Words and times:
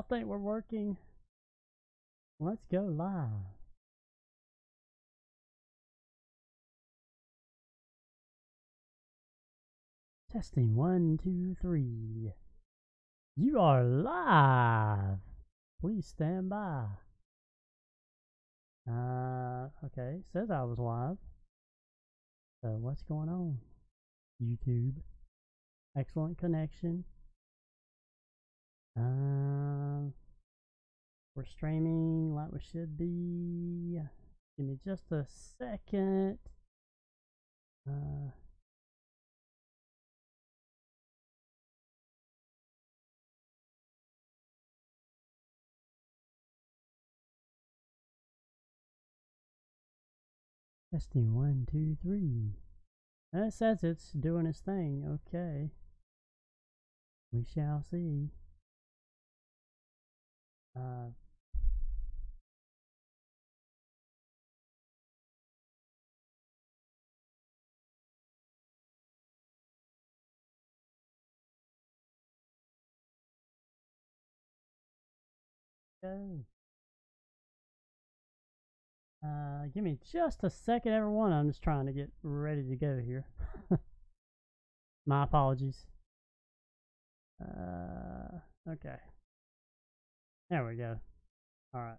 I 0.00 0.02
think 0.02 0.24
we're 0.24 0.38
working. 0.38 0.96
Let's 2.38 2.64
go 2.72 2.80
live. 2.90 3.28
Testing 10.32 10.74
one, 10.74 11.18
two, 11.22 11.54
three. 11.60 12.32
You 13.36 13.60
are 13.60 13.84
live. 13.84 15.18
Please 15.82 16.06
stand 16.06 16.48
by. 16.48 16.86
Uh, 18.90 19.68
okay. 19.84 20.22
Says 20.32 20.50
I 20.50 20.62
was 20.62 20.78
live. 20.78 21.18
So 22.64 22.70
what's 22.80 23.02
going 23.02 23.28
on? 23.28 23.58
YouTube. 24.42 24.94
Excellent 25.94 26.38
connection. 26.38 27.04
Um, 28.96 30.12
we're 31.34 31.44
streaming 31.44 32.34
like 32.34 32.52
we 32.52 32.60
should 32.60 32.98
be. 32.98 34.00
Give 34.58 34.66
me 34.66 34.78
just 34.84 35.10
a 35.12 35.24
second. 35.58 36.38
Uh, 37.88 38.30
testing 50.92 51.34
one, 51.34 51.66
two, 51.70 51.96
three. 52.02 52.56
It 53.32 53.52
says 53.54 53.84
it's 53.84 54.10
doing 54.10 54.46
its 54.46 54.60
thing. 54.60 55.20
Okay. 55.28 55.70
We 57.32 57.44
shall 57.44 57.84
see. 57.90 58.30
Uh, 60.80 61.10
go. 76.02 76.44
Uh, 79.22 79.66
give 79.74 79.84
me 79.84 79.98
just 80.10 80.42
a 80.44 80.50
second, 80.50 80.92
everyone. 80.92 81.32
I'm 81.32 81.48
just 81.48 81.62
trying 81.62 81.86
to 81.86 81.92
get 81.92 82.10
ready 82.22 82.62
to 82.62 82.76
go 82.76 82.98
here. 83.04 83.26
My 85.06 85.24
apologies. 85.24 85.86
Uh, 87.42 88.38
okay. 88.70 88.96
There 90.50 90.66
we 90.66 90.74
go. 90.74 90.96
All 91.72 91.80
right. 91.80 91.96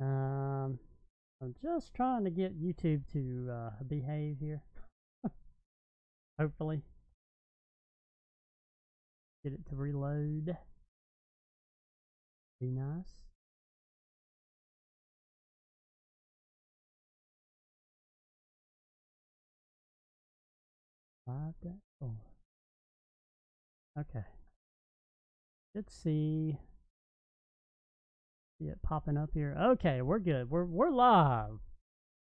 Um, 0.00 0.78
I'm 1.42 1.56
just 1.60 1.92
trying 1.92 2.22
to 2.22 2.30
get 2.30 2.56
YouTube 2.56 3.02
to 3.12 3.50
uh, 3.50 3.70
behave 3.84 4.36
here. 4.38 4.62
Hopefully. 6.38 6.82
Get 9.42 9.54
it 9.54 9.66
to 9.70 9.76
reload. 9.76 10.56
Be 12.60 12.70
nice. 12.70 13.16
Five 21.26 21.54
four. 21.98 22.14
Okay. 23.98 24.24
Let's 25.74 25.94
see. 25.94 26.58
See 28.60 28.66
it 28.66 28.82
popping 28.82 29.16
up 29.16 29.30
here. 29.32 29.56
Okay, 29.58 30.02
we're 30.02 30.18
good. 30.18 30.50
We're 30.50 30.66
we're 30.66 30.90
live. 30.90 31.60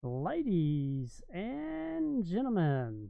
Ladies 0.03 1.23
and 1.33 2.23
gentlemen. 2.23 3.09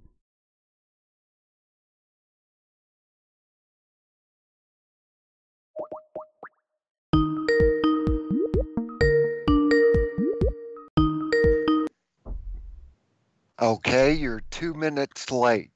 Okay, 13.62 14.14
you're 14.14 14.42
two 14.50 14.74
minutes 14.74 15.30
late. 15.30 15.72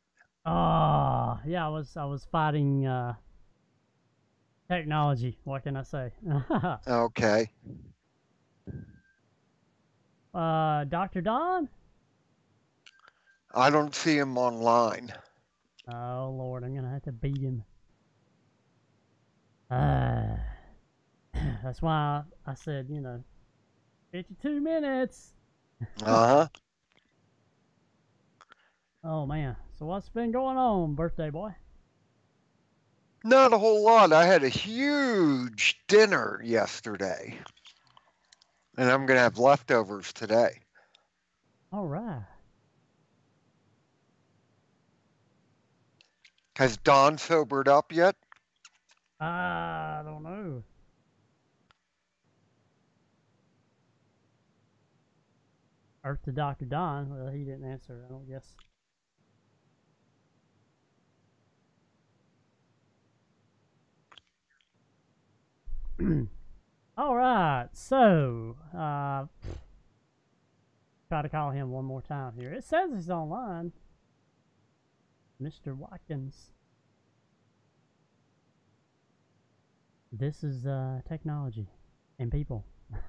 Ah, 0.46 1.42
yeah, 1.46 1.66
I 1.66 1.70
was 1.70 1.98
I 1.98 2.06
was 2.06 2.26
fighting 2.32 2.86
uh 2.86 3.16
technology. 4.78 5.38
What 5.44 5.64
can 5.64 5.76
I 5.78 5.84
say? 5.84 6.12
Okay. 6.88 7.50
uh 10.34 10.84
Dr. 10.86 11.22
Don? 11.22 11.70
I 13.54 13.70
don't 13.70 13.96
see 13.96 14.18
him 14.18 14.38
online. 14.38 15.14
Oh 15.88 16.34
Lord, 16.36 16.64
I'm 16.64 16.76
gonna 16.76 16.90
have 16.90 17.04
to 17.04 17.12
beat 17.12 17.42
him. 17.42 17.64
Uh, 19.70 20.38
that's 21.64 21.82
why 21.82 22.24
I 22.46 22.54
said, 22.54 22.88
you 22.90 23.02
know, 23.02 23.24
52 24.12 24.60
minutes. 24.60 25.34
Uh 26.06 26.28
huh. 26.28 26.48
Oh 29.04 29.26
man. 29.26 29.56
So 29.78 29.86
what's 29.86 30.10
been 30.10 30.32
going 30.32 30.58
on, 30.58 30.96
birthday 30.96 31.30
boy? 31.30 31.56
Not 33.24 33.54
a 33.54 33.58
whole 33.58 33.84
lot. 33.84 34.12
I 34.12 34.26
had 34.26 34.44
a 34.44 34.50
huge 34.50 35.82
dinner 35.88 36.42
yesterday. 36.44 37.40
And 38.78 38.90
I'm 38.90 39.06
going 39.06 39.18
to 39.18 39.24
have 39.24 39.38
leftovers 39.38 40.12
today. 40.12 40.60
All 41.72 41.88
right. 41.88 42.24
Has 46.58 46.78
Don 46.78 47.18
sobered 47.18 47.68
up 47.68 47.92
yet? 47.92 48.16
I 49.20 50.02
don't 50.04 50.24
know. 50.24 50.64
Earth 56.04 56.22
to 56.26 56.32
Dr. 56.32 56.66
Don. 56.66 57.10
Well, 57.10 57.32
he 57.32 57.46
didn't 57.46 57.64
answer, 57.64 58.04
I 58.06 58.12
don't 58.12 58.28
guess. 58.28 58.56
All 66.98 67.16
right, 67.16 67.68
so 67.74 68.56
uh, 68.78 69.26
try 71.10 71.22
to 71.22 71.30
call 71.30 71.52
him 71.52 71.72
one 71.72 71.86
more 71.86 72.02
time 72.02 72.34
here. 72.38 72.52
It 72.52 72.64
says 72.64 72.92
he's 72.94 73.10
online, 73.10 73.72
Mr. 75.42 75.76
Watkins. 75.76 76.52
This 80.12 80.44
is 80.44 80.66
uh, 80.66 81.02
technology 81.08 81.68
and 82.20 82.32
people. 82.32 82.66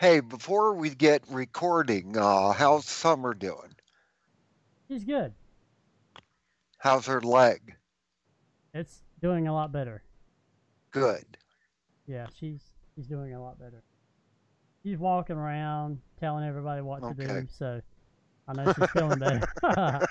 Hey, 0.00 0.20
before 0.20 0.72
we 0.72 0.88
get 0.88 1.22
recording, 1.28 2.16
uh, 2.16 2.52
how's 2.52 2.86
Summer 2.86 3.34
doing? 3.34 3.74
He's 4.88 5.04
good. 5.04 5.34
How's 6.78 7.04
her 7.04 7.20
leg? 7.20 7.76
It's 8.72 9.02
doing 9.20 9.46
a 9.46 9.52
lot 9.52 9.72
better. 9.72 10.02
Good. 10.90 11.24
Yeah, 12.06 12.26
she's 12.38 12.60
she's 12.94 13.06
doing 13.06 13.34
a 13.34 13.42
lot 13.42 13.58
better. 13.58 13.82
She's 14.82 14.98
walking 14.98 15.36
around 15.36 16.00
telling 16.18 16.44
everybody 16.44 16.80
what 16.82 17.02
to 17.02 17.14
do, 17.14 17.46
so 17.56 17.80
I 18.48 18.52
know 18.54 18.72
she's 18.72 18.90
feeling 18.90 19.18
better. 19.18 19.46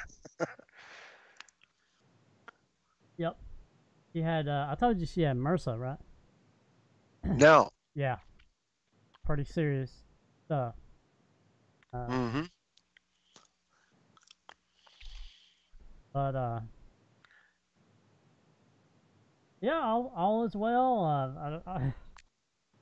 yep. 3.18 3.38
She 4.14 4.22
had 4.22 4.48
uh, 4.48 4.68
I 4.70 4.76
told 4.76 5.00
you 5.00 5.06
she 5.06 5.22
had 5.22 5.38
MRSA, 5.38 5.78
right? 5.80 5.98
No. 7.24 7.70
Yeah. 7.96 8.18
Pretty 9.26 9.44
serious 9.44 9.92
stuff. 10.46 10.76
Uh, 11.92 12.08
Mm-hmm. 12.08 12.42
But 16.14 16.36
uh, 16.36 16.60
yeah, 19.62 19.80
all, 19.82 20.14
all 20.16 20.46
is 20.46 20.56
well. 20.56 21.04
Uh, 21.06 21.60
I, 21.68 21.94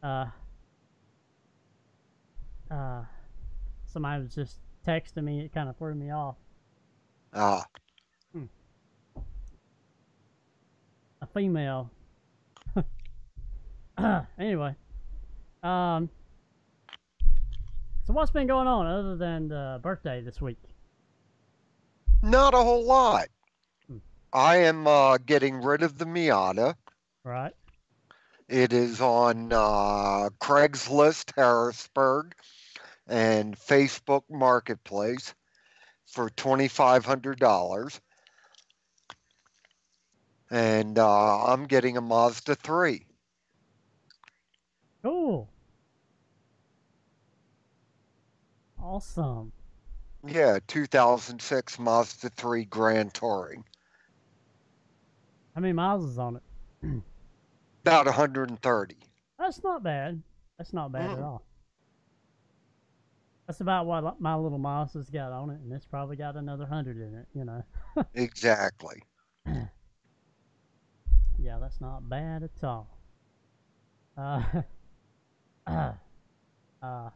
I, 0.03 0.29
uh, 2.71 2.73
uh, 2.73 3.03
somebody 3.85 4.23
was 4.23 4.35
just 4.35 4.59
texting 4.85 5.23
me. 5.23 5.41
It 5.41 5.53
kind 5.53 5.69
of 5.69 5.77
threw 5.77 5.95
me 5.95 6.11
off. 6.11 6.35
Ah, 7.33 7.65
A 11.19 11.25
female. 11.33 11.89
anyway, 14.39 14.75
um, 15.63 16.09
so 18.05 18.13
what's 18.13 18.29
been 18.29 18.45
going 18.45 18.67
on 18.67 18.85
other 18.85 19.15
than 19.15 19.47
the 19.47 19.79
birthday 19.81 20.21
this 20.21 20.39
week? 20.39 20.59
not 22.21 22.53
a 22.53 22.57
whole 22.57 22.85
lot. 22.85 23.27
I 24.37 24.57
am 24.57 24.85
uh, 24.85 25.17
getting 25.17 25.63
rid 25.63 25.81
of 25.81 25.97
the 25.97 26.05
Miata. 26.05 26.75
Right. 27.23 27.55
It 28.47 28.71
is 28.71 29.01
on 29.01 29.51
uh, 29.51 30.29
Craigslist 30.39 31.31
Harrisburg 31.35 32.35
and 33.07 33.57
Facebook 33.57 34.21
Marketplace 34.29 35.33
for 36.05 36.29
twenty 36.29 36.67
five 36.67 37.03
hundred 37.03 37.39
dollars, 37.39 37.99
and 40.51 40.99
uh, 40.99 41.45
I'm 41.47 41.65
getting 41.65 41.97
a 41.97 42.01
Mazda 42.01 42.53
three. 42.53 43.07
Cool. 45.01 45.49
Awesome. 48.79 49.51
Yeah, 50.27 50.59
2006 50.67 51.79
Mazda 51.79 52.29
3 52.29 52.65
Grand 52.65 53.13
Touring. 53.13 53.63
How 55.57 55.61
many 55.61 55.73
miles 55.73 56.05
is 56.05 56.19
on 56.19 56.35
it? 56.35 56.43
About 57.83 58.05
130. 58.05 58.95
That's 59.39 59.63
not 59.63 59.81
bad. 59.81 60.21
That's 60.59 60.71
not 60.71 60.91
bad 60.91 61.09
at 61.13 61.17
Mm. 61.17 61.23
all. 61.23 61.41
That's 63.47 63.59
about 63.59 63.87
what 63.87 64.21
my 64.21 64.35
little 64.35 64.59
mouse 64.59 64.93
has 64.93 65.09
got 65.09 65.31
on 65.31 65.49
it, 65.49 65.59
and 65.59 65.73
it's 65.73 65.87
probably 65.87 66.15
got 66.15 66.35
another 66.35 66.67
hundred 66.67 66.97
in 66.97 67.15
it. 67.15 67.27
You 67.33 67.43
know. 67.45 67.63
Exactly. 68.13 69.01
Yeah, 71.39 71.57
that's 71.59 71.81
not 71.81 72.07
bad 72.07 72.43
at 72.43 72.63
all. 72.63 72.95
Uh, 74.15 74.43
uh, 75.65 75.93
uh, 76.83 77.09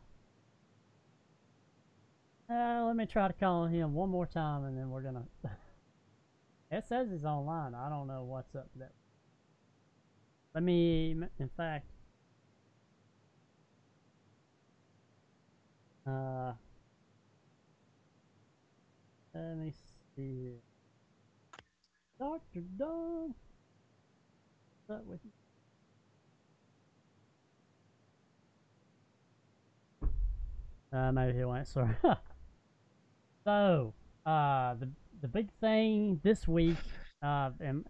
uh, 2.50 2.86
let 2.86 2.96
me 2.96 3.06
try 3.06 3.28
to 3.28 3.34
call 3.36 3.68
him 3.68 3.94
one 3.94 4.10
more 4.10 4.26
time, 4.26 4.64
and 4.64 4.76
then 4.76 4.90
we're 4.90 5.04
gonna. 5.04 5.28
it 6.72 6.86
says 6.88 7.10
he's 7.12 7.26
online. 7.26 7.76
I 7.76 7.90
don't 7.90 8.08
know 8.08 8.24
what's 8.24 8.56
up 8.56 8.70
that. 8.78 8.94
Let 10.56 10.64
me, 10.64 11.16
in 11.40 11.50
fact, 11.56 11.86
uh, 16.08 16.54
let 19.34 19.58
me 19.58 19.74
see. 20.16 20.54
Doctor 22.18 22.62
Don. 22.78 23.34
What's 24.88 25.00
up 25.00 25.06
with 25.06 25.20
you? 25.24 25.32
Uh, 30.94 31.12
maybe 31.12 31.38
he 31.38 31.44
won't. 31.46 31.68
Sorry. 31.68 31.96
so, 33.46 33.94
uh, 34.26 34.74
the 34.76 34.90
the 35.22 35.28
big 35.28 35.50
thing 35.60 36.20
this 36.24 36.48
week, 36.48 36.78
uh, 37.24 37.52
and 37.60 37.86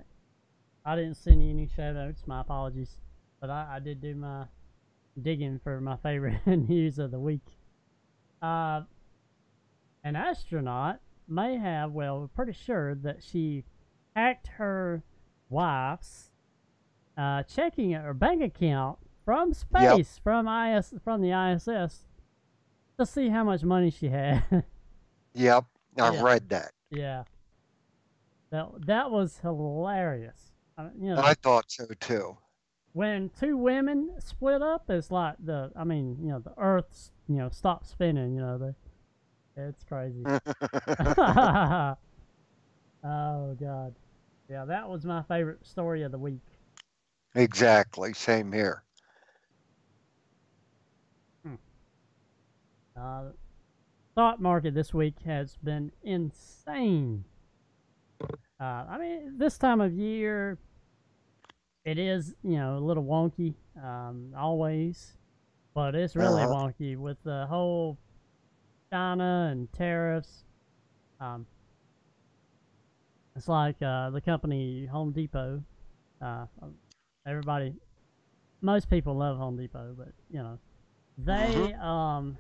I 0.86 0.96
didn't 0.96 1.16
send 1.16 1.44
you 1.44 1.50
any 1.52 1.68
show 1.76 1.94
notes. 1.94 2.24
My 2.26 2.42
apologies, 2.42 2.98
but 3.40 3.50
I, 3.50 3.76
I 3.76 3.80
did 3.80 4.02
do 4.02 4.16
my 4.16 4.46
digging 5.22 5.60
for 5.64 5.80
my 5.82 5.98
favorite 5.98 6.40
news 6.46 7.00
of 7.00 7.12
the 7.12 7.20
week. 7.20 7.42
Uh, 8.42 8.82
an 10.04 10.16
astronaut 10.16 11.00
may 11.28 11.58
have, 11.58 11.92
well, 11.92 12.20
we're 12.22 12.28
pretty 12.28 12.54
sure 12.54 12.96
that 12.96 13.24
she 13.24 13.64
hacked 14.16 14.48
her 14.58 15.04
wife's 15.50 16.32
uh, 17.18 17.44
checking 17.44 17.92
her 17.92 18.14
bank 18.14 18.42
account 18.42 18.98
from 19.24 19.54
space, 19.54 20.20
from 20.24 20.48
IS, 20.48 20.94
from 21.04 21.22
the 21.22 21.32
ISS, 21.32 22.08
to 23.00 23.06
see 23.06 23.30
how 23.30 23.44
much 23.44 23.64
money 23.64 23.90
she 23.90 24.10
had. 24.10 24.44
Yep, 25.34 25.64
I 25.98 26.12
Yeah. 26.14 26.22
read 26.24 26.50
that. 26.50 26.72
Yeah, 26.92 27.24
that 28.52 28.68
that 28.86 29.10
was 29.12 29.40
hilarious. 29.40 30.52
I 30.78 30.84
mean, 30.84 30.92
you 31.02 31.16
know, 31.16 31.22
I 31.22 31.34
thought 31.36 31.72
so 31.72 31.86
too. 32.00 32.38
when 32.94 33.30
two 33.40 33.58
women 33.58 34.12
split 34.20 34.62
up, 34.62 34.90
it's 34.90 35.10
like 35.10 35.36
the, 35.44 35.72
I 35.76 35.84
mean, 35.84 36.18
you 36.22 36.30
know, 36.30 36.40
the 36.40 36.54
Earth's, 36.58 37.12
you 37.28 37.38
know, 37.38 37.50
stops 37.50 37.90
spinning. 37.90 38.36
You 38.36 38.42
know, 38.42 38.76
it's 39.56 39.84
crazy. 39.84 40.24
oh 43.04 43.56
God, 43.60 43.96
yeah, 44.50 44.66
that 44.66 44.90
was 44.90 45.06
my 45.06 45.24
favorite 45.24 45.66
story 45.66 46.04
of 46.04 46.12
the 46.12 46.20
week. 46.20 46.42
exactly, 47.36 48.14
same 48.14 48.52
here. 48.52 48.84
Uh, 52.96 53.32
stock 54.14 54.40
market 54.40 54.74
this 54.74 54.94
week 54.94 55.16
has 55.26 55.58
been 55.64 55.92
insane. 56.04 57.24
Uh, 58.60 58.86
I 58.90 58.98
mean, 59.00 59.38
this 59.38 59.58
time 59.58 59.82
of 59.82 59.94
year, 59.94 60.58
it 61.86 61.98
is 61.98 62.36
you 62.44 62.58
know 62.58 62.78
a 62.78 62.80
little 62.80 63.04
wonky, 63.04 63.56
um, 63.84 64.34
always, 64.38 65.18
but 65.74 65.96
it's 65.96 66.16
really 66.16 66.44
Uh-huh. 66.44 66.54
wonky 66.54 66.98
with 66.98 67.18
the 67.24 67.48
whole 67.48 67.98
China 68.94 69.50
and 69.52 69.72
tariffs. 69.74 70.44
Um, 71.20 71.48
it's 73.36 73.48
like 73.48 73.82
uh, 73.82 74.10
the 74.12 74.22
company 74.22 74.86
Home 74.86 75.12
Depot. 75.12 75.64
Uh, 76.22 76.46
everybody, 77.26 77.74
most 78.62 78.90
people 78.90 79.16
love 79.16 79.38
Home 79.38 79.58
Depot, 79.58 79.96
but 79.98 80.10
you 80.30 80.40
know, 80.44 80.60
they 81.18 81.74
um 81.82 82.38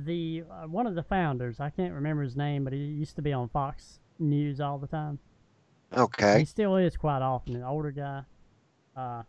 the 0.00 0.44
uh, 0.48 0.66
one 0.68 0.86
of 0.86 0.94
the 0.94 1.02
founders 1.02 1.58
i 1.58 1.68
can't 1.70 1.92
remember 1.92 2.22
his 2.22 2.36
name 2.36 2.62
but 2.62 2.72
he 2.72 2.78
used 2.78 3.16
to 3.16 3.22
be 3.22 3.32
on 3.32 3.48
fox 3.48 3.98
news 4.18 4.60
all 4.60 4.78
the 4.78 4.86
time 4.86 5.18
Okay. 5.96 6.38
he 6.38 6.44
still 6.44 6.76
is 6.76 6.96
quite 6.96 7.20
often 7.20 7.56
an 7.56 7.64
older 7.64 7.90
guy 7.90 8.22
uh, 8.96 9.22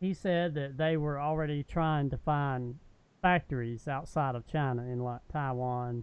he 0.00 0.12
said 0.12 0.54
that 0.54 0.76
they 0.76 0.96
were 0.96 1.20
already 1.20 1.62
trying 1.62 2.10
to 2.10 2.18
find 2.18 2.76
factories 3.22 3.86
outside 3.86 4.34
of 4.34 4.46
china 4.48 4.82
in 4.82 4.98
like 4.98 5.20
taiwan 5.32 6.02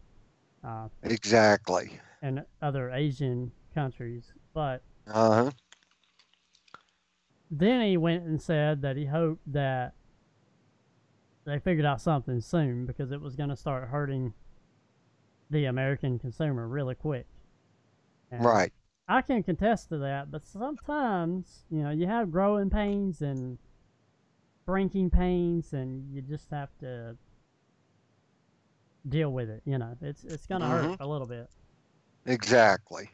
uh, 0.66 0.88
Exactly. 1.04 2.00
and 2.22 2.46
other 2.62 2.92
asian 2.92 3.52
countries 3.76 4.32
but 4.54 4.84
Uh 5.06 5.44
huh. 5.44 5.52
then 7.52 7.86
he 7.86 7.98
went 7.98 8.24
and 8.24 8.42
said 8.42 8.82
that 8.82 8.96
he 8.96 9.06
hoped 9.06 9.52
that 9.52 9.94
they 11.46 11.60
figured 11.60 11.86
out 11.86 12.02
something 12.02 12.42
soon 12.42 12.86
because 12.86 13.12
it 13.12 13.22
was 13.22 13.36
going 13.36 13.50
to 13.50 13.56
start 13.56 13.90
hurting 13.90 14.34
the 15.50 15.66
American 15.66 16.18
consumer 16.20 16.68
really 16.68 16.96
quick. 16.96 17.28
And 18.32 18.44
Right. 18.44 18.72
I 19.08 19.22
can 19.22 19.44
contest 19.44 19.90
to 19.90 19.98
that, 20.00 20.32
but 20.32 20.46
sometimes, 20.46 21.66
you 21.70 21.84
know, 21.84 21.92
you 21.92 22.08
have 22.08 22.32
growing 22.32 22.70
pains 22.70 23.22
and 23.22 23.58
shrinking 24.66 25.10
pains, 25.10 25.74
and 25.74 26.10
you 26.14 26.22
just 26.22 26.50
have 26.52 26.70
to 26.80 27.18
deal 29.10 29.32
with 29.32 29.50
it. 29.50 29.62
You 29.66 29.78
know, 29.78 29.98
it's 30.02 30.24
it's 30.24 30.48
going 30.48 30.62
to 30.62 30.68
hurt 30.68 30.86
mm-hmm. 30.92 31.04
a 31.04 31.08
little 31.08 31.28
bit, 31.28 31.50
Exactly. 32.26 33.10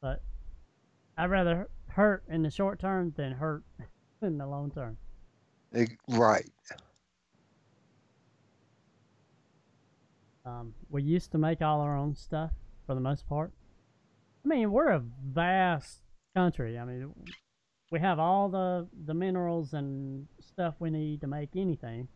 but 0.00 0.22
I'd 1.18 1.30
rather 1.30 1.68
hurt 1.88 2.24
in 2.28 2.42
the 2.42 2.50
short 2.50 2.78
term 2.80 3.12
than 3.16 3.32
hurt 3.32 3.62
in 4.22 4.38
the 4.38 4.46
long 4.46 4.70
term. 4.70 4.96
Ex- 5.74 5.96
Right. 6.08 6.50
Um, 10.46 10.74
we 10.90 11.02
used 11.02 11.32
to 11.32 11.38
make 11.38 11.60
all 11.60 11.80
our 11.80 11.96
own 11.96 12.14
stuff 12.14 12.52
for 12.86 12.94
the 12.94 13.00
most 13.00 13.28
part. 13.28 13.50
I 14.44 14.48
mean, 14.48 14.70
we're 14.70 14.90
a 14.90 15.02
vast 15.24 16.02
country. 16.36 16.78
I 16.78 16.84
mean, 16.84 17.12
we 17.90 17.98
have 17.98 18.20
all 18.20 18.48
the 18.48 18.86
the 19.06 19.14
minerals 19.14 19.72
and 19.72 20.28
stuff 20.40 20.74
we 20.78 20.90
need 20.90 21.20
to 21.22 21.26
make 21.26 21.50
anything. 21.56 22.06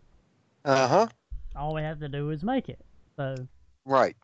Uh 0.64 0.86
huh. 0.86 1.08
All 1.56 1.74
we 1.74 1.82
have 1.82 1.98
to 2.00 2.08
do 2.08 2.30
is 2.30 2.44
make 2.44 2.68
it. 2.68 2.78
So, 3.16 3.34
Right. 3.84 4.16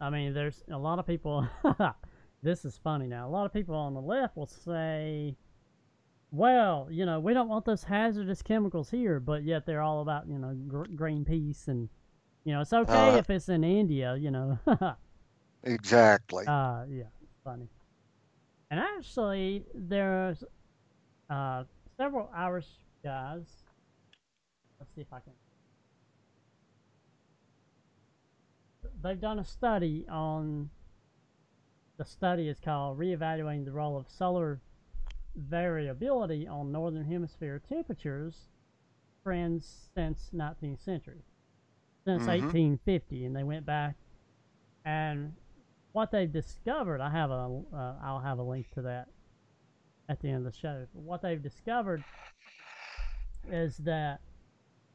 I 0.00 0.10
mean, 0.10 0.34
there's 0.34 0.64
a 0.70 0.78
lot 0.78 0.98
of 0.98 1.06
people. 1.06 1.46
this 2.42 2.64
is 2.64 2.76
funny 2.82 3.06
now. 3.06 3.28
A 3.28 3.30
lot 3.30 3.46
of 3.46 3.52
people 3.52 3.76
on 3.76 3.94
the 3.94 4.00
left 4.00 4.36
will 4.36 4.46
say, 4.46 5.36
"Well, 6.32 6.88
you 6.90 7.06
know, 7.06 7.20
we 7.20 7.34
don't 7.34 7.48
want 7.48 7.64
those 7.64 7.84
hazardous 7.84 8.42
chemicals 8.42 8.90
here," 8.90 9.20
but 9.20 9.44
yet 9.44 9.64
they're 9.64 9.82
all 9.82 10.00
about 10.00 10.28
you 10.28 10.38
know 10.38 10.54
gr- 10.66 10.86
Greenpeace 10.86 11.68
and 11.68 11.88
you 12.48 12.54
know 12.54 12.62
it's 12.62 12.72
okay 12.72 13.10
Uh. 13.10 13.16
if 13.18 13.28
it's 13.28 13.50
in 13.50 13.62
India. 13.62 14.16
You 14.16 14.30
know. 14.30 14.58
Exactly. 15.64 16.46
Uh, 16.46 16.84
yeah, 16.88 17.02
funny. 17.44 17.68
And 18.70 18.78
actually, 18.78 19.64
there's 19.74 20.44
uh, 21.28 21.64
several 21.96 22.30
Irish 22.34 22.68
guys. 23.02 23.42
Let's 24.78 24.94
see 24.94 25.00
if 25.00 25.12
I 25.12 25.18
can. 25.18 25.32
They've 29.02 29.20
done 29.20 29.40
a 29.40 29.44
study 29.44 30.06
on. 30.08 30.70
The 31.98 32.04
study 32.04 32.48
is 32.48 32.60
called 32.60 32.98
Reevaluating 32.98 33.64
the 33.64 33.72
Role 33.72 33.96
of 33.98 34.08
Solar 34.08 34.60
Variability 35.34 36.46
on 36.46 36.70
Northern 36.70 37.04
Hemisphere 37.04 37.60
Temperatures 37.68 38.46
Trends 39.24 39.90
Since 39.94 40.30
19th 40.32 40.82
Century. 40.84 41.24
Since 42.08 42.22
Mhm. 42.22 42.28
1850, 42.28 43.26
and 43.26 43.36
they 43.36 43.44
went 43.44 43.66
back 43.66 43.94
and 44.86 45.36
what 45.92 46.10
they've 46.10 46.32
discovered, 46.32 47.02
I 47.02 47.10
have 47.10 47.30
a, 47.30 47.62
uh, 47.70 47.98
I'll 48.00 48.20
have 48.20 48.38
a 48.38 48.42
link 48.42 48.70
to 48.70 48.82
that 48.82 49.10
at 50.08 50.18
the 50.20 50.28
end 50.28 50.38
of 50.46 50.50
the 50.50 50.58
show. 50.58 50.86
But 50.94 51.02
what 51.02 51.20
they've 51.20 51.42
discovered 51.42 52.02
is 53.46 53.76
that 53.78 54.22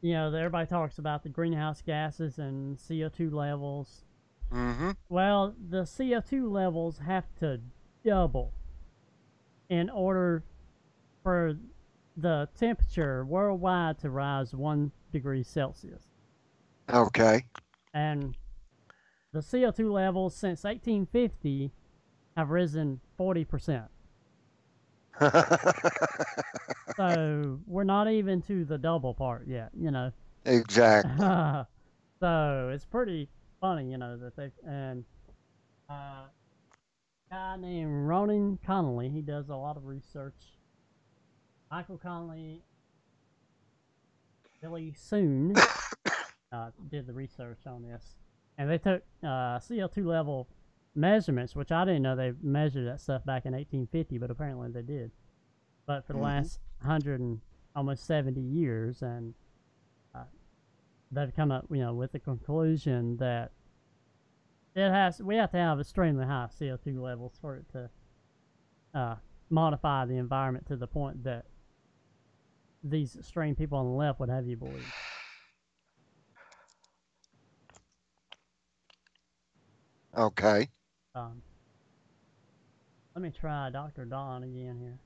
you 0.02 0.14
know 0.14 0.34
everybody 0.34 0.66
talks 0.68 0.98
about 0.98 1.22
the 1.22 1.30
greenhouse 1.30 1.84
gases 1.84 2.40
and 2.40 2.80
CO2 2.80 3.30
levels. 3.30 4.06
Mm-hmm. 4.50 4.92
Well, 5.08 5.56
the 5.70 5.86
CO2 5.86 6.50
levels 6.50 6.98
have 6.98 7.32
to 7.36 7.62
double 8.04 8.56
in 9.70 9.92
order 9.92 10.44
for 11.22 11.60
the 12.18 12.50
temperature 12.56 13.24
worldwide 13.24 14.00
to 14.00 14.10
rise 14.10 14.56
one 14.56 14.92
degree 15.12 15.44
Celsius. 15.44 16.13
Okay. 16.92 17.46
And 17.94 18.36
the 19.32 19.40
CO2 19.40 19.92
levels 19.92 20.36
since 20.36 20.64
1850 20.64 21.72
have 22.36 22.50
risen 22.50 23.00
40%. 23.20 23.88
So 26.96 27.60
we're 27.66 27.84
not 27.84 28.08
even 28.08 28.42
to 28.44 28.66
the 28.66 28.78
double 28.78 29.14
part 29.14 29.48
yet, 29.48 29.72
you 29.76 29.90
know. 29.90 30.12
exactly. 30.46 31.12
so 32.20 32.72
it's 32.74 32.86
pretty 32.86 33.30
funny, 33.60 33.90
you 33.92 33.98
know, 33.98 34.18
that 34.18 34.36
they 34.36 34.52
and 34.68 35.04
uh, 35.90 35.94
a 35.94 36.30
guy 37.32 37.56
named 37.58 38.08
Ronan 38.08 38.60
Connolly, 38.64 39.10
he 39.10 39.22
does 39.22 39.50
a 39.50 39.56
lot 39.56 39.76
of 39.76 39.86
research. 39.86 40.60
Michael 41.72 41.98
Connolly, 41.98 42.62
Billy 44.62 44.94
Soon 44.96 45.56
uh, 46.54 46.70
did 46.90 47.08
the 47.08 47.14
research 47.14 47.66
on 47.68 47.82
this, 47.82 48.16
and 48.58 48.70
they 48.70 48.78
took 48.78 49.04
uh, 49.24 49.58
CO2 49.60 50.06
level 50.06 50.48
measurements, 50.96 51.56
which 51.56 51.72
I 51.72 51.84
didn't 51.84 52.04
know 52.04 52.16
they 52.16 52.34
measured 52.42 52.88
that 52.88 53.02
stuff 53.02 53.26
back 53.26 53.46
in 53.46 53.54
1850, 53.54 54.20
but 54.20 54.30
apparently 54.30 54.70
they 54.72 54.84
did. 54.84 55.12
But 55.88 56.06
for 56.06 56.14
the 56.14 56.20
Mhm. 56.20 56.24
last 56.24 56.60
hundred 56.82 57.20
and 57.20 57.42
almost 57.76 58.06
70 58.06 58.40
years, 58.40 59.02
and 59.02 59.34
uh, 60.14 60.26
they've 61.12 61.36
come 61.36 61.52
up, 61.52 61.66
you 61.72 61.78
know, 61.78 61.94
with 61.96 62.12
the 62.12 62.20
conclusion 62.20 63.18
that 63.18 63.52
it 64.76 64.90
has 64.90 65.22
we 65.22 65.36
have 65.36 65.52
to 65.52 65.58
have 65.58 65.80
extremely 65.80 66.26
high 66.26 66.48
CO2 66.50 67.00
levels 67.02 67.38
for 67.40 67.58
it 67.58 67.70
to 67.70 67.90
uh, 68.94 69.16
modify 69.50 70.06
the 70.06 70.18
environment 70.18 70.66
to 70.68 70.76
the 70.76 70.88
point 70.88 71.24
that 71.24 71.46
these 72.84 73.16
extreme 73.16 73.56
people 73.56 73.78
on 73.78 73.86
the 73.86 73.92
left 73.92 74.20
would 74.20 74.30
have 74.30 74.46
you 74.46 74.58
believe. 74.58 74.94
Okay. 80.16 80.70
Um, 81.16 81.42
let 83.16 83.24
me 83.24 83.32
try 83.32 83.70
Dr. 83.72 84.06
Don 84.06 84.44
again 84.44 84.78
here. 84.80 85.00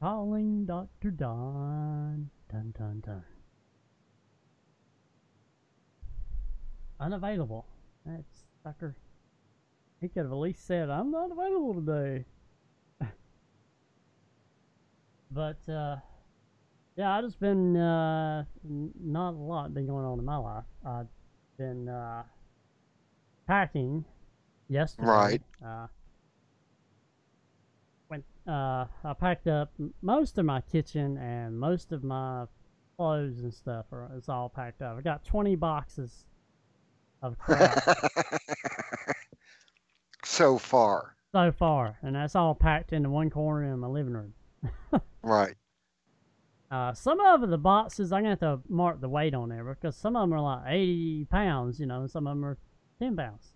Calling 0.00 0.66
Dr. 0.66 1.10
Don. 1.10 2.30
Dun 2.50 2.74
dun 2.76 3.02
dun. 3.04 3.22
Unavailable. 6.98 7.66
That's 8.04 8.44
Dr. 8.64 8.96
He 10.00 10.08
could 10.08 10.24
have 10.24 10.32
at 10.32 10.38
least 10.38 10.66
said, 10.66 10.90
I'm 10.90 11.10
not 11.10 11.30
available 11.30 11.74
today. 11.74 12.24
but, 15.30 15.68
uh, 15.68 15.96
yeah, 16.96 17.16
I've 17.16 17.24
just 17.24 17.38
been 17.38 17.76
uh, 17.76 18.44
not 18.64 19.34
a 19.34 19.36
lot 19.36 19.72
been 19.74 19.86
going 19.86 20.06
on 20.06 20.18
in 20.18 20.24
my 20.24 20.38
life. 20.38 20.64
I've 20.84 21.06
been 21.58 21.88
uh, 21.88 22.22
packing 23.46 24.04
yesterday. 24.68 25.06
Right. 25.06 25.42
Uh, 25.64 25.86
went. 28.08 28.24
Uh, 28.48 28.86
I 29.04 29.12
packed 29.18 29.46
up 29.46 29.72
most 30.00 30.38
of 30.38 30.46
my 30.46 30.62
kitchen 30.62 31.18
and 31.18 31.58
most 31.58 31.92
of 31.92 32.02
my 32.02 32.46
clothes 32.96 33.40
and 33.40 33.52
stuff. 33.52 33.84
Are, 33.92 34.10
it's 34.16 34.30
all 34.30 34.48
packed 34.48 34.80
up. 34.80 34.96
I 34.96 35.02
got 35.02 35.22
twenty 35.22 35.54
boxes 35.54 36.24
of 37.22 37.36
crap 37.38 37.84
so 40.24 40.56
far. 40.56 41.14
so 41.34 41.52
far, 41.52 41.98
and 42.02 42.16
that's 42.16 42.34
all 42.34 42.54
packed 42.54 42.94
into 42.94 43.10
one 43.10 43.28
corner 43.28 43.70
in 43.70 43.80
my 43.80 43.88
living 43.88 44.14
room. 44.14 44.32
Right. 45.22 45.56
Uh, 46.70 46.92
some 46.92 47.20
of 47.20 47.48
the 47.48 47.58
boxes 47.58 48.12
I'm 48.12 48.22
gonna 48.22 48.30
have 48.30 48.40
to 48.40 48.60
mark 48.68 49.00
the 49.00 49.08
weight 49.08 49.34
on 49.34 49.48
there 49.48 49.62
because 49.64 49.96
some 49.96 50.16
of 50.16 50.22
them 50.22 50.34
are 50.34 50.40
like 50.40 50.62
80 50.66 51.26
pounds, 51.26 51.78
you 51.78 51.86
know, 51.86 52.00
and 52.00 52.10
some 52.10 52.26
of 52.26 52.32
them 52.36 52.44
are 52.44 52.58
10 52.98 53.16
pounds. 53.16 53.54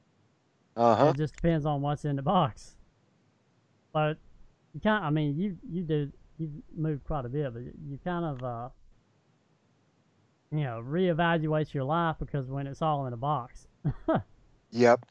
Uh 0.77 0.95
huh. 0.95 1.07
It 1.07 1.17
just 1.17 1.35
depends 1.35 1.67
on 1.67 1.83
what's 1.83 2.05
in 2.05 2.17
the 2.17 2.23
box. 2.23 2.77
But 3.93 4.19
you 4.73 4.81
kind, 4.81 5.05
I 5.05 5.11
mean, 5.11 5.37
you 5.37 5.57
you 5.69 5.83
do 5.83 6.13
you 6.39 6.51
moved 6.77 7.05
quite 7.05 7.25
a 7.25 7.29
bit, 7.29 7.53
but 7.53 7.63
you 7.63 7.99
kind 8.05 8.25
of 8.25 8.43
uh, 8.45 8.69
you 10.53 10.61
know, 10.65 10.83
reevaluate 10.87 11.75
your 11.75 11.85
life 11.85 12.17
because 12.19 12.49
when 12.49 12.67
it's 12.67 12.83
all 12.83 13.07
in 13.07 13.13
a 13.13 13.17
box. 13.17 13.67
Yep. 14.73 15.05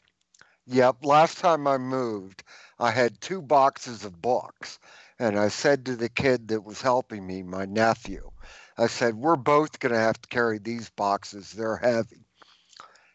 Yep. 0.67 1.03
Last 1.03 1.39
time 1.39 1.67
I 1.67 1.77
moved, 1.77 2.43
I 2.79 2.91
had 2.91 3.19
two 3.19 3.41
boxes 3.41 4.05
of 4.05 4.21
books. 4.21 4.79
And 5.19 5.37
I 5.37 5.49
said 5.49 5.85
to 5.85 5.95
the 5.97 6.07
kid 6.09 6.47
that 6.47 6.63
was 6.63 6.81
helping 6.81 7.27
me, 7.27 7.43
my 7.43 7.65
nephew, 7.65 8.31
I 8.77 8.87
said, 8.87 9.15
We're 9.15 9.35
both 9.35 9.79
going 9.79 9.93
to 9.93 9.99
have 9.99 10.21
to 10.21 10.29
carry 10.29 10.59
these 10.59 10.89
boxes. 10.91 11.51
They're 11.51 11.75
heavy. 11.75 12.25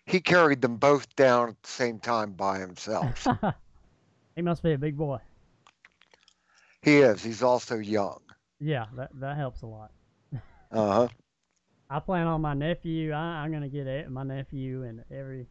He 0.04 0.20
carried 0.20 0.60
them 0.60 0.76
both 0.76 1.14
down 1.16 1.48
at 1.48 1.62
the 1.62 1.68
same 1.68 1.98
time 1.98 2.32
by 2.32 2.58
himself. 2.58 3.26
he 4.36 4.42
must 4.42 4.62
be 4.62 4.72
a 4.74 4.78
big 4.78 4.98
boy. 4.98 5.18
he 6.82 6.98
is. 6.98 7.22
He's 7.22 7.42
also 7.42 7.76
young. 7.78 8.20
Yeah, 8.60 8.86
that 8.96 9.10
that 9.20 9.36
helps 9.36 9.62
a 9.62 9.66
lot. 9.66 9.90
Uh 10.72 10.92
huh. 10.92 11.08
I 11.88 12.00
plan 12.00 12.26
on 12.26 12.40
my 12.40 12.54
nephew. 12.54 13.12
I, 13.12 13.20
I'm 13.44 13.52
gonna 13.52 13.68
get 13.68 13.86
it, 13.86 14.10
my 14.10 14.24
nephew 14.24 14.82
and 14.82 15.04
every 15.08 15.46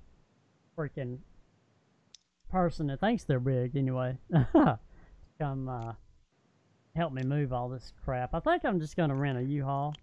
freaking 0.77 1.19
person 2.49 2.87
that 2.87 2.99
thinks 2.99 3.23
they're 3.23 3.39
big 3.39 3.77
anyway. 3.77 4.17
to 4.31 4.79
come 5.39 5.69
uh, 5.69 5.93
help 6.95 7.13
me 7.13 7.23
move 7.23 7.51
all 7.53 7.69
this 7.69 7.91
crap. 8.03 8.33
I 8.33 8.39
think 8.39 8.63
I'm 8.65 8.79
just 8.79 8.95
gonna 8.95 9.15
rent 9.15 9.37
a 9.37 9.43
U-Haul. 9.43 9.95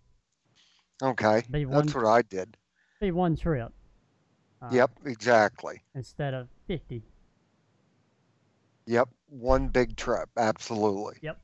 Okay. 1.02 1.42
Be 1.50 1.64
That's 1.64 1.94
what 1.94 2.06
I 2.06 2.22
did. 2.22 2.56
be 3.00 3.10
one 3.10 3.36
trip. 3.36 3.72
Uh, 4.60 4.68
Yep. 4.72 4.90
Exactly. 5.06 5.82
Instead 5.94 6.34
of 6.34 6.48
fifty. 6.66 7.02
Yep. 8.86 9.08
One 9.28 9.68
big 9.68 9.96
trip. 9.96 10.28
Absolutely. 10.36 11.16
Yep. 11.22 11.38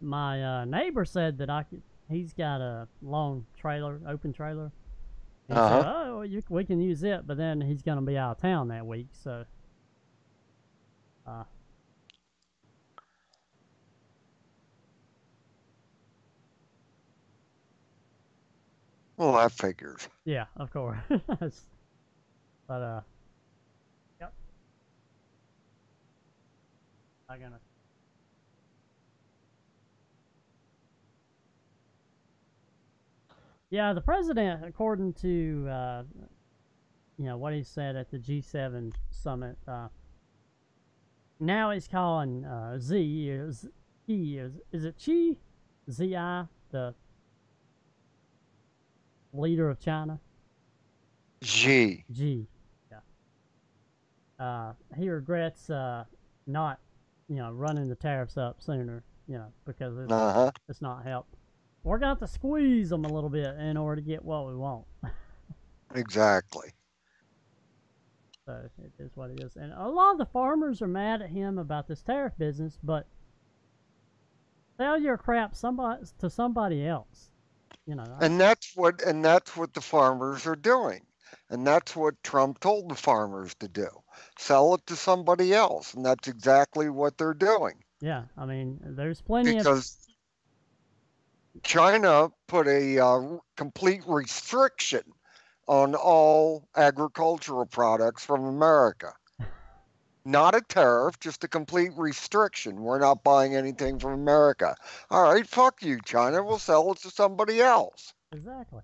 My 0.00 0.42
uh, 0.60 0.64
neighbor 0.64 1.04
said 1.04 1.36
that 1.38 1.50
I 1.50 1.64
could. 1.64 1.82
He's 2.08 2.32
got 2.32 2.60
a 2.60 2.88
long 3.02 3.46
trailer, 3.56 4.00
open 4.08 4.32
trailer. 4.32 4.72
He 5.48 5.52
Uh-huh. 5.54 5.82
said, 5.82 5.92
"Oh, 5.94 6.22
you, 6.22 6.42
we 6.48 6.64
can 6.64 6.80
use 6.80 7.02
it," 7.02 7.26
but 7.26 7.36
then 7.36 7.60
he's 7.60 7.82
gonna 7.82 8.00
be 8.02 8.16
out 8.16 8.32
of 8.36 8.38
town 8.38 8.68
that 8.68 8.86
week, 8.86 9.08
so. 9.12 9.44
Uh, 11.26 11.44
Well, 19.20 19.32
that 19.34 19.52
figures. 19.52 20.08
yeah, 20.24 20.46
of 20.56 20.72
course. 20.72 20.96
but 22.66 22.72
uh, 22.72 23.00
yep. 24.18 24.32
I'm 27.28 27.38
gonna. 27.38 27.60
Yeah, 33.68 33.92
the 33.92 34.00
president, 34.00 34.64
according 34.64 35.12
to 35.12 35.68
uh, 35.70 36.02
you 37.18 37.26
know 37.26 37.36
what 37.36 37.52
he 37.52 37.62
said 37.62 37.96
at 37.96 38.10
the 38.10 38.16
G7 38.16 38.94
summit, 39.10 39.58
uh, 39.68 39.88
now 41.38 41.72
he's 41.72 41.86
calling 41.86 42.46
uh, 42.46 42.78
Z 42.78 43.28
is 43.28 43.66
Z, 44.06 44.38
is 44.38 44.54
is 44.72 44.84
it 44.86 44.94
Xi, 44.96 45.36
Zi 45.90 46.08
the 46.70 46.94
leader 49.32 49.68
of 49.70 49.80
China? 49.80 50.20
G. 51.42 52.04
G. 52.10 52.46
Yeah. 52.90 54.44
Uh, 54.44 54.72
he 54.96 55.08
regrets 55.08 55.70
uh, 55.70 56.04
not, 56.46 56.78
you 57.28 57.36
know, 57.36 57.50
running 57.52 57.88
the 57.88 57.94
tariffs 57.94 58.36
up 58.36 58.60
sooner, 58.62 59.02
you 59.26 59.38
know, 59.38 59.52
because 59.64 59.96
it's, 59.98 60.12
Uh 60.12 60.32
huh. 60.32 60.50
it's 60.68 60.82
not 60.82 61.04
helped. 61.04 61.34
We're 61.82 61.98
going 61.98 62.14
to 62.14 62.20
have 62.20 62.28
to 62.28 62.34
squeeze 62.34 62.90
them 62.90 63.04
a 63.06 63.12
little 63.12 63.30
bit 63.30 63.56
in 63.58 63.76
order 63.76 64.00
to 64.02 64.06
get 64.06 64.24
what 64.24 64.46
we 64.46 64.54
want. 64.54 64.84
Exactly. 65.94 66.68
So 68.46 68.68
it 68.84 68.92
is 69.02 69.10
what 69.16 69.30
it 69.30 69.40
is. 69.42 69.56
And 69.56 69.72
a 69.72 69.88
lot 69.88 70.12
of 70.12 70.18
the 70.18 70.26
farmers 70.26 70.80
are 70.82 70.86
mad 70.88 71.20
at 71.20 71.30
him 71.30 71.58
about 71.58 71.88
this 71.88 72.00
tariff 72.02 72.32
business, 72.38 72.78
but 72.82 73.06
sell 74.76 74.98
your 75.00 75.16
crap 75.18 75.54
somebody 75.56 76.04
to 76.18 76.30
somebody 76.30 76.86
else. 76.86 77.30
You 77.86 77.94
know, 77.96 78.04
I- 78.20 78.26
And 78.26 78.40
that's 78.40 78.76
what 78.76 79.02
and 79.02 79.24
that's 79.24 79.56
what 79.56 79.74
the 79.74 79.80
farmers 79.80 80.46
are 80.46 80.56
doing. 80.56 81.06
And 81.48 81.66
that's 81.66 81.96
what 81.96 82.22
Trump 82.22 82.60
told 82.60 82.88
the 82.88 82.94
farmers 82.94 83.54
to 83.56 83.68
do 83.68 83.88
sell 84.38 84.74
it 84.74 84.86
to 84.86 84.96
somebody 84.96 85.52
else. 85.54 85.94
And 85.94 86.04
that's 86.04 86.28
exactly 86.28 86.88
what 86.88 87.18
they're 87.18 87.34
doing. 87.34 87.82
Yeah, 88.00 88.24
I 88.36 88.46
mean, 88.46 88.80
there's 88.82 89.20
plenty 89.20 89.58
of 89.58 89.66
Because 89.66 89.98
China 91.62 92.30
put 92.46 92.66
a 92.68 92.98
uh, 92.98 93.38
complete 93.56 94.02
restriction 94.06 95.02
on 95.66 95.94
all 95.94 96.68
agricultural 96.76 97.66
products 97.66 98.24
from 98.24 98.44
America. 98.44 99.12
Not 100.24 100.54
a 100.54 100.60
tariff, 100.60 101.18
just 101.18 101.44
a 101.44 101.48
complete 101.48 101.92
restriction. 101.96 102.82
We're 102.82 102.98
not 102.98 103.24
buying 103.24 103.56
anything 103.56 103.98
from 103.98 104.12
America. 104.12 104.76
All 105.10 105.22
right, 105.32 105.46
fuck 105.46 105.82
you, 105.82 105.98
China. 106.04 106.44
We'll 106.44 106.58
sell 106.58 106.92
it 106.92 106.98
to 106.98 107.10
somebody 107.10 107.60
else. 107.60 108.12
exactly. 108.32 108.82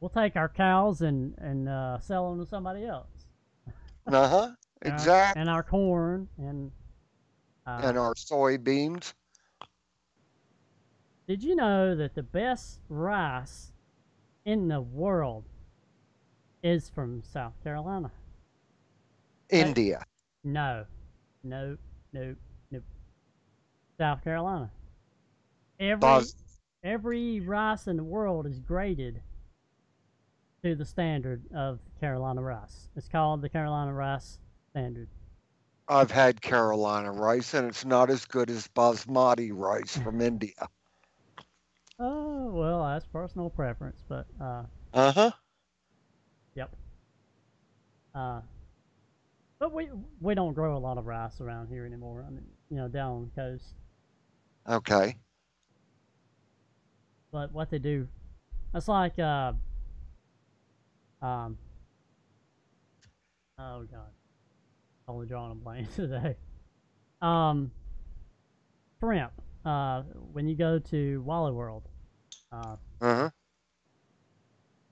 We'll 0.00 0.10
take 0.10 0.36
our 0.36 0.48
cows 0.50 1.00
and 1.00 1.34
and 1.38 1.68
uh, 1.68 1.98
sell 2.00 2.28
them 2.30 2.44
to 2.44 2.48
somebody 2.48 2.84
else. 2.84 3.08
Uh 4.06 4.28
huh. 4.28 4.48
And 4.82 4.92
our- 4.92 4.98
Exactly. 4.98 5.40
And 5.40 5.48
our 5.48 5.62
corn 5.62 6.28
and. 6.36 6.70
Uh, 7.66 7.80
And 7.82 7.96
our 7.96 8.12
soybeans. 8.14 9.14
Did 11.26 11.42
you 11.42 11.56
know 11.56 11.94
that 11.96 12.14
the 12.14 12.22
best 12.22 12.80
rice 12.90 13.72
in 14.44 14.68
the 14.68 14.82
world 14.82 15.44
is 16.62 16.90
from 16.90 17.22
South 17.22 17.54
Carolina? 17.62 18.10
India. 19.50 20.04
No, 20.44 20.86
no, 21.42 21.76
no, 22.12 22.36
no. 22.70 22.80
South 23.98 24.22
Carolina. 24.22 24.70
Every 25.78 26.00
Bos- 26.00 26.34
every 26.82 27.40
rice 27.40 27.86
in 27.86 27.96
the 27.96 28.04
world 28.04 28.46
is 28.46 28.58
graded 28.60 29.22
to 30.62 30.74
the 30.74 30.84
standard 30.84 31.42
of 31.52 31.80
Carolina 32.00 32.42
rice. 32.42 32.88
It's 32.96 33.08
called 33.08 33.42
the 33.42 33.48
Carolina 33.48 33.92
rice 33.92 34.38
standard. 34.70 35.08
I've 35.88 36.10
had 36.10 36.40
Carolina 36.40 37.10
rice, 37.12 37.54
and 37.54 37.66
it's 37.66 37.84
not 37.84 38.10
as 38.10 38.24
good 38.26 38.50
as 38.50 38.68
basmati 38.68 39.50
rice 39.52 39.96
from 39.96 40.20
India. 40.20 40.68
Oh 41.98 42.50
well, 42.52 42.84
that's 42.84 43.06
personal 43.06 43.50
preference, 43.50 44.02
but 44.08 44.26
uh, 44.40 44.64
Uh 44.92 45.12
huh. 45.12 45.30
Yep. 46.54 46.74
Uh, 48.14 48.40
but 49.64 49.72
we 49.72 49.88
we 50.20 50.34
don't 50.34 50.52
grow 50.52 50.76
a 50.76 50.78
lot 50.78 50.98
of 50.98 51.06
rice 51.06 51.40
around 51.40 51.68
here 51.68 51.86
anymore. 51.86 52.22
I 52.26 52.30
mean, 52.30 52.44
you 52.68 52.76
know, 52.76 52.86
down 52.86 53.12
on 53.12 53.30
the 53.34 53.40
coast. 53.40 53.72
Okay. 54.68 55.16
But 57.32 57.50
what 57.50 57.70
they 57.70 57.78
do, 57.78 58.06
it's 58.74 58.88
like 58.88 59.18
uh, 59.18 59.54
um. 61.22 61.56
Oh 63.58 63.86
God, 63.90 64.10
only 65.08 65.26
drawing 65.26 65.52
a 65.52 65.54
blank 65.54 65.94
today. 65.94 66.36
Um, 67.22 67.70
shrimp. 69.00 69.32
Uh, 69.64 70.02
when 70.34 70.46
you 70.46 70.56
go 70.56 70.78
to 70.78 71.22
Wally 71.22 71.52
World, 71.52 71.88
uh, 72.52 72.76
Uh 73.00 73.14
huh. 73.14 73.30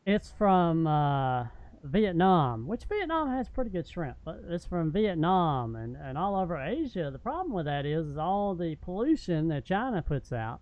It's 0.06 0.30
from 0.30 0.86
uh, 0.86 1.48
Vietnam, 1.82 2.66
which 2.66 2.84
Vietnam 2.84 3.30
has 3.30 3.48
pretty 3.48 3.70
good 3.70 3.86
shrimp, 3.88 4.16
but 4.24 4.42
it's 4.48 4.64
from 4.64 4.92
Vietnam 4.92 5.74
and, 5.76 5.96
and 5.96 6.16
all 6.16 6.36
over 6.36 6.56
Asia. 6.56 7.10
The 7.12 7.18
problem 7.18 7.52
with 7.54 7.66
that 7.66 7.84
is, 7.86 8.06
is 8.08 8.16
all 8.16 8.54
the 8.54 8.76
pollution 8.76 9.48
that 9.48 9.64
China 9.64 10.02
puts 10.02 10.32
out 10.32 10.60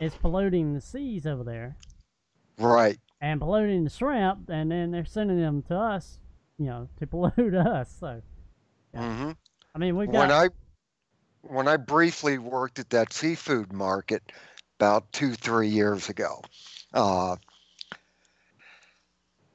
is 0.00 0.14
polluting 0.14 0.74
the 0.74 0.80
seas 0.80 1.26
over 1.26 1.44
there 1.44 1.76
Right. 2.58 2.98
and 3.20 3.40
polluting 3.40 3.84
the 3.84 3.90
shrimp, 3.90 4.48
and 4.48 4.70
then 4.70 4.90
they're 4.90 5.04
sending 5.04 5.38
them 5.40 5.62
to 5.62 5.76
us, 5.76 6.18
you 6.58 6.66
know, 6.66 6.88
to 6.98 7.06
pollute 7.08 7.54
us. 7.54 7.94
So, 8.00 8.22
Yeah. 8.94 9.04
hmm 9.04 9.32
I 9.74 9.78
mean, 9.78 9.96
we've 9.96 10.10
When 10.10 10.12
got. 10.12 10.30
I 10.30 10.48
when 11.42 11.68
I 11.68 11.76
briefly 11.76 12.38
worked 12.38 12.78
at 12.78 12.90
that 12.90 13.12
seafood 13.12 13.72
market 13.72 14.32
about 14.78 15.12
two 15.12 15.34
three 15.34 15.68
years 15.68 16.08
ago, 16.08 16.42
uh, 16.94 17.36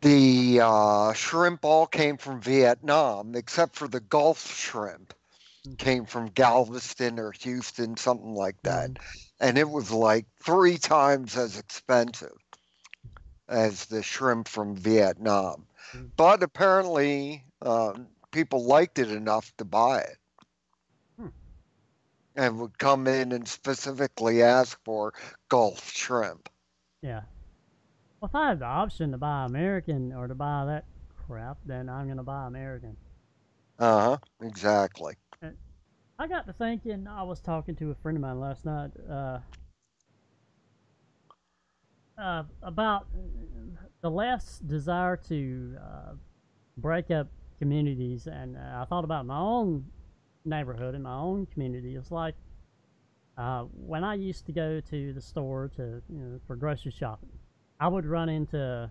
the 0.01 0.59
uh, 0.63 1.13
shrimp 1.13 1.65
all 1.65 1.87
came 1.87 2.17
from 2.17 2.41
Vietnam, 2.41 3.35
except 3.35 3.75
for 3.75 3.87
the 3.87 3.99
Gulf 3.99 4.55
shrimp 4.55 5.13
came 5.77 6.05
from 6.05 6.27
Galveston 6.29 7.19
or 7.19 7.31
Houston, 7.31 7.97
something 7.97 8.33
like 8.33 8.61
that, 8.63 8.91
Mhm. 8.91 8.97
and 9.39 9.57
it 9.57 9.69
was 9.69 9.91
like 9.91 10.25
three 10.43 10.77
times 10.77 11.37
as 11.37 11.57
expensive 11.57 12.37
as 13.47 13.85
the 13.85 14.03
shrimp 14.03 14.47
from 14.47 14.75
Vietnam. 14.75 15.67
Mm. 15.93 16.11
But 16.17 16.43
apparently, 16.43 17.45
um, 17.61 18.07
people 18.31 18.65
liked 18.65 18.99
it 18.99 19.11
enough 19.11 19.55
to 19.57 19.65
buy 19.65 20.01
it 20.01 20.17
Hmm. 21.17 21.27
and 22.35 22.59
would 22.59 22.77
come 22.77 23.07
in 23.07 23.31
and 23.31 23.47
specifically 23.47 24.41
ask 24.43 24.79
for 24.83 25.13
Gulf 25.49 25.91
shrimp. 25.91 26.49
Yeah. 27.01 27.21
Well, 28.19 28.29
if 28.29 28.35
I 28.35 28.49
have 28.49 28.59
the 28.59 28.65
option 28.65 29.11
to 29.11 29.17
buy 29.17 29.45
American 29.45 30.11
or 30.11 30.27
to 30.27 30.35
buy 30.35 30.65
that 30.65 30.85
crap, 31.15 31.57
then 31.65 31.89
I'm 31.89 32.05
going 32.05 32.17
to 32.17 32.23
buy 32.23 32.47
American. 32.47 32.97
Uh 33.79 34.01
huh. 34.01 34.17
Exactly. 34.41 35.15
I 36.19 36.27
got 36.27 36.47
to 36.47 36.53
thinking. 36.53 37.07
I 37.07 37.21
was 37.21 37.39
talking 37.39 37.75
to 37.75 37.91
a 37.91 37.95
friend 37.95 38.17
of 38.17 38.23
mine 38.23 38.39
last 38.39 38.65
night 38.65 38.89
uh, 39.07 39.37
uh, 42.19 42.43
about 42.63 43.05
the 44.01 44.09
left's 44.09 44.57
desire 44.59 45.15
to 45.29 45.75
uh, 45.79 46.13
break 46.77 47.11
up 47.11 47.27
communities, 47.59 48.25
and 48.25 48.57
uh, 48.57 48.81
I 48.81 48.85
thought 48.85 49.03
about 49.03 49.27
my 49.27 49.37
own 49.37 49.85
neighborhood 50.43 50.95
and 50.95 51.03
my 51.03 51.13
own 51.13 51.45
community. 51.45 51.95
It's 51.95 52.09
like 52.09 52.33
uh, 53.37 53.65
when 53.73 54.03
I 54.03 54.15
used 54.15 54.47
to 54.47 54.51
go 54.51 54.81
to 54.89 55.13
the 55.13 55.21
store 55.21 55.69
to 55.75 56.01
you 56.09 56.19
know 56.19 56.39
for 56.47 56.55
grocery 56.55 56.91
shopping, 56.91 57.29
I 57.79 57.87
would 57.87 58.05
run 58.05 58.29
into 58.29 58.89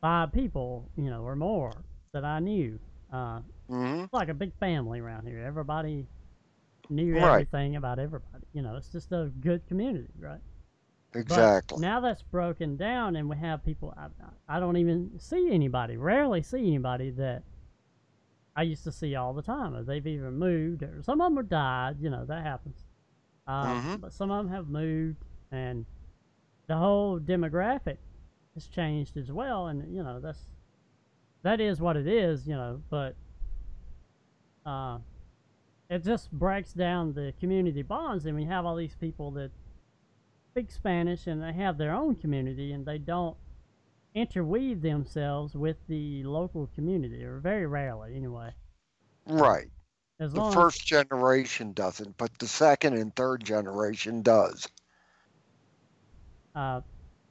five 0.00 0.32
people, 0.32 0.88
you 0.96 1.10
know, 1.10 1.22
or 1.22 1.36
more 1.36 1.72
that 2.12 2.24
I 2.24 2.40
knew. 2.40 2.78
Uh, 3.12 3.40
hmm 3.68 4.04
it's 4.04 4.12
like 4.12 4.28
a 4.28 4.34
big 4.34 4.52
family 4.58 5.00
around 5.00 5.26
here. 5.26 5.40
Everybody 5.40 6.06
knew 6.90 7.14
Right. 7.14 7.30
everything 7.30 7.76
about 7.76 7.98
everybody. 7.98 8.44
You 8.52 8.62
know, 8.62 8.76
it's 8.76 8.90
just 8.90 9.12
a 9.12 9.30
good 9.40 9.66
community, 9.66 10.08
right? 10.18 10.40
But 11.12 11.20
Exactly. 11.20 11.80
now 11.80 12.00
that's 12.00 12.22
broken 12.22 12.76
down, 12.76 13.16
and 13.16 13.28
we 13.30 13.36
have 13.36 13.64
people. 13.64 13.94
I, 13.96 14.08
I 14.48 14.60
don't 14.60 14.76
even 14.76 15.12
see 15.18 15.48
anybody. 15.52 15.96
Rarely 15.96 16.42
see 16.42 16.58
anybody 16.66 17.10
that 17.12 17.44
I 18.56 18.62
used 18.62 18.84
to 18.84 18.92
see 18.92 19.14
all 19.14 19.32
the 19.32 19.42
time. 19.42 19.74
Or 19.74 19.82
they've 19.84 20.06
either 20.06 20.30
moved, 20.30 20.82
or 20.82 21.02
some 21.02 21.20
of 21.20 21.26
them 21.30 21.36
have 21.36 21.48
died. 21.48 21.96
You 22.00 22.10
know 22.10 22.24
that 22.26 22.42
happens. 22.44 22.84
Uh, 23.46 23.66
Mhm. 23.66 24.00
But 24.00 24.12
some 24.12 24.30
of 24.30 24.44
them 24.44 24.52
have 24.52 24.68
moved, 24.68 25.24
and 25.52 25.86
the 26.66 26.76
whole 26.76 27.18
demographic 27.20 27.98
has 28.54 28.66
changed 28.66 29.16
as 29.16 29.30
well. 29.32 29.66
And 29.68 29.94
you 29.94 30.02
know 30.02 30.20
that's 30.20 30.40
that 31.42 31.60
is 31.60 31.80
what 31.80 31.96
it 31.96 32.06
is. 32.06 32.46
You 32.46 32.54
know, 32.54 32.82
but 32.90 33.16
uh, 34.66 34.98
it 35.90 36.02
just 36.04 36.30
breaks 36.32 36.72
down 36.72 37.12
the 37.14 37.32
community 37.40 37.82
bonds, 37.82 38.26
and 38.26 38.36
we 38.36 38.44
have 38.44 38.64
all 38.66 38.76
these 38.76 38.96
people 38.96 39.30
that 39.32 39.50
speak 40.50 40.70
Spanish 40.70 41.26
and 41.26 41.42
they 41.42 41.52
have 41.52 41.78
their 41.78 41.92
own 41.92 42.14
community 42.14 42.72
and 42.72 42.86
they 42.86 42.98
don't 42.98 43.36
interweave 44.14 44.82
themselves 44.82 45.54
with 45.54 45.76
the 45.88 46.22
local 46.24 46.68
community, 46.74 47.24
or 47.24 47.38
very 47.40 47.66
rarely 47.66 48.14
anyway. 48.16 48.52
right. 49.26 49.70
As 50.18 50.34
The 50.34 50.40
long 50.40 50.60
as, 50.60 50.64
first 50.64 50.86
generation 50.86 51.72
doesn't, 51.72 52.16
but 52.16 52.38
the 52.38 52.46
second 52.48 52.94
and 52.94 53.14
third 53.16 53.44
generation 53.44 54.22
does. 54.22 54.68
Uh, 56.54 56.80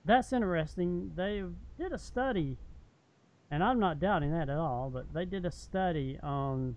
that's 0.06 0.34
interesting. 0.34 1.12
They 1.16 1.44
did 1.78 1.94
a 1.94 1.98
study, 1.98 2.58
and 3.52 3.64
I'm 3.64 3.80
not 3.80 4.00
doubting 4.00 4.32
that 4.32 4.50
at 4.50 4.58
all, 4.58 4.90
but 4.90 5.14
they 5.14 5.26
did 5.26 5.46
a 5.46 5.52
study 5.52 6.20
on 6.22 6.76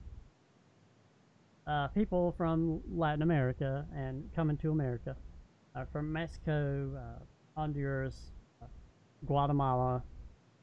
uh, 1.66 1.88
people 1.88 2.32
from 2.36 2.80
Latin 2.88 3.22
America 3.22 3.84
and 3.94 4.30
coming 4.34 4.56
to 4.58 4.70
America, 4.70 5.16
uh, 5.74 5.84
from 5.92 6.12
Mexico, 6.12 6.90
uh, 6.96 7.24
Honduras, 7.56 8.30
uh, 8.62 8.66
Guatemala, 9.26 10.02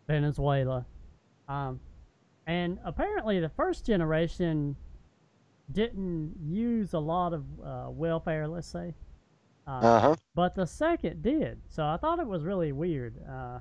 Venezuela. 0.08 0.86
Um, 1.50 1.82
and 2.48 2.80
apparently, 2.86 3.40
the 3.42 3.50
first 3.50 3.86
generation 3.86 4.78
didn't 5.72 6.36
use 6.46 6.94
a 6.94 7.00
lot 7.00 7.34
of 7.34 7.44
welfare, 7.96 8.48
let's 8.48 8.68
say. 8.68 8.94
Uh, 9.68 9.72
Uh 9.82 10.00
huh. 10.00 10.16
but 10.36 10.56
the 10.56 10.66
second 10.66 11.22
did. 11.22 11.62
So 11.70 11.86
I 11.86 11.98
thought 11.98 12.20
it 12.20 12.28
was 12.28 12.44
really 12.44 12.72
weird. 12.72 13.16
Uh, 13.28 13.60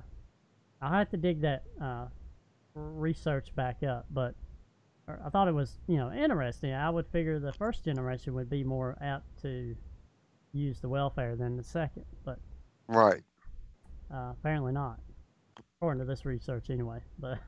I 0.81 0.97
had 0.97 1.09
to 1.11 1.17
dig 1.17 1.41
that 1.41 1.63
uh, 1.81 2.07
research 2.75 3.55
back 3.55 3.83
up, 3.83 4.05
but 4.11 4.35
I 5.07 5.29
thought 5.29 5.47
it 5.47 5.53
was 5.53 5.79
you 5.87 5.97
know 5.97 6.11
interesting. 6.11 6.73
I 6.73 6.89
would 6.89 7.07
figure 7.07 7.39
the 7.39 7.53
first 7.53 7.85
generation 7.85 8.33
would 8.35 8.49
be 8.49 8.63
more 8.63 8.97
apt 9.01 9.41
to 9.43 9.75
use 10.53 10.79
the 10.81 10.89
welfare 10.89 11.35
than 11.35 11.57
the 11.57 11.63
second, 11.63 12.05
but 12.25 12.39
Right. 12.87 13.23
uh, 14.13 14.31
apparently 14.31 14.71
not. 14.73 14.99
according 15.77 15.99
to 15.99 16.05
this 16.05 16.25
research 16.25 16.69
anyway. 16.69 16.99
But 17.19 17.39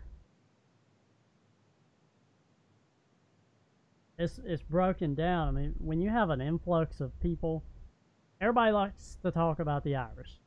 it's 4.18 4.40
it's 4.46 4.64
broken 4.64 5.16
down. 5.16 5.48
I 5.48 5.52
mean, 5.52 5.74
when 5.80 6.02
you 6.02 6.10
have 6.10 6.30
an 6.30 6.42
influx 6.42 7.02
of 7.02 7.18
people, 7.20 7.64
everybody 8.42 8.72
likes 8.72 9.18
to 9.24 9.32
talk 9.32 9.60
about 9.60 9.84
the 9.84 9.96
Irish. 9.96 10.40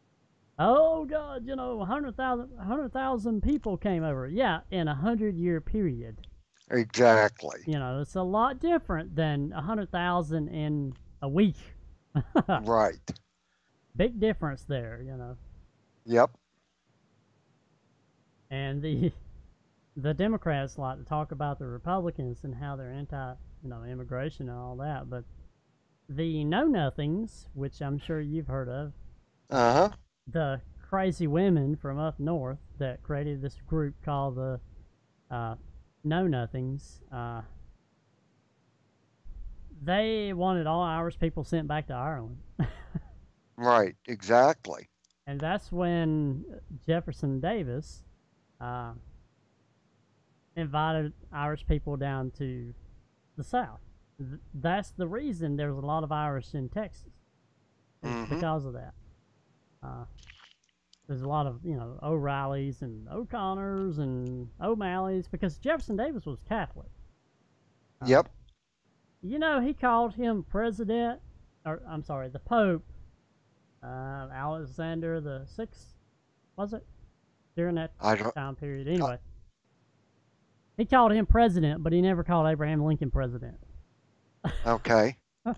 Oh 0.58 1.04
God, 1.04 1.46
you 1.46 1.54
know, 1.54 1.76
100,000 1.76 2.56
100,000 2.56 3.42
people 3.42 3.76
came 3.76 4.02
over. 4.02 4.26
Yeah, 4.26 4.60
in 4.70 4.88
a 4.88 4.94
hundred 4.94 5.36
year 5.36 5.60
period. 5.60 6.26
Exactly. 6.70 7.60
You 7.66 7.78
know, 7.78 8.00
it's 8.00 8.16
a 8.16 8.22
lot 8.22 8.60
different 8.60 9.14
than 9.14 9.52
a 9.54 9.62
hundred 9.62 9.90
thousand 9.90 10.48
in 10.48 10.94
a 11.22 11.28
week. 11.28 11.56
right. 12.62 12.98
Big 13.96 14.20
difference 14.20 14.64
there, 14.64 15.00
you 15.04 15.16
know. 15.16 15.36
Yep. 16.06 16.30
And 18.50 18.82
the 18.82 19.12
the 19.96 20.12
Democrats 20.12 20.76
like 20.76 20.98
to 20.98 21.04
talk 21.04 21.32
about 21.32 21.58
the 21.58 21.66
Republicans 21.66 22.44
and 22.44 22.54
how 22.54 22.76
they're 22.76 22.92
anti, 22.92 23.34
you 23.62 23.68
know, 23.68 23.84
immigration 23.84 24.48
and 24.48 24.58
all 24.58 24.76
that, 24.76 25.08
but 25.08 25.24
the 26.08 26.44
know 26.44 26.64
nothings, 26.66 27.48
which 27.54 27.80
I'm 27.82 27.98
sure 27.98 28.20
you've 28.20 28.46
heard 28.46 28.68
of, 28.68 28.92
Uh 29.50 29.72
huh. 29.72 29.88
the 30.26 30.60
crazy 30.80 31.26
women 31.26 31.76
from 31.76 31.98
up 31.98 32.18
north 32.18 32.58
that 32.78 33.02
created 33.02 33.42
this 33.42 33.56
group 33.66 33.94
called 34.04 34.36
the 34.36 34.60
uh, 35.30 35.54
Know 36.04 36.26
Nothings. 36.26 37.00
Uh, 37.12 37.42
they 39.82 40.32
wanted 40.32 40.66
all 40.66 40.82
Irish 40.82 41.18
people 41.18 41.44
sent 41.44 41.68
back 41.68 41.86
to 41.88 41.94
Ireland. 41.94 42.38
Right. 43.60 43.96
Exactly. 44.06 44.88
and 45.26 45.40
that's 45.40 45.72
when 45.72 46.44
Jefferson 46.86 47.40
Davis 47.40 48.04
uh, 48.60 48.92
invited 50.54 51.12
Irish 51.32 51.66
people 51.66 51.96
down 51.96 52.30
to 52.38 52.72
the 53.36 53.42
South. 53.42 53.80
Th- 54.18 54.40
That's 54.54 54.90
the 54.90 55.06
reason 55.06 55.56
there's 55.56 55.76
a 55.76 55.80
lot 55.80 56.02
of 56.04 56.12
Irish 56.12 56.54
in 56.54 56.68
Texas. 56.68 57.12
Mhm. 58.04 58.28
because 58.28 58.64
of 58.64 58.74
that. 58.74 58.94
Uh, 59.82 60.04
there's 61.08 61.22
a 61.22 61.28
lot 61.28 61.46
of 61.48 61.64
you 61.64 61.74
know 61.74 61.98
O'Reillys 62.02 62.80
and 62.82 63.08
O'Connors 63.08 63.98
and 63.98 64.48
O'Malleys 64.60 65.26
because 65.28 65.58
Jefferson 65.58 65.96
Davis 65.96 66.24
was 66.24 66.40
Catholic. 66.44 66.90
Uh, 68.00 68.06
Yep. 68.06 68.28
You 69.22 69.40
know 69.40 69.60
he 69.60 69.74
called 69.74 70.14
him 70.14 70.44
president, 70.44 71.20
or 71.66 71.82
I'm 71.88 72.04
sorry, 72.04 72.28
the 72.28 72.38
Pope, 72.38 72.84
uh, 73.82 74.28
Alexander 74.32 75.20
the 75.20 75.44
Sixth, 75.46 75.96
was 76.54 76.72
it 76.72 76.86
during 77.56 77.74
that 77.74 77.98
time 78.32 78.54
period? 78.54 78.86
Anyway, 78.86 79.18
he 80.76 80.84
called 80.84 81.10
him 81.10 81.26
president, 81.26 81.82
but 81.82 81.92
he 81.92 82.00
never 82.00 82.22
called 82.22 82.46
Abraham 82.46 82.84
Lincoln 82.84 83.10
president. 83.10 83.58
Okay. 84.66 85.16
I 85.46 85.54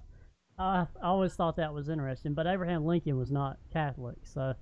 I 0.59 0.87
always 1.03 1.35
thought 1.35 1.57
that 1.57 1.73
was 1.73 1.89
interesting, 1.89 2.35
but 2.35 2.47
Abraham 2.47 2.85
Lincoln 2.85 3.17
was 3.19 3.31
not 3.31 3.59
Catholic, 3.73 4.17
so 4.25 4.55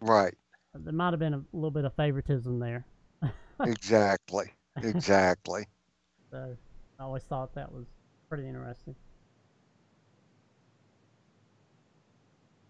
Right. 0.00 0.34
there 0.74 0.92
might 0.92 1.12
have 1.12 1.18
been 1.20 1.34
a 1.34 1.44
little 1.52 1.70
bit 1.70 1.84
of 1.84 1.94
favoritism 1.94 2.58
there. 2.58 2.86
Exactly. 3.62 4.52
Exactly. 4.82 5.66
So 6.32 6.56
I 6.98 7.02
always 7.02 7.24
thought 7.24 7.54
that 7.54 7.70
was 7.70 7.86
pretty 8.30 8.48
interesting. 8.48 8.94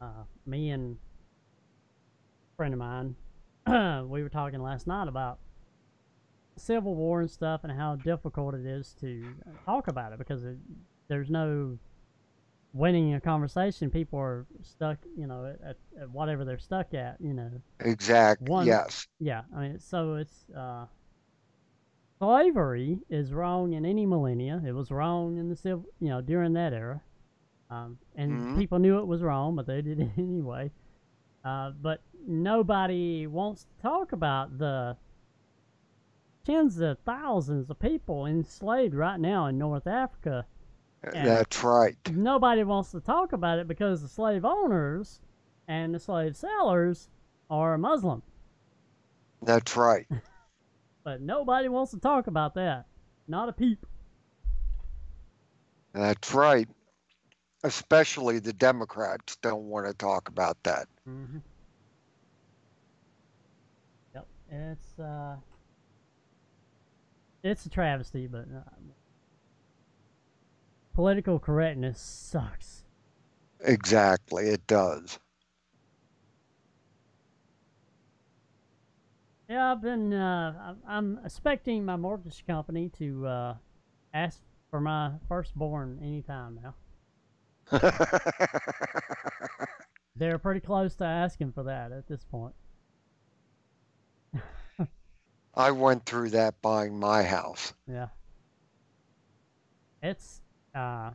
Uh, 0.01 0.25
me 0.47 0.71
and 0.71 0.97
a 0.97 2.57
friend 2.57 2.75
of 2.75 2.81
mine, 2.81 3.15
we 4.09 4.23
were 4.23 4.29
talking 4.29 4.61
last 4.63 4.87
night 4.87 5.07
about 5.09 5.39
Civil 6.57 6.95
War 6.95 7.21
and 7.21 7.31
stuff 7.31 7.63
and 7.65 7.73
how 7.73 7.97
difficult 7.97 8.55
it 8.55 8.67
is 8.67 8.95
to 9.01 9.35
talk 9.65 9.89
about 9.89 10.13
it 10.13 10.19
because 10.19 10.45
it, 10.45 10.57
there's 11.09 11.31
no 11.31 11.79
winning 12.73 13.15
a 13.15 13.21
conversation. 13.21 13.91
People 13.91 14.19
are 14.19 14.47
stuck, 14.63 14.99
you 15.17 15.27
know, 15.27 15.55
at, 15.65 15.77
at 16.01 16.11
whatever 16.11 16.45
they're 16.45 16.59
stuck 16.59 16.95
at, 16.95 17.17
you 17.21 17.33
know. 17.35 17.51
Exact. 17.81 18.43
One- 18.43 18.67
Yes. 18.67 19.07
Yeah, 19.19 19.43
I 19.55 19.61
mean, 19.61 19.79
so 19.81 20.15
it's 20.15 20.49
uh, 20.57 20.87
slavery 22.19 22.99
is 23.09 23.33
wrong 23.33 23.73
in 23.73 23.85
any 23.85 24.07
millennia. 24.07 24.63
It 24.67 24.73
was 24.73 24.91
wrong 24.91 25.39
in 25.39 25.49
the 25.49 25.57
civil, 25.57 25.85
you 26.01 26.09
know, 26.09 26.21
during 26.21 26.53
that 26.55 26.73
era, 26.73 27.01
um, 27.71 27.99
and 28.15 28.31
Mhm. 28.33 28.57
people 28.59 28.79
knew 28.79 28.99
it 28.99 29.07
was 29.07 29.23
wrong, 29.23 29.57
but 29.57 29.67
they 29.67 29.83
did 29.83 30.01
it 30.01 30.11
anyway. 30.19 30.71
Uh, 31.45 31.71
but 31.73 32.03
nobody 32.27 33.27
wants 33.27 33.65
to 33.65 33.75
talk 33.83 34.13
about 34.13 34.59
the 34.59 34.97
tens 36.45 36.81
of 36.81 36.99
thousands 37.01 37.71
of 37.71 37.79
people 37.79 38.27
enslaved 38.27 38.95
right 38.95 39.21
now 39.21 39.47
in 39.47 39.59
North 39.59 39.87
Africa. 39.87 40.47
Yeah. 41.15 41.25
That's 41.25 41.63
right. 41.65 41.97
Nobody 42.13 42.63
wants 42.65 42.91
to 42.93 43.01
talk 43.01 43.33
about 43.33 43.59
it 43.59 43.69
because 43.69 44.03
the 44.03 44.09
slave 44.09 44.45
owners 44.45 45.21
and 45.67 45.95
the 45.95 45.99
slave 45.99 46.37
sellers 46.37 47.09
are 47.49 47.79
Muslim. 47.79 48.23
That's 49.43 49.77
right. 49.77 50.07
But 51.03 51.23
nobody 51.23 51.69
wants 51.69 51.93
to 51.93 51.99
talk 51.99 52.27
about 52.27 52.55
that. 52.55 52.87
Not 53.27 53.49
a 53.49 53.53
peep. 53.53 53.87
That's 55.93 56.35
right. 56.35 56.69
Especially 57.65 58.39
the 58.39 58.53
Democrats 58.53 59.37
don't 59.37 59.65
want 59.65 59.87
to 59.87 59.95
talk 59.95 60.29
about 60.29 60.63
that. 60.65 60.89
Mm-hmm. 61.09 61.39
Yep, 64.15 64.27
it's 64.51 64.99
uh, 64.99 65.37
it's 67.43 67.65
a 67.67 67.71
travesty, 67.71 68.27
but 68.27 68.47
uh, 68.55 68.63
political 70.95 71.39
correctness 71.39 72.01
sucks. 72.01 72.85
Exactly. 73.61 74.49
It 74.49 74.67
does. 74.67 75.19
Yeah, 79.49 79.73
I've 79.73 79.83
been. 79.83 80.13
Uh, 80.13 80.55
I'm- 80.65 80.83
I'm 80.87 81.21
expecting 81.25 81.85
my 81.85 81.97
mortgage 81.97 82.47
company 82.47 82.89
to 82.99 83.27
uh, 83.27 83.55
ask 84.15 84.41
for 84.71 84.81
my 84.81 85.13
firstborn 85.29 85.99
anytime 86.03 86.61
now. 86.63 86.75
They're 90.17 90.39
pretty 90.39 90.61
close 90.61 90.95
to 90.97 91.05
asking 91.05 91.53
for 91.53 91.63
that 91.65 91.93
at 91.93 92.07
this 92.07 92.25
point. 92.25 92.55
I 95.55 95.71
went 95.73 96.07
through 96.07 96.31
that 96.31 96.61
buying 96.63 96.99
my 96.99 97.23
house. 97.23 97.73
Yeah. 97.87 98.09
It's 100.03 100.41
uh 100.75 101.11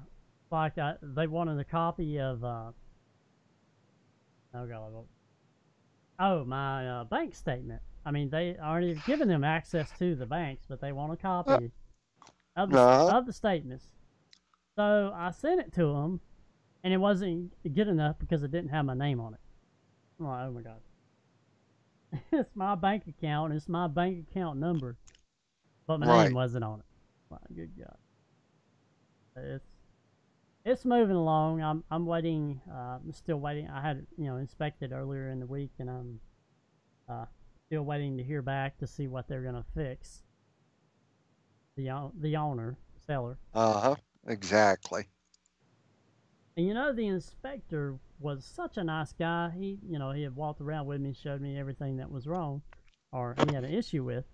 like 0.51 0.77
uh, 0.77 0.93
they 1.01 1.27
wanted 1.27 1.59
a 1.59 1.63
copy 1.63 2.19
of 2.19 2.43
uh 2.43 2.71
oh 4.53 4.65
god 4.67 4.93
oh 6.19 6.45
my 6.45 6.87
uh, 6.87 7.03
bank 7.05 7.33
statement. 7.35 7.81
I 8.05 8.11
mean 8.11 8.29
they 8.29 8.55
already 8.61 8.95
given 9.07 9.27
them 9.27 9.43
access 9.43 9.91
to 9.99 10.15
the 10.15 10.25
banks, 10.25 10.65
but 10.67 10.81
they 10.81 10.91
want 10.91 11.13
a 11.13 11.17
copy 11.17 11.71
of 12.55 12.69
the, 12.69 12.77
Uh-huh. 12.77 13.17
of 13.17 13.25
the 13.25 13.33
statements. 13.33 13.85
So 14.77 15.11
I 15.15 15.31
sent 15.31 15.61
it 15.61 15.73
to 15.73 15.87
them, 15.93 16.19
and 16.83 16.93
it 16.93 16.97
wasn't 16.97 17.53
good 17.73 17.87
enough 17.87 18.19
because 18.19 18.43
it 18.43 18.51
didn't 18.51 18.69
have 18.69 18.85
my 18.85 18.93
name 18.93 19.19
on 19.19 19.33
it. 19.33 19.39
I'm 20.19 20.25
like, 20.27 20.47
oh 20.47 20.51
my 20.51 20.61
god. 20.61 20.81
it's 22.31 22.55
my 22.55 22.75
bank 22.75 23.03
account. 23.07 23.53
It's 23.53 23.69
my 23.69 23.87
bank 23.87 24.27
account 24.29 24.59
number, 24.59 24.97
but 25.87 25.99
my 25.99 26.07
Right. 26.07 26.23
name 26.23 26.33
wasn't 26.33 26.63
on 26.63 26.79
it. 26.79 26.85
My 27.31 27.37
good 27.55 27.71
God. 27.77 27.97
It's 29.37 29.65
it's 30.65 30.85
moving 30.85 31.15
along. 31.15 31.61
I'm 31.61 31.83
I'm 31.91 32.05
waiting. 32.05 32.61
Uh, 32.69 32.99
I'm 33.03 33.13
still 33.13 33.39
waiting. 33.39 33.69
I 33.69 33.81
had 33.81 34.05
you 34.17 34.25
know 34.25 34.37
inspected 34.37 34.91
earlier 34.91 35.29
in 35.29 35.39
the 35.39 35.45
week, 35.47 35.71
and 35.79 35.89
I'm 35.89 36.19
uh, 37.09 37.25
still 37.67 37.83
waiting 37.83 38.17
to 38.17 38.23
hear 38.23 38.41
back 38.41 38.77
to 38.79 38.87
see 38.87 39.07
what 39.07 39.27
they're 39.27 39.43
gonna 39.43 39.65
fix. 39.75 40.23
The 41.77 42.11
the 42.19 42.35
owner 42.37 42.77
seller. 43.05 43.37
Uh 43.53 43.79
huh. 43.81 43.95
Exactly. 44.27 45.07
And 46.57 46.65
you 46.65 46.73
know, 46.73 46.93
the 46.93 47.07
inspector 47.07 47.97
was 48.19 48.45
such 48.45 48.77
a 48.77 48.83
nice 48.83 49.11
guy. 49.11 49.51
He, 49.57 49.79
you 49.85 49.99
know, 49.99 50.11
he 50.11 50.23
had 50.23 50.35
walked 50.35 50.61
around 50.61 50.85
with 50.85 51.01
me, 51.01 51.13
showed 51.13 51.41
me 51.41 51.59
everything 51.59 51.97
that 51.97 52.09
was 52.09 52.27
wrong, 52.27 52.61
or 53.11 53.35
he 53.45 53.53
had 53.53 53.65
an 53.65 53.73
issue 53.73 54.03
with. 54.03 54.25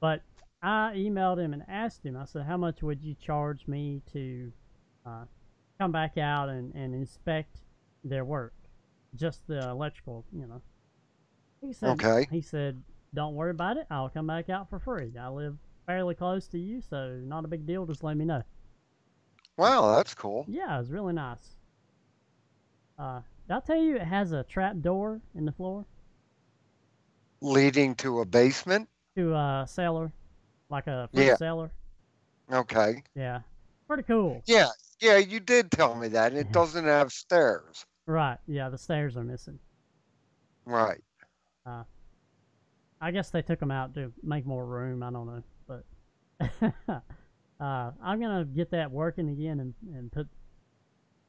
But 0.00 0.22
I 0.62 0.92
emailed 0.96 1.38
him 1.38 1.54
and 1.54 1.62
asked 1.66 2.04
him. 2.04 2.16
I 2.16 2.26
said, 2.26 2.44
"How 2.44 2.56
much 2.56 2.82
would 2.82 3.02
you 3.02 3.14
charge 3.14 3.66
me 3.66 4.02
to 4.12 4.52
uh, 5.06 5.24
come 5.80 5.92
back 5.92 6.18
out 6.18 6.50
and, 6.50 6.74
and 6.74 6.94
inspect 6.94 7.56
their 8.04 8.24
work, 8.24 8.54
just 9.14 9.46
the 9.46 9.68
electrical, 9.70 10.26
you 10.32 10.46
know?" 10.46 10.60
He 11.62 11.72
said, 11.72 11.90
Okay. 11.90 12.28
"He 12.30 12.42
said, 12.42 12.82
don't 13.14 13.34
worry 13.34 13.52
about 13.52 13.78
it. 13.78 13.86
I'll 13.90 14.10
come 14.10 14.26
back 14.26 14.50
out 14.50 14.68
for 14.68 14.78
free. 14.78 15.12
I 15.18 15.28
live 15.28 15.56
fairly 15.86 16.14
close 16.14 16.46
to 16.48 16.58
you, 16.58 16.82
so 16.82 17.18
not 17.24 17.46
a 17.46 17.48
big 17.48 17.66
deal. 17.66 17.86
Just 17.86 18.04
let 18.04 18.16
me 18.18 18.26
know." 18.26 18.42
Wow, 19.58 19.96
that's 19.96 20.14
cool. 20.14 20.46
Yeah, 20.48 20.76
it 20.76 20.78
was 20.78 20.90
really 20.90 21.12
nice. 21.12 21.56
Uh, 22.98 23.20
did 23.48 23.54
I 23.56 23.60
tell 23.60 23.76
you 23.76 23.96
it 23.96 24.02
has 24.02 24.32
a 24.32 24.44
trap 24.44 24.76
door 24.80 25.20
in 25.34 25.44
the 25.44 25.52
floor? 25.52 25.84
leading 27.40 27.94
to 27.94 28.20
a 28.20 28.24
basement. 28.24 28.88
to 29.16 29.32
a 29.34 29.64
cellar, 29.68 30.12
like 30.70 30.86
a 30.86 31.08
Yeah. 31.12 31.36
cellar. 31.36 31.70
Okay. 32.52 33.02
Yeah, 33.14 33.40
pretty 33.86 34.02
cool. 34.04 34.42
Yeah, 34.46 34.70
yeah, 35.00 35.18
you 35.18 35.38
did 35.40 35.70
tell 35.70 35.94
me 35.94 36.08
that. 36.08 36.32
and 36.32 36.40
It 36.40 36.52
doesn't 36.52 36.84
have 36.84 37.12
stairs. 37.12 37.84
Right. 38.06 38.38
Yeah, 38.46 38.68
the 38.70 38.78
stairs 38.78 39.16
are 39.16 39.24
missing. 39.24 39.58
Right. 40.64 41.00
I 43.00 43.10
guess 43.12 43.30
they 43.30 43.42
took 43.42 43.60
them 43.60 43.70
out 43.70 43.94
to 43.94 44.12
make 44.22 44.44
more 44.46 44.66
room. 44.66 45.02
I 45.04 45.10
don't 45.10 45.26
know, 45.26 45.42
but 45.68 45.84
uh, 47.60 47.90
I'm 48.02 48.20
gonna 48.20 48.44
get 48.44 48.70
that 48.70 48.90
working 48.90 49.28
again 49.30 49.60
and, 49.60 49.74
and 49.94 50.12
put 50.12 50.28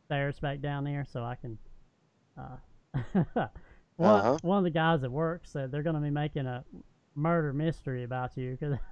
stairs 0.05 0.39
back 0.39 0.61
down 0.61 0.83
there 0.83 1.05
so 1.09 1.23
I 1.23 1.35
can. 1.35 1.57
Uh, 2.37 3.47
one, 3.97 4.23
Uh-huh. 4.23 4.37
one 4.41 4.57
of 4.59 4.63
the 4.63 4.69
guys 4.69 5.03
at 5.03 5.11
work 5.11 5.41
said 5.45 5.71
they're 5.71 5.83
gonna 5.83 5.99
be 6.01 6.09
making 6.09 6.45
a 6.47 6.63
murder 7.15 7.53
mystery 7.53 8.03
about 8.03 8.35
you 8.37 8.57
because 8.59 8.77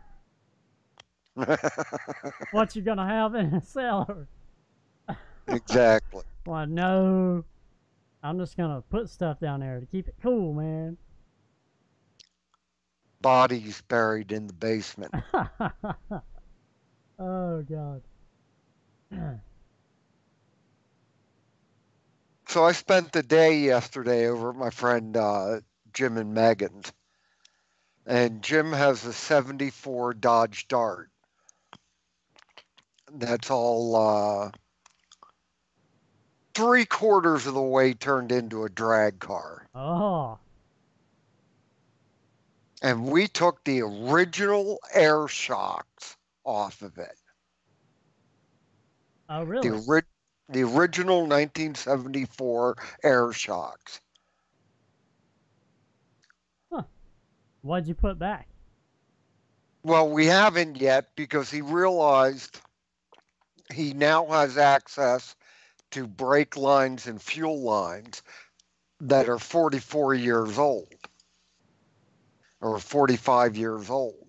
what 2.51 2.75
you 2.75 2.81
gonna 2.81 3.05
have 3.07 3.35
in 3.35 3.53
a 3.53 3.61
cellar? 3.61 4.27
exactly. 5.47 6.23
Well, 6.45 6.65
no, 6.65 7.45
I'm 8.23 8.37
just 8.39 8.57
gonna 8.57 8.81
put 8.81 9.09
stuff 9.09 9.39
down 9.39 9.59
there 9.61 9.79
to 9.79 9.85
keep 9.85 10.07
it 10.07 10.15
cool, 10.21 10.53
man. 10.53 10.97
Bodies 13.21 13.81
buried 13.81 14.31
in 14.31 14.47
the 14.47 14.53
basement. 14.53 15.13
Oh 17.19 17.61
God. 17.63 18.01
So 22.49 22.63
I 22.63 22.71
spent 22.71 23.11
the 23.11 23.23
day 23.23 23.59
yesterday 23.59 24.27
over 24.27 24.49
at 24.49 24.55
my 24.55 24.69
friend 24.69 25.15
uh, 25.17 25.59
Jim 25.93 26.17
and 26.17 26.33
Megan's. 26.33 26.91
And 28.05 28.41
Jim 28.41 28.71
has 28.71 29.05
a 29.05 29.11
74 29.11 30.13
Dodge 30.13 30.67
Dart. 30.67 31.09
That's 33.13 33.51
all 33.51 33.95
uh, 33.95 34.51
three 36.53 36.85
quarters 36.85 37.45
of 37.47 37.53
the 37.53 37.61
way 37.61 37.93
turned 37.93 38.31
into 38.31 38.63
a 38.63 38.69
drag 38.69 39.19
car. 39.19 39.67
Oh, 39.75 40.39
And 42.81 43.05
we 43.05 43.27
took 43.27 43.63
the 43.63 43.81
original 43.81 44.79
air 44.93 45.27
shocks 45.27 46.16
off 46.47 46.81
of 46.81 46.97
it. 46.97 47.15
oh 49.29 49.43
The, 49.43 49.43
really? 49.43 49.79
ori- 49.87 50.03
the 50.49 50.63
original 50.63 51.21
1974 51.21 52.75
air 53.03 53.33
shocks. 53.33 54.01
Huh. 56.71 56.83
What'd 57.61 57.87
you 57.87 57.95
put 57.95 58.17
back? 58.17 58.47
Well, 59.83 60.09
we 60.09 60.25
haven't 60.27 60.81
yet 60.81 61.15
because 61.15 61.51
he 61.51 61.61
realized 61.61 62.59
he 63.73 63.93
now 63.93 64.25
has 64.27 64.57
access 64.57 65.35
to 65.91 66.07
brake 66.07 66.57
lines 66.57 67.07
and 67.07 67.21
fuel 67.21 67.61
lines 67.61 68.23
that 69.01 69.29
are 69.29 69.39
44 69.39 70.15
years 70.15 70.57
old 70.57 70.93
or 72.61 72.79
45 72.79 73.55
years 73.57 73.89
old. 73.89 74.26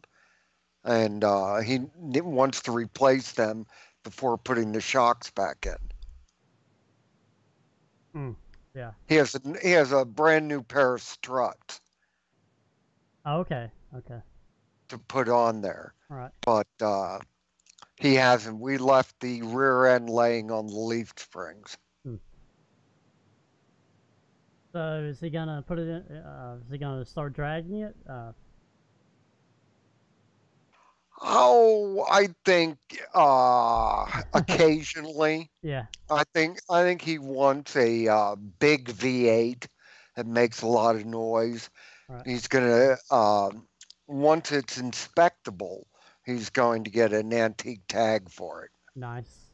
And 0.84 1.22
uh, 1.24 1.56
he 1.60 1.80
wants 1.96 2.62
to 2.62 2.72
replace 2.72 3.32
them 3.32 3.66
before 4.04 4.38
putting 4.38 4.72
the 4.72 4.80
shocks 4.80 5.30
back 5.30 5.66
in. 5.66 5.76
Hmm, 8.12 8.30
yeah. 8.74 8.92
He 9.06 9.16
has 9.16 9.34
a, 9.34 9.40
he 9.62 9.72
has 9.72 9.92
a 9.92 10.04
brand 10.04 10.48
new 10.48 10.62
pair 10.62 10.94
of 10.94 11.02
struts 11.02 11.80
Oh, 13.26 13.40
okay. 13.40 13.70
Okay. 13.96 14.20
to 14.88 14.98
put 14.98 15.28
on 15.28 15.60
there. 15.60 15.92
All 16.10 16.16
right. 16.16 16.30
but 16.42 16.66
uh, 16.80 17.18
he 17.96 18.14
hasn't. 18.14 18.58
We 18.58 18.78
left 18.78 19.18
the 19.20 19.42
rear 19.42 19.86
end 19.86 20.08
laying 20.08 20.50
on 20.50 20.66
the 20.68 20.78
leaf 20.78 21.12
springs. 21.16 21.76
So 24.72 25.06
is 25.10 25.18
he 25.20 25.30
gonna 25.30 25.64
put 25.66 25.78
it 25.78 25.88
in? 25.88 26.16
Uh, 26.16 26.58
is 26.64 26.70
he 26.70 26.78
gonna 26.78 27.04
start 27.04 27.32
dragging 27.32 27.80
it? 27.80 27.96
Uh, 31.20 31.46
Oh, 31.50 32.04
I 32.10 32.28
think 32.44 32.78
uh, 33.14 34.06
occasionally. 34.34 35.50
yeah. 35.62 35.86
I 36.10 36.24
think 36.34 36.58
I 36.70 36.82
think 36.82 37.02
he 37.02 37.18
wants 37.18 37.76
a 37.76 38.08
uh, 38.08 38.36
big 38.36 38.88
V8 38.90 39.66
that 40.16 40.26
makes 40.26 40.62
a 40.62 40.66
lot 40.66 40.96
of 40.96 41.04
noise. 41.06 41.70
Right. 42.08 42.26
He's 42.26 42.46
gonna 42.48 42.96
um, 43.10 43.66
once 44.06 44.52
it's 44.52 44.78
inspectable, 44.78 45.86
he's 46.24 46.50
going 46.50 46.84
to 46.84 46.90
get 46.90 47.12
an 47.12 47.32
antique 47.32 47.82
tag 47.88 48.30
for 48.30 48.64
it. 48.64 48.70
Nice. 48.96 49.50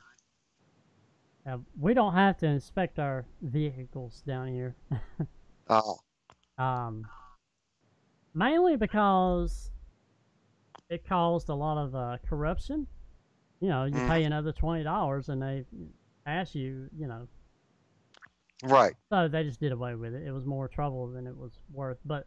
Uh, 1.47 1.59
we 1.79 1.95
don't 1.95 2.15
have 2.15 2.37
to 2.39 2.47
inspect 2.47 2.99
our 2.99 3.25
vehicles 3.43 4.23
down 4.27 4.49
here. 4.49 4.75
Oh, 5.69 6.01
Um, 6.59 7.09
mainly 8.35 8.77
because 8.77 9.71
it 10.95 11.05
caused 11.07 11.49
a 11.49 11.55
lot 11.55 11.79
of 11.79 11.95
uh, 11.95 12.19
corruption. 12.27 12.87
You 13.61 13.69
know, 13.71 13.85
you 13.85 14.01
Mhm. 14.01 14.09
pay 14.09 14.25
another 14.25 14.53
twenty 14.53 14.85
dollars 14.85 15.29
and 15.29 15.43
they 15.43 15.65
ask 16.27 16.55
you, 16.55 16.89
you 16.97 17.07
know, 17.09 17.29
right. 18.63 18.97
so 19.13 19.29
they 19.29 19.45
just 19.45 19.61
did 19.61 19.73
away 19.73 19.95
with 19.95 20.15
it. 20.15 20.27
It 20.27 20.33
was 20.33 20.45
more 20.45 20.69
trouble 20.69 21.09
than 21.13 21.27
it 21.27 21.37
was 21.37 21.59
worth. 21.73 21.99
But 22.05 22.27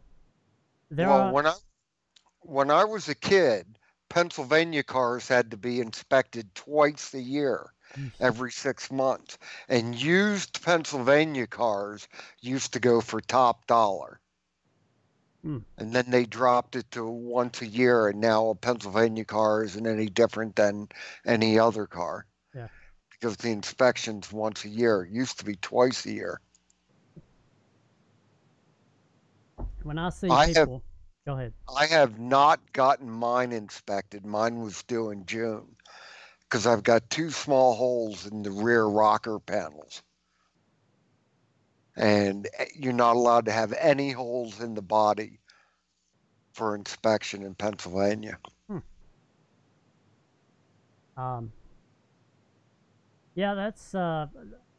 there 0.90 1.10
well, 1.10 1.12
are 1.12 1.34
when 1.34 1.46
I 1.46 1.54
when 2.40 2.70
I 2.70 2.84
was 2.84 3.08
a 3.08 3.14
kid, 3.14 3.78
Pennsylvania 4.10 4.82
cars 4.84 5.28
had 5.28 5.50
to 5.52 5.56
be 5.56 5.80
inspected 5.80 6.54
twice 6.54 7.14
a 7.14 7.22
year, 7.22 7.74
every 8.20 8.52
six 8.52 8.90
months, 8.90 9.38
and 9.68 10.00
used 10.00 10.62
Pennsylvania 10.62 11.46
cars 11.46 12.08
used 12.40 12.72
to 12.74 12.80
go 12.80 13.00
for 13.00 13.20
top 13.20 13.66
dollar. 13.66 14.20
Hmm. 15.42 15.58
And 15.76 15.92
then 15.92 16.10
they 16.10 16.24
dropped 16.24 16.74
it 16.74 16.90
to 16.92 17.04
once 17.04 17.62
a 17.62 17.66
year, 17.66 18.08
and 18.08 18.20
now 18.20 18.48
a 18.48 18.54
Pennsylvania 18.54 19.24
car 19.24 19.62
isn't 19.62 19.86
any 19.86 20.08
different 20.08 20.56
than 20.56 20.88
any 21.24 21.58
other 21.58 21.86
car. 21.86 22.26
Yeah. 22.54 22.68
Because 23.10 23.36
the 23.36 23.50
inspections 23.50 24.32
once 24.32 24.64
a 24.64 24.68
year 24.68 25.04
It 25.04 25.10
used 25.10 25.38
to 25.38 25.44
be 25.44 25.56
twice 25.56 26.06
a 26.06 26.12
year. 26.12 26.40
when 29.82 29.98
I 29.98 30.10
see 30.10 30.28
I 30.28 30.46
have- 30.46 30.54
people, 30.54 30.82
go 31.24 31.34
ahead. 31.34 31.54
I 31.74 31.86
have 31.86 32.18
not 32.18 32.60
gotten 32.72 33.08
mine 33.08 33.52
inspected. 33.52 34.26
Mine 34.26 34.60
was 34.60 34.82
due 34.82 35.10
in 35.10 35.24
June 35.24 35.76
because 36.42 36.66
I've 36.66 36.82
got 36.82 37.08
two 37.10 37.30
small 37.30 37.74
holes 37.74 38.26
in 38.26 38.42
the 38.42 38.50
rear 38.50 38.84
rocker 38.84 39.38
panels. 39.38 40.02
And 41.98 42.48
eh, 42.58 42.66
you're 42.74 42.94
not 42.94 43.16
allowed 43.16 43.44
to 43.44 43.52
have 43.52 43.74
any 43.74 44.12
holes 44.12 44.60
in 44.60 44.74
the 44.74 44.80
body 44.82 45.40
for 46.54 46.74
inspection 46.74 47.42
in 47.42 47.54
Pennsylvania. 47.54 48.38
Um, 51.16 51.52
yeah, 53.34 53.54
that's. 53.54 53.94
Uh, 53.94 54.26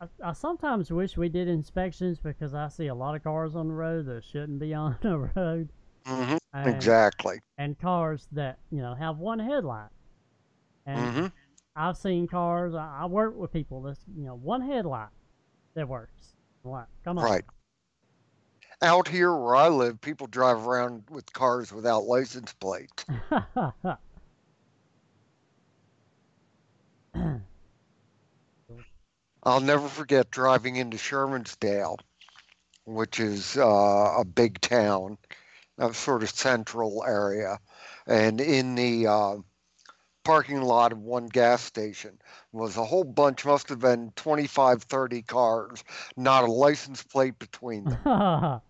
I, 0.01 0.07
I 0.23 0.33
sometimes 0.33 0.91
wish 0.91 1.17
we 1.17 1.29
did 1.29 1.47
inspections 1.47 2.19
because 2.19 2.53
I 2.53 2.67
see 2.69 2.87
a 2.87 2.95
lot 2.95 3.15
of 3.15 3.23
cars 3.23 3.55
on 3.55 3.67
the 3.69 3.73
road 3.73 4.05
that 4.07 4.23
shouldn't 4.23 4.59
be 4.59 4.73
on 4.75 4.97
the 5.01 5.17
road, 5.35 5.69
hmm 6.05 6.37
and, 6.53 6.75
Exactly. 6.75 7.39
and 7.57 7.79
cars 7.79 8.27
that 8.33 8.59
you 8.71 8.81
know 8.81 8.95
have 8.95 9.17
one 9.19 9.39
headlight. 9.39 9.89
And 10.85 11.11
hmm 11.11 11.27
I've 11.75 11.97
seen 11.97 12.27
cars. 12.27 12.75
I, 12.75 13.01
I 13.03 13.05
work 13.07 13.35
with 13.35 13.53
people 13.53 13.81
that's 13.83 14.01
you 14.15 14.25
know 14.25 14.35
one 14.35 14.61
headlight 14.61 15.09
that 15.75 15.87
works. 15.87 16.35
I'm 16.65 16.85
come 17.03 17.17
on, 17.17 17.23
Right. 17.23 17.45
Out 18.81 19.07
here 19.07 19.35
where 19.35 19.55
I 19.55 19.67
live, 19.67 19.99
people 19.99 20.27
drive 20.27 20.65
around 20.65 21.03
with 21.09 21.31
cars 21.33 21.73
without 21.73 22.05
license 22.05 22.53
plates. 22.53 23.05
I'll 29.43 29.59
never 29.61 29.87
forget 29.87 30.31
driving 30.31 30.77
into 30.77 30.97
Shermansdale, 30.97 31.97
which 32.85 33.19
is 33.19 33.57
uh, 33.57 34.15
a 34.17 34.23
big 34.23 34.61
town, 34.61 35.17
a 35.77 35.93
sort 35.93 36.23
of 36.23 36.29
central 36.29 37.03
area, 37.05 37.59
and 38.07 38.39
in 38.39 38.75
the 38.75 39.07
uh, 39.07 39.37
parking 40.29 40.61
lot 40.61 40.91
of 40.91 40.99
one 40.99 41.25
gas 41.25 41.59
station 41.63 42.15
was 42.51 42.77
a 42.77 42.85
whole 42.85 43.03
bunch, 43.03 43.47
must 43.47 43.67
have 43.67 43.79
been 43.79 44.11
25, 44.15 44.83
30 44.83 45.23
cars, 45.23 45.83
not 46.15 46.43
a 46.43 46.51
license 46.51 47.01
plate 47.01 47.39
between 47.39 47.83
them. 47.85 47.97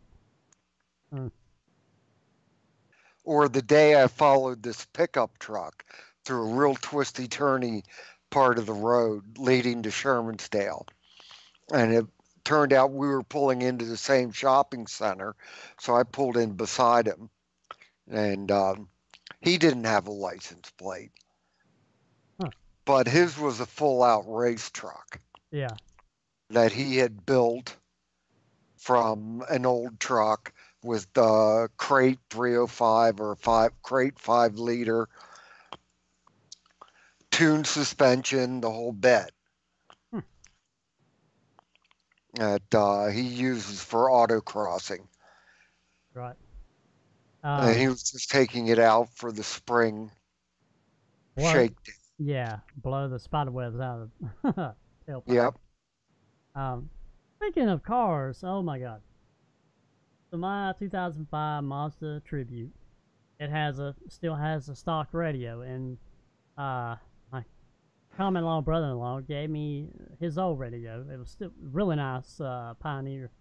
or 3.25 3.49
the 3.49 3.61
day 3.61 4.01
I 4.01 4.07
followed 4.07 4.63
this 4.63 4.85
pickup 4.93 5.37
truck 5.37 5.83
through 6.23 6.49
a 6.49 6.55
real 6.55 6.75
twisty 6.75 7.27
turny 7.27 7.83
part 8.29 8.57
of 8.57 8.65
the 8.65 8.71
road 8.71 9.37
leading 9.37 9.83
to 9.83 9.89
Shermansdale. 9.89 10.87
And 11.73 11.93
it 11.93 12.05
turned 12.45 12.71
out 12.71 12.93
we 12.93 13.09
were 13.09 13.21
pulling 13.21 13.63
into 13.63 13.83
the 13.83 13.97
same 13.97 14.31
shopping 14.31 14.87
center. 14.87 15.35
So 15.77 15.93
I 15.93 16.03
pulled 16.03 16.37
in 16.37 16.53
beside 16.53 17.05
him 17.05 17.29
and 18.09 18.49
um, 18.49 18.87
he 19.41 19.57
didn't 19.57 19.83
have 19.83 20.07
a 20.07 20.11
license 20.11 20.71
plate. 20.77 21.11
But 22.89 23.07
his 23.07 23.37
was 23.37 23.59
a 23.59 23.67
full 23.67 24.01
out 24.01 24.23
race 24.27 24.71
truck 24.71 25.19
Yeah. 25.51 25.75
that 26.49 26.71
he 26.71 26.97
had 26.97 27.23
built 27.23 27.75
from 28.77 29.43
an 29.47 29.67
old 29.67 29.99
truck 29.99 30.51
with 30.81 31.05
the 31.13 31.69
crate 31.77 32.17
305 32.31 33.19
or 33.19 33.35
five 33.35 33.79
crate 33.83 34.17
five 34.17 34.55
liter 34.55 35.07
tuned 37.29 37.67
suspension, 37.67 38.59
the 38.59 38.71
whole 38.71 38.91
bit. 38.93 39.33
Hmm. 40.11 40.19
That 42.33 42.73
uh, 42.73 43.09
he 43.09 43.21
uses 43.21 43.83
for 43.83 44.09
autocrossing. 44.09 45.05
Right. 46.15 46.35
and 47.43 47.69
Um, 47.69 47.75
he 47.77 47.87
was 47.87 48.01
just 48.01 48.31
taking 48.31 48.65
it 48.69 48.79
out 48.79 49.09
for 49.15 49.31
the 49.31 49.43
spring 49.43 50.09
what- 51.35 51.51
shake. 51.53 51.75
Yeah. 52.19 52.57
Blow 52.75 53.07
the 53.07 53.17
spider 53.19 53.51
webs 53.51 53.79
out 53.79 54.01
of 54.01 54.55
the 54.55 54.75
tailpipe. 55.07 55.23
Yep. 55.27 55.55
Um, 56.55 56.89
speaking 57.37 57.69
of 57.69 57.81
cars, 57.83 58.43
oh 58.43 58.61
my 58.61 58.77
god. 58.79 59.01
So 60.31 60.37
my 60.37 60.73
2005 60.77 61.63
Mazda 61.63 62.21
Tribute, 62.25 62.71
it 63.39 63.49
has 63.49 63.79
a 63.79 63.95
still 64.09 64.35
has 64.35 64.69
a 64.69 64.75
stock 64.75 65.07
radio, 65.13 65.61
and 65.61 65.97
uh, 66.57 66.95
my 67.31 67.43
common-law 68.15 68.61
brother-in-law 68.61 69.21
gave 69.21 69.49
me 69.49 69.87
his 70.19 70.37
old 70.37 70.59
radio. 70.59 71.05
It 71.11 71.17
was 71.17 71.29
still 71.31 71.51
really 71.71 71.95
nice, 71.95 72.39
uh, 72.41 72.73
Pioneer. 72.79 73.31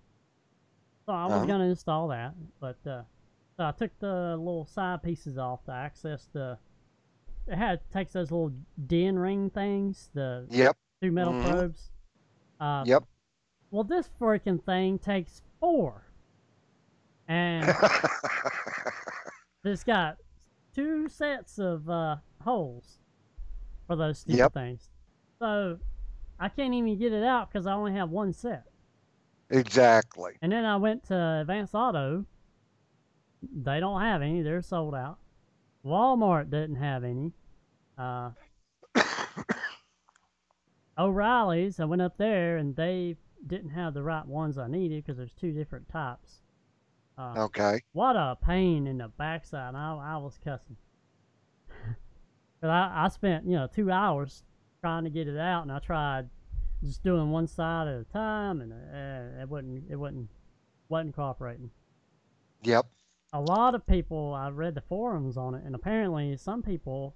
So 1.05 1.13
I 1.13 1.27
was 1.27 1.35
Uh-huh. 1.35 1.47
gonna 1.47 1.65
install 1.65 2.09
that, 2.09 2.35
but 2.61 2.79
uh, 2.87 3.03
so 3.57 3.65
I 3.65 3.73
took 3.73 3.91
the 3.99 4.37
little 4.39 4.67
side 4.67 5.03
pieces 5.03 5.37
off 5.37 5.65
to 5.65 5.73
access 5.73 6.29
the. 6.33 6.59
It 7.49 7.57
had 7.57 7.81
takes 7.91 8.13
those 8.13 8.31
little 8.31 8.53
DIN 8.87 9.19
ring 9.19 9.51
things, 9.51 10.11
the 10.13 10.47
Yep. 10.51 10.77
two 11.03 11.11
metal 11.11 11.33
Mhm. 11.35 11.43
probes. 11.43 11.91
Uh, 12.61 12.85
Yep. 12.87 13.05
well, 13.71 13.85
this 13.85 14.09
freaking 14.21 14.63
thing 14.63 14.99
takes 14.99 15.43
four. 15.61 16.05
And 17.27 17.69
it's 19.65 19.85
got 19.85 20.19
two 20.75 21.09
sets 21.09 21.59
of 21.59 21.89
uh, 21.89 22.17
holes 22.43 22.99
for 23.87 23.97
those 23.97 24.19
stupid 24.19 24.39
Yep. 24.39 24.53
things. 24.53 24.91
So 25.41 25.79
I 26.39 26.49
can't 26.49 26.75
even 26.75 26.99
get 26.99 27.13
it 27.13 27.25
out 27.25 27.51
because 27.51 27.67
I 27.67 27.73
only 27.73 27.93
have 27.93 28.11
one 28.11 28.33
set. 28.33 28.65
exactly. 29.51 30.37
And 30.43 30.53
then 30.53 30.65
I 30.65 30.77
went 30.77 31.05
to 31.05 31.39
Advance 31.41 31.75
Auto. 31.75 32.27
They 33.43 33.81
don't 33.81 34.01
have 34.01 34.21
any. 34.21 34.43
They're 34.43 34.63
sold 34.63 34.95
out. 34.95 35.19
Walmart 35.85 36.51
doesn't 36.51 36.77
have 36.77 37.05
any. 37.05 37.33
Uh, 37.99 38.31
O'Reilly's, 40.99 41.81
I 41.81 41.85
went 41.85 42.03
up 42.03 42.17
there 42.17 42.57
and 42.57 42.75
they 42.77 43.17
didn't 43.47 43.71
have 43.71 43.95
the 43.95 44.03
right 44.03 44.27
ones 44.27 44.59
I 44.59 44.69
needed 44.69 45.05
because 45.05 45.17
there's 45.17 45.33
two 45.33 45.53
different 45.53 45.89
types. 45.89 46.43
Uh, 47.17 47.35
Okay. 47.37 47.81
What 47.93 48.17
a 48.17 48.37
pain 48.41 48.87
in 48.87 48.99
the 48.99 49.09
backside. 49.09 49.75
I, 49.75 49.97
I 50.01 50.17
was 50.17 50.39
cussing. 50.43 50.77
but 52.61 52.71
I, 52.71 53.05
I 53.05 53.09
spent, 53.09 53.47
you 53.47 53.57
know, 53.57 53.67
two 53.73 53.91
hours 53.91 54.45
trying 54.81 55.05
to 55.05 55.11
get 55.11 55.27
it 55.29 55.39
out 55.39 55.63
and 55.63 55.73
I 55.73 55.81
tried 55.81 56.29
just 56.85 57.03
doing 57.03 57.31
one 57.31 57.49
side 57.49 57.89
at 57.89 58.01
a 58.01 58.05
time 58.05 58.61
and 58.61 58.73
uh, 58.73 59.43
it 59.43 59.49
wasn't, 59.49 59.85
it 59.91 59.97
wasn't, 59.97 60.29
wasn't 60.89 61.17
cooperating. 61.17 61.71
Yep. 62.63 62.87
A 63.33 63.41
lot 63.41 63.75
of 63.75 63.87
people, 63.87 64.35
I 64.35 64.49
read 64.51 64.75
the 64.75 64.81
forums 64.83 65.37
on 65.37 65.55
it 65.55 65.65
and 65.65 65.75
apparently 65.75 66.37
some 66.37 66.63
people 66.63 67.15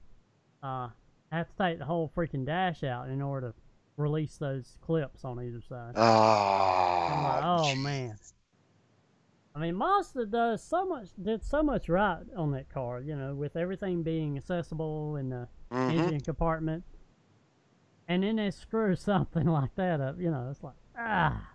uh, 0.63 0.89
have 1.31 1.49
to 1.49 1.57
take 1.57 1.79
the 1.79 1.85
whole 1.85 2.11
freaking 2.15 2.47
dash 2.47 2.83
out 2.85 3.09
in 3.09 3.23
order 3.23 3.49
to 3.49 3.55
release 3.97 4.37
those 4.37 4.77
clips 4.81 5.25
on 5.25 5.43
either 5.43 5.61
side. 5.69 5.95
I'm 5.97 7.25
like, 7.25 7.45
Oh, 7.45 7.65
oh 7.65 7.75
man. 7.77 8.17
I 9.55 9.59
mean, 9.59 9.75
Mazda 9.75 10.27
does 10.27 10.65
so 10.65 10.87
much, 10.87 11.09
did 11.23 11.45
so 11.45 11.63
much 11.63 11.89
right 11.89 12.23
on 12.37 12.53
that 12.53 12.73
car, 12.73 13.01
you 13.01 13.15
know, 13.15 13.35
with 13.35 13.55
everything 13.57 14.03
being 14.03 14.39
accessible 14.39 15.17
in 15.17 15.29
the 15.29 15.47
mhm. 15.71 15.93
engine 15.93 16.21
compartment. 16.21 16.85
And 18.09 18.23
then 18.23 18.37
they 18.37 18.51
screw 18.51 18.97
something 18.97 19.47
like 19.47 19.75
that 19.75 20.01
up, 20.01 20.17
you 20.19 20.31
know, 20.31 20.49
it's 20.51 20.63
like, 20.63 20.75
ah. 20.99 21.49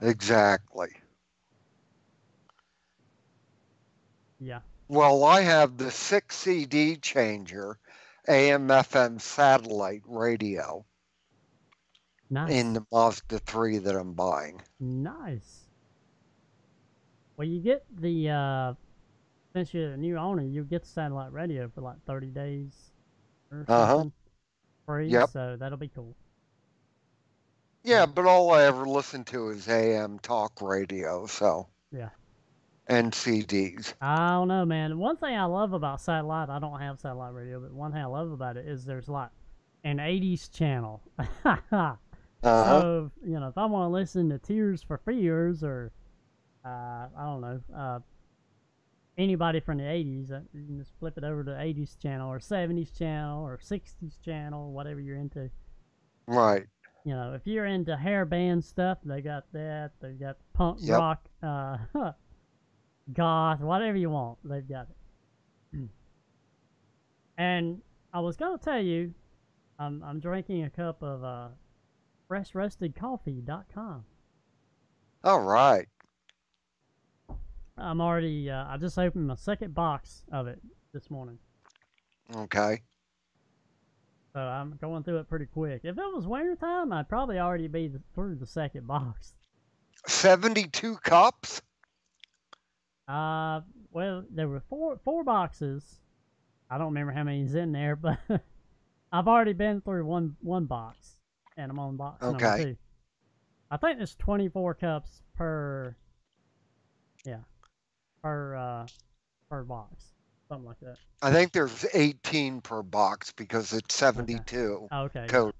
exactly. 0.00 0.88
Yeah. 4.40 4.60
Well, 4.88 5.22
I 5.22 5.42
have 5.42 5.76
the 5.76 5.90
six 5.90 6.36
CD 6.36 6.96
changer, 6.96 7.78
AM 8.28 8.68
FM 8.68 9.20
satellite 9.20 10.02
radio 10.06 10.84
Nice. 12.28 12.50
in 12.52 12.74
the 12.74 12.84
Mazda 12.92 13.38
3 13.40 13.78
that 13.78 13.96
I'm 13.96 14.12
buying. 14.14 14.62
Nice. 14.78 15.66
Well, 17.36 17.48
you 17.48 17.60
get 17.60 17.84
the, 18.00 18.28
uh, 18.30 18.74
since 19.52 19.72
you're 19.74 19.92
a 19.92 19.96
new 19.96 20.16
owner, 20.16 20.42
you 20.42 20.62
get 20.64 20.82
the 20.82 20.88
satellite 20.88 21.32
radio 21.32 21.68
for 21.68 21.80
like 21.80 21.96
30 22.06 22.28
days 22.28 22.92
or 23.50 23.64
Uh-huh. 23.66 24.04
Free, 24.86 25.08
Yep. 25.08 25.30
so 25.30 25.56
that'll 25.58 25.78
be 25.78 25.88
cool. 25.88 26.14
Yeah, 27.82 28.06
but 28.06 28.26
all 28.26 28.50
I 28.52 28.64
ever 28.64 28.84
listen 28.86 29.24
to 29.26 29.48
is 29.48 29.66
AM 29.68 30.18
talk 30.18 30.60
radio, 30.60 31.26
so. 31.26 31.68
Yeah. 31.90 32.10
And 32.90 33.12
CDs. 33.12 33.94
I 34.00 34.30
don't 34.30 34.48
know, 34.48 34.64
man. 34.64 34.98
One 34.98 35.16
thing 35.16 35.36
I 35.36 35.44
love 35.44 35.72
about 35.72 36.00
satellite, 36.00 36.48
I 36.50 36.58
don't 36.58 36.80
have 36.80 36.98
satellite 36.98 37.32
radio, 37.34 37.60
but 37.60 37.72
one 37.72 37.92
thing 37.92 38.02
I 38.02 38.06
love 38.06 38.32
about 38.32 38.56
it 38.56 38.66
is 38.66 38.84
there's 38.84 39.08
like 39.08 39.30
an 39.84 39.98
80s 39.98 40.52
channel. 40.52 41.02
Uh-huh. 42.42 42.64
So, 42.64 43.10
you 43.22 43.38
know, 43.38 43.48
if 43.48 43.58
I 43.58 43.66
want 43.66 43.90
to 43.90 43.92
listen 43.92 44.30
to 44.30 44.38
Tears 44.38 44.82
for 44.82 44.96
Fears 44.96 45.62
or, 45.62 45.92
uh, 46.64 46.68
I 47.14 47.24
don't 47.24 47.42
know, 47.42 47.60
uh, 47.76 47.98
anybody 49.18 49.60
from 49.60 49.76
the 49.76 49.84
80s, 49.84 50.32
uh, 50.32 50.40
you 50.54 50.64
can 50.66 50.78
just 50.78 50.92
flip 50.98 51.18
it 51.18 51.24
over 51.24 51.44
to 51.44 51.50
80s 51.50 51.98
channel 52.00 52.32
or 52.32 52.38
70s 52.38 52.96
channel 52.96 53.44
or 53.44 53.58
60s 53.58 54.20
channel, 54.24 54.72
whatever 54.72 55.00
you're 55.00 55.18
into. 55.18 55.50
Right. 56.26 56.64
You 57.04 57.12
know, 57.12 57.34
if 57.34 57.46
you're 57.46 57.66
into 57.66 57.94
hair 57.96 58.24
band 58.24 58.64
stuff, 58.64 58.98
they 59.04 59.20
got 59.20 59.44
that. 59.52 59.90
They 60.00 60.12
got 60.12 60.38
punk 60.54 60.78
Yep. 60.80 60.98
rock, 60.98 61.28
uh, 61.42 61.76
goth, 63.14 63.60
whatever 63.60 63.96
you 63.96 64.10
want, 64.10 64.38
they've 64.44 64.68
got 64.68 64.86
it. 65.72 65.88
and 67.38 67.80
I 68.12 68.20
was 68.20 68.36
gonna 68.36 68.58
tell 68.58 68.80
you, 68.80 69.14
I'm 69.78 70.02
I'm 70.02 70.20
drinking 70.20 70.64
a 70.64 70.70
cup 70.70 71.02
of 71.02 71.24
uh, 71.24 71.48
freshroastedcoffee.com. 72.30 74.04
All 75.24 75.40
right. 75.40 75.86
I'm 77.78 78.00
already. 78.00 78.50
Uh, 78.50 78.66
I 78.68 78.76
just 78.76 78.98
opened 78.98 79.26
my 79.26 79.34
second 79.36 79.74
box 79.74 80.22
of 80.32 80.46
it 80.46 80.60
this 80.92 81.10
morning, 81.10 81.38
Okay. 82.36 82.82
so 84.34 84.40
I'm 84.40 84.76
going 84.80 85.02
through 85.02 85.18
it 85.18 85.28
pretty 85.28 85.46
quick. 85.46 85.80
If 85.84 85.96
it 85.96 86.14
was 86.14 86.26
winter 86.26 86.56
time, 86.56 86.92
I'd 86.92 87.08
probably 87.08 87.38
already 87.38 87.68
be 87.68 87.88
th- 87.88 88.00
through 88.14 88.34
the 88.36 88.46
second 88.46 88.86
box. 88.86 89.32
72 90.06 90.96
cups? 90.96 91.62
Uh, 93.10 93.62
well, 93.90 94.24
there 94.30 94.46
were 94.46 94.62
four 94.68 95.00
four 95.04 95.24
boxes. 95.24 95.98
I 96.70 96.78
don't 96.78 96.88
remember 96.88 97.12
how 97.12 97.24
many's 97.24 97.56
in 97.56 97.72
there, 97.72 97.96
but 97.96 98.18
I've 99.10 99.26
already 99.26 99.52
been 99.52 99.80
through 99.80 100.04
one 100.04 100.36
one 100.40 100.66
box, 100.66 101.16
and 101.56 101.72
I'm 101.72 101.78
on 101.80 101.96
box 101.96 102.22
number 102.22 102.56
two. 102.56 102.76
I 103.68 103.76
think 103.76 103.98
there's 103.98 104.14
24 104.16 104.74
cups 104.74 105.22
per. 105.36 105.96
Yeah, 107.24 107.40
per 108.22 108.54
uh, 108.54 108.86
per 109.48 109.64
box, 109.64 110.04
something 110.48 110.66
like 110.68 110.78
that. 110.80 110.96
I 111.20 111.32
think 111.32 111.50
there's 111.50 111.84
18 111.92 112.60
per 112.60 112.82
box 112.82 113.32
because 113.32 113.72
it's 113.72 113.94
72 113.94 114.88
Oh, 114.90 115.02
okay. 115.02 115.26
total. 115.26 115.52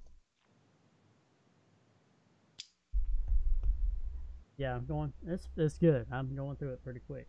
Yeah, 4.57 4.77
I'm 4.77 4.87
going. 4.87 5.13
It's 5.27 5.49
it's 5.57 5.79
good. 5.79 6.07
I'm 6.13 6.37
going 6.37 6.57
through 6.57 6.75
it 6.75 6.85
pretty 6.85 7.01
quick. 7.09 7.27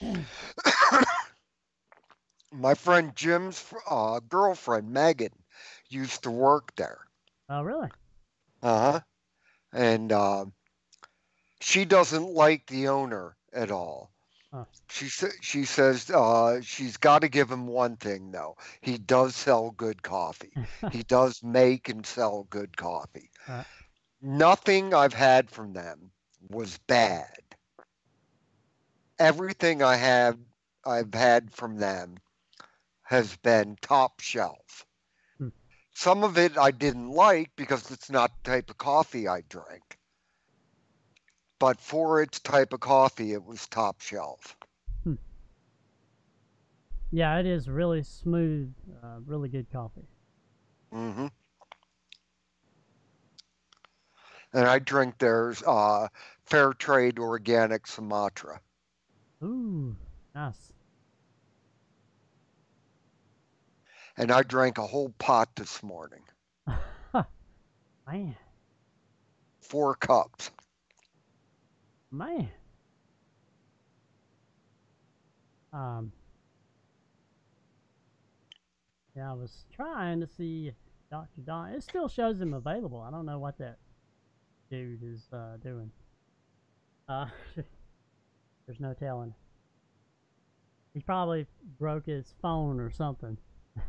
My 2.52 2.74
friend 2.74 3.14
Jim's 3.14 3.62
uh, 3.88 4.20
girlfriend, 4.20 4.90
Megan, 4.90 5.32
used 5.88 6.22
to 6.24 6.30
work 6.30 6.74
there. 6.76 6.98
Oh, 7.48 7.62
really? 7.62 7.88
Uh 8.62 8.92
huh. 8.92 9.00
And 9.72 10.12
uh, 10.12 10.46
she 11.60 11.84
doesn't 11.84 12.30
like 12.34 12.66
the 12.66 12.88
owner 12.88 13.36
at 13.52 13.70
all. 13.70 14.10
Huh. 14.52 14.64
She 14.88 15.08
sa- 15.08 15.36
she 15.40 15.64
says 15.64 16.10
uh, 16.10 16.60
she's 16.62 16.96
got 16.96 17.20
to 17.20 17.28
give 17.28 17.50
him 17.50 17.66
one 17.66 17.96
thing 17.96 18.30
though. 18.30 18.56
He 18.80 18.98
does 18.98 19.34
sell 19.34 19.70
good 19.72 20.02
coffee. 20.02 20.52
he 20.92 21.02
does 21.02 21.42
make 21.42 21.88
and 21.88 22.06
sell 22.06 22.46
good 22.50 22.76
coffee. 22.76 23.30
Right. 23.48 23.66
Nothing 24.22 24.94
I've 24.94 25.14
had 25.14 25.50
from 25.50 25.72
them 25.72 26.10
was 26.50 26.78
bad. 26.86 27.36
everything 29.18 29.82
I 29.82 29.96
have 29.96 30.38
I've 30.84 31.14
had 31.14 31.52
from 31.52 31.76
them 31.78 32.16
has 33.02 33.36
been 33.38 33.76
top 33.80 34.20
shelf. 34.20 34.86
Hmm. 35.38 35.48
Some 35.94 36.24
of 36.24 36.38
it 36.38 36.56
I 36.58 36.70
didn't 36.70 37.10
like 37.10 37.50
because 37.56 37.90
it's 37.90 38.10
not 38.10 38.30
the 38.42 38.50
type 38.50 38.70
of 38.70 38.78
coffee 38.78 39.28
I 39.28 39.42
drink. 39.48 39.98
But 41.58 41.80
for 41.80 42.22
its 42.22 42.40
type 42.40 42.72
of 42.72 42.80
coffee, 42.80 43.32
it 43.32 43.44
was 43.44 43.66
top 43.66 44.00
shelf. 44.00 44.56
Yeah, 47.12 47.38
it 47.38 47.46
is 47.46 47.68
really 47.68 48.02
smooth, 48.02 48.74
uh, 49.02 49.20
really 49.24 49.48
good 49.48 49.70
coffee. 49.72 50.06
hmm 50.92 51.26
And 54.56 54.66
I 54.66 54.78
drink 54.78 55.18
theirs 55.18 55.62
uh, 55.66 56.08
Fair 56.46 56.72
Trade 56.72 57.18
Organic 57.18 57.86
Sumatra. 57.86 58.58
Ooh, 59.42 59.94
nice. 60.34 60.72
And 64.16 64.32
I 64.32 64.42
drank 64.42 64.78
a 64.78 64.86
whole 64.86 65.10
pot 65.18 65.50
this 65.56 65.82
morning, 65.82 66.22
Man, 68.06 68.34
four 69.60 69.94
cups. 69.94 70.50
man. 72.10 72.48
Um, 75.74 76.10
yeah, 79.14 79.32
I 79.32 79.34
was 79.34 79.66
trying 79.74 80.20
to 80.20 80.26
see 80.26 80.72
Dr. 81.10 81.42
Don. 81.44 81.72
It 81.72 81.82
still 81.82 82.08
shows 82.08 82.40
him 82.40 82.54
available. 82.54 83.02
I 83.02 83.10
don't 83.10 83.26
know 83.26 83.38
what 83.38 83.58
that 83.58 83.76
dude 84.70 85.02
is 85.02 85.28
uh, 85.32 85.56
doing. 85.62 85.90
Uh, 87.08 87.26
there's 88.66 88.80
no 88.80 88.94
telling. 88.94 89.34
He 90.94 91.00
probably 91.00 91.46
broke 91.78 92.06
his 92.06 92.34
phone 92.40 92.80
or 92.80 92.90
something. 92.90 93.36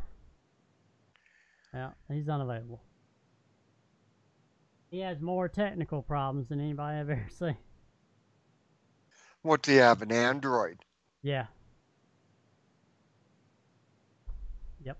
yeah, 1.74 1.90
he's 2.10 2.28
unavailable. 2.28 2.82
He 4.90 5.00
has 5.00 5.20
more 5.20 5.48
technical 5.48 6.02
problems 6.02 6.48
than 6.48 6.60
anybody 6.60 6.98
I've 6.98 7.10
ever 7.10 7.26
seen. 7.30 7.56
What 9.42 9.62
do 9.62 9.72
you 9.72 9.80
have? 9.80 10.02
An 10.02 10.12
Android? 10.12 10.78
Yeah. 11.22 11.46
Yep. 14.84 14.98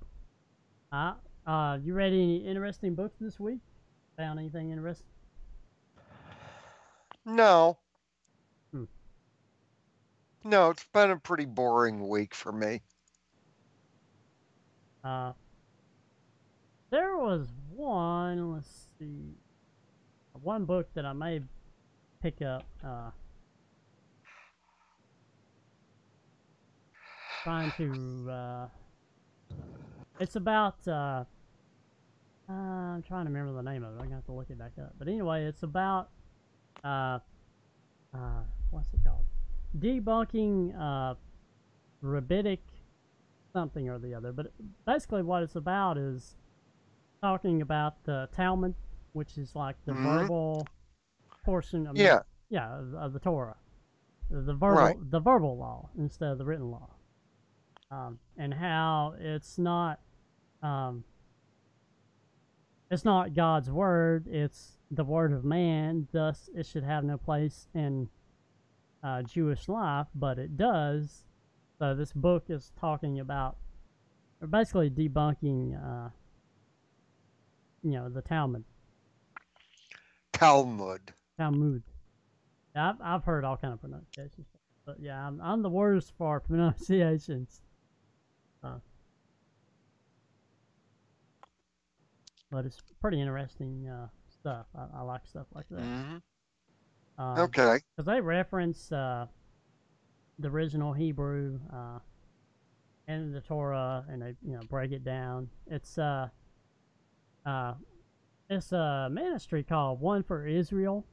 Uh, 0.93 1.13
uh, 1.47 1.79
you 1.83 1.95
read 1.95 2.13
any 2.13 2.39
interesting 2.47 2.95
books 2.95 3.19
this 3.21 3.39
week? 3.39 3.61
Found 4.17 4.39
anything 4.39 4.71
interesting? 4.71 5.07
No. 7.29 7.77
Hmm. 8.73 8.85
No, 10.45 10.71
it's 10.71 10.87
been 10.95 11.11
a 11.11 11.19
pretty 11.19 11.45
boring 11.45 12.09
week 12.09 12.35
for 12.35 12.53
me. 12.53 12.81
Uh, 15.05 15.33
there 16.91 17.19
was 17.19 17.49
one, 17.71 18.55
let's 18.55 18.87
see, 18.99 19.35
one 20.43 20.65
book 20.65 20.89
that 20.95 21.05
I 21.05 21.13
may 21.13 21.43
pick 22.23 22.41
up. 22.41 22.65
Uh, 22.83 23.11
trying 27.45 27.71
to, 27.73 28.31
uh, 28.31 28.67
it's 30.19 30.37
about, 30.37 30.77
uh, 30.89 31.25
uh, 32.49 32.53
I'm 32.53 33.03
trying 33.03 33.27
to 33.27 33.31
remember 33.31 33.53
the 33.53 33.71
name 33.71 33.85
of 33.85 33.97
it. 33.97 33.99
I'm 33.99 34.05
gonna 34.05 34.15
have 34.15 34.25
to 34.25 34.33
look 34.33 34.49
it 34.49 34.59
back 34.59 34.73
up. 34.81 34.95
But 34.99 35.09
anyway, 35.09 35.45
it's 35.45 35.63
about, 35.63 36.09
uh, 36.85 37.19
uh, 38.15 38.43
what's 38.71 38.89
it 38.93 39.01
called? 39.05 39.25
Debunking, 39.79 40.79
uh, 40.79 41.15
rabbinic 42.01 42.61
something 43.53 43.89
or 43.89 43.99
the 43.99 44.15
other. 44.15 44.33
But 44.33 44.53
basically, 44.87 45.23
what 45.23 45.43
it's 45.43 45.57
about 45.57 45.99
is 45.99 46.37
talking 47.23 47.63
about 47.63 48.05
the 48.05 48.29
Talmud, 48.33 48.75
which 49.13 49.37
is 49.39 49.55
like 49.57 49.77
the 49.85 49.93
Mhm. 49.93 50.03
verbal 50.03 50.67
portion. 51.45 51.87
Of 51.87 51.97
Yeah. 51.97 52.23
yeah, 52.51 52.79
of, 52.79 52.95
of 52.95 53.13
the 53.13 53.21
Torah, 53.21 53.57
the 54.31 54.41
the 54.43 54.55
verbal, 54.55 54.75
Right. 54.83 55.11
the 55.11 55.21
verbal 55.21 55.57
law 55.57 55.89
instead 55.97 56.31
of 56.31 56.39
the 56.39 56.45
written 56.45 56.71
law, 56.71 56.95
um, 57.91 58.19
and 58.37 58.55
how 58.55 59.15
it's 59.19 59.59
not, 59.59 60.01
um, 60.63 61.05
it's 62.91 63.05
not 63.05 63.35
God's 63.35 63.71
word; 63.71 64.27
it's 64.29 64.79
the 64.91 65.05
word 65.05 65.33
of 65.33 65.45
man. 65.45 66.09
Thus, 66.13 66.49
it 66.55 66.67
should 66.67 66.85
have 66.85 67.05
no 67.05 67.19
place 67.19 67.69
in 67.75 68.09
uh, 69.03 69.23
Jewish 69.23 69.69
life, 69.69 70.07
but 70.15 70.39
it 70.39 70.57
does. 70.57 71.25
So 71.79 71.95
this 71.95 72.13
book 72.13 72.45
is 72.49 72.73
talking 72.81 73.21
about, 73.21 73.57
or 74.41 74.49
basically 74.49 74.91
debunking, 74.91 75.77
uh, 75.77 76.09
you 77.83 77.93
know, 77.93 78.09
the 78.09 78.23
Talmud. 78.23 78.65
Talmud. 80.33 81.01
Talmud. 81.39 81.83
Yeah, 82.75 82.91
I've, 82.91 82.97
I've 83.01 83.25
heard 83.25 83.45
all 83.45 83.57
kind 83.57 83.75
of 83.75 83.81
pronunciations, 83.81 84.47
but 84.85 84.97
yeah, 85.01 85.25
I'm, 85.25 85.41
I'm 85.41 85.63
the 85.63 85.71
worst 85.71 86.13
for 86.19 86.41
pronunciations. 86.49 87.61
Uh, 88.63 88.79
but 92.51 92.65
it's 92.65 92.83
pretty 93.01 93.21
interesting 93.21 93.89
uh, 93.89 94.09
stuff. 94.29 94.67
I, 94.75 94.99
I 94.99 95.03
like 95.03 95.27
stuff 95.27 95.47
like 95.55 95.67
that. 95.71 95.89
hmm 95.89 96.19
Um, 97.19 97.37
Okay. 97.43 97.81
because 97.97 98.07
they 98.07 98.21
reference 98.21 98.91
uh, 98.93 99.27
the 100.39 100.49
original 100.49 100.93
Hebrew 100.93 101.59
uh, 101.73 101.99
and 103.09 103.35
the 103.35 103.41
Torah, 103.41 104.05
and 104.09 104.23
they 104.23 104.35
you 104.43 104.55
know 104.55 104.61
break 104.69 104.93
it 104.93 105.05
down. 105.05 105.49
It's 105.67 105.99
uh, 105.99 106.29
uh, 107.45 107.75
it's 108.49 108.73
a 108.73 109.09
ministry 109.11 109.63
called 109.63 110.01
One 110.01 110.23
for 110.23 110.47
Israel. 110.47 111.05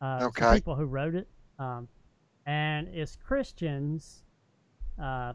Uh, 0.00 0.24
Okay. 0.24 0.54
people 0.54 0.74
who 0.76 0.84
wrote 0.86 1.14
it, 1.14 1.28
um, 1.58 1.88
and 2.46 2.88
it's 2.88 3.16
Christians, 3.16 4.22
uh, 5.02 5.34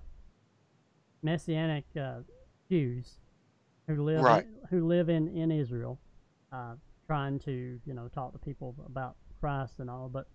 Messianic 1.21 1.85
uh, 1.99 2.21
Jews 2.69 3.19
who 3.87 4.03
live 4.03 4.23
Right. 4.23 4.45
who 4.69 4.87
live 4.87 5.09
in 5.09 5.27
in 5.29 5.51
Israel, 5.51 5.99
uh, 6.51 6.75
trying 7.07 7.39
to 7.39 7.79
you 7.85 7.93
know 7.93 8.07
talk 8.07 8.33
to 8.33 8.39
people 8.39 8.75
about 8.85 9.15
Christ 9.39 9.79
and 9.79 9.89
all, 9.89 10.09
but 10.09 10.27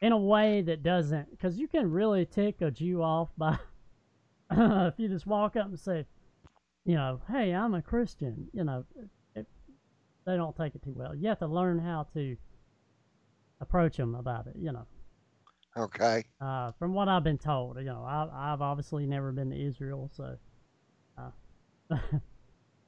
in 0.00 0.12
a 0.12 0.18
way 0.18 0.62
that 0.62 0.82
doesn't, 0.82 1.30
because 1.30 1.58
you 1.58 1.68
can 1.68 1.90
really 1.90 2.24
tick 2.24 2.60
a 2.62 2.70
Jew 2.70 3.02
off 3.02 3.30
by 3.36 3.58
if 4.50 4.94
you 4.98 5.08
just 5.08 5.26
walk 5.26 5.56
up 5.56 5.66
and 5.66 5.78
say, 5.78 6.06
you 6.84 6.94
know, 6.94 7.20
hey, 7.30 7.52
I'm 7.52 7.74
a 7.74 7.82
Christian. 7.82 8.48
You 8.52 8.64
know, 8.64 8.84
it, 9.34 9.46
they 10.26 10.36
don't 10.36 10.56
take 10.56 10.74
it 10.74 10.82
too 10.82 10.94
well. 10.94 11.14
You 11.14 11.28
have 11.28 11.40
to 11.40 11.46
learn 11.46 11.78
how 11.78 12.06
to 12.14 12.36
approach 13.60 13.96
them 13.96 14.14
about 14.14 14.46
it. 14.46 14.56
You 14.58 14.72
know, 14.72 14.86
Okay. 15.76 16.24
uh, 16.40 16.72
from 16.78 16.94
what 16.94 17.08
I've 17.08 17.24
been 17.24 17.38
told, 17.38 17.78
you 17.78 17.84
know, 17.84 18.04
I, 18.04 18.52
I've 18.52 18.62
obviously 18.62 19.06
never 19.06 19.32
been 19.32 19.50
to 19.50 19.60
Israel, 19.60 20.10
so 20.16 20.36
uh, 21.18 21.30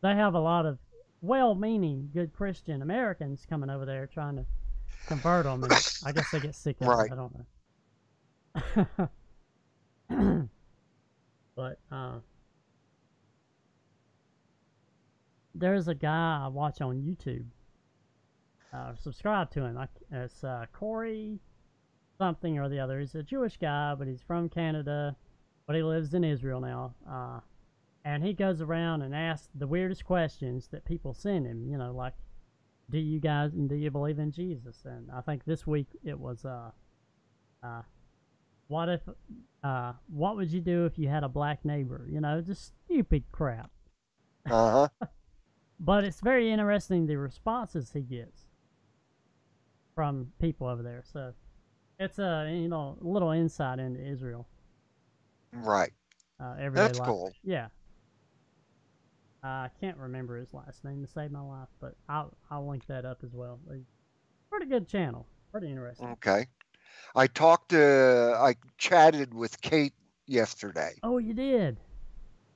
they 0.02 0.14
have 0.14 0.34
a 0.34 0.40
lot 0.40 0.66
of 0.66 0.78
well-meaning, 1.22 2.10
good 2.14 2.32
Christian 2.32 2.82
Americans 2.82 3.46
coming 3.48 3.68
over 3.70 3.84
there 3.84 4.06
trying 4.06 4.36
to 4.36 4.46
convert 5.06 5.44
them, 5.44 5.62
and 5.64 5.72
I 6.04 6.12
guess 6.12 6.30
they 6.30 6.40
get 6.40 6.54
sick 6.54 6.80
of 6.80 6.86
Right. 6.88 7.10
it. 7.10 7.12
I 7.12 7.16
don't 7.16 7.34
know. 8.96 9.08
but 11.56 11.78
uh, 11.92 12.18
there's 15.54 15.88
a 15.88 15.94
guy 15.94 16.42
I 16.44 16.48
watch 16.48 16.80
on 16.80 16.96
YouTube. 17.02 17.44
Uh, 18.72 18.94
subscribe 18.94 19.50
to 19.50 19.64
him. 19.64 19.76
I, 19.76 19.88
it's 20.12 20.42
uh, 20.44 20.64
Corey 20.72 21.38
something 22.18 22.58
or 22.58 22.68
the 22.68 22.78
other. 22.78 23.00
He's 23.00 23.14
a 23.14 23.22
Jewish 23.22 23.56
guy, 23.56 23.94
but 23.98 24.06
he's 24.06 24.22
from 24.22 24.48
Canada, 24.48 25.16
but 25.66 25.74
he 25.76 25.82
lives 25.82 26.14
in 26.14 26.22
Israel 26.24 26.60
now. 26.60 26.94
And 28.04 28.24
he 28.24 28.32
goes 28.32 28.60
around 28.60 29.02
and 29.02 29.14
asks 29.14 29.48
the 29.54 29.66
weirdest 29.66 30.04
questions 30.04 30.68
that 30.68 30.84
people 30.84 31.12
send 31.12 31.46
him. 31.46 31.66
You 31.66 31.76
know, 31.78 31.92
like, 31.92 32.14
do 32.88 32.98
you 32.98 33.20
guys 33.20 33.52
do 33.52 33.74
you 33.74 33.90
believe 33.90 34.18
in 34.18 34.32
Jesus? 34.32 34.82
And 34.84 35.10
I 35.14 35.20
think 35.20 35.44
this 35.44 35.66
week 35.66 35.88
it 36.02 36.18
was, 36.18 36.44
uh, 36.44 36.70
uh, 37.62 37.82
what 38.68 38.88
if, 38.88 39.02
uh, 39.62 39.92
what 40.08 40.36
would 40.36 40.50
you 40.50 40.60
do 40.60 40.86
if 40.86 40.98
you 40.98 41.08
had 41.08 41.24
a 41.24 41.28
black 41.28 41.64
neighbor? 41.64 42.06
You 42.10 42.20
know, 42.20 42.40
just 42.40 42.72
stupid 42.86 43.24
crap. 43.32 43.70
Uh 44.50 44.88
huh. 45.00 45.06
But 45.82 46.04
it's 46.04 46.20
very 46.20 46.52
interesting 46.52 47.06
the 47.06 47.16
responses 47.16 47.90
he 47.94 48.02
gets 48.02 48.42
from 49.94 50.26
people 50.38 50.66
over 50.66 50.82
there. 50.82 51.02
So 51.10 51.32
it's 51.98 52.18
a 52.18 52.50
you 52.52 52.68
know 52.68 52.98
a 53.02 53.06
little 53.06 53.30
insight 53.30 53.78
into 53.78 54.00
Israel. 54.00 54.46
Right. 55.52 55.92
Uh, 56.38 56.54
everyday 56.58 56.82
That's 56.82 56.98
life. 56.98 57.08
cool. 57.08 57.32
Yeah. 57.42 57.68
I 59.42 59.70
can't 59.80 59.96
remember 59.96 60.36
his 60.36 60.52
last 60.52 60.84
name 60.84 61.02
to 61.02 61.10
save 61.10 61.30
my 61.30 61.40
life, 61.40 61.68
but 61.80 61.94
I'll 62.08 62.32
I'll 62.50 62.68
link 62.68 62.86
that 62.86 63.04
up 63.04 63.18
as 63.24 63.32
well. 63.32 63.58
Pretty 64.50 64.66
good 64.66 64.86
channel. 64.88 65.26
Pretty 65.52 65.68
interesting. 65.68 66.08
Okay. 66.08 66.46
I 67.14 67.26
talked 67.26 67.70
to, 67.70 68.36
I 68.38 68.54
chatted 68.78 69.34
with 69.34 69.60
Kate 69.60 69.94
yesterday. 70.26 70.94
Oh, 71.02 71.18
you 71.18 71.34
did. 71.34 71.76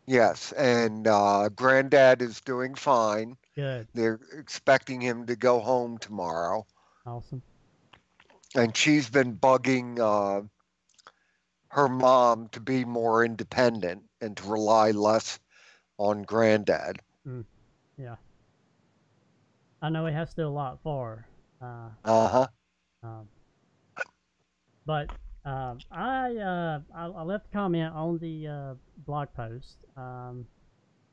Yes, 0.07 0.53
and 0.53 1.07
uh, 1.07 1.49
Granddad 1.49 2.21
is 2.21 2.41
doing 2.43 2.75
fine. 2.75 3.37
Good. 3.57 3.89
They're 3.95 4.21
expecting 4.37 5.01
him 5.01 5.27
to 5.27 5.37
go 5.37 5.61
home 5.61 5.99
tomorrow, 5.99 6.67
Awesome. 7.07 7.43
and 8.55 8.77
she's 8.77 9.09
been 9.09 9.37
bugging 9.37 9.99
uh, 9.99 10.43
her 11.69 11.89
mom 11.89 12.49
to 12.49 12.61
be 12.61 12.85
more 12.85 13.25
independent 13.25 14.03
and 14.21 14.37
to 14.37 14.49
rely 14.49 14.91
less 14.91 15.39
on 15.99 16.23
Granddad. 16.23 17.01
Yeah. 17.97 18.17
I 19.83 19.89
know 19.91 20.07
he 20.07 20.15
has 20.15 20.31
to 20.31 20.37
do 20.43 20.49
a 20.49 20.51
lot 20.51 20.79
for 20.83 21.27
her. 21.61 21.67
Uh, 22.05 22.11
Uh 22.11 22.29
huh. 22.29 22.47
Um, 23.03 23.29
but 24.87 25.09
um, 25.45 25.79
I, 25.91 26.37
uh, 26.37 26.81
I 26.95 27.05
I 27.07 27.23
left 27.23 27.47
a 27.47 27.51
comment 27.51 27.95
on 27.95 28.19
the 28.19 28.47
uh, 28.49 28.75
blog 29.07 29.29
post. 29.37 29.77
Um, 29.97 30.47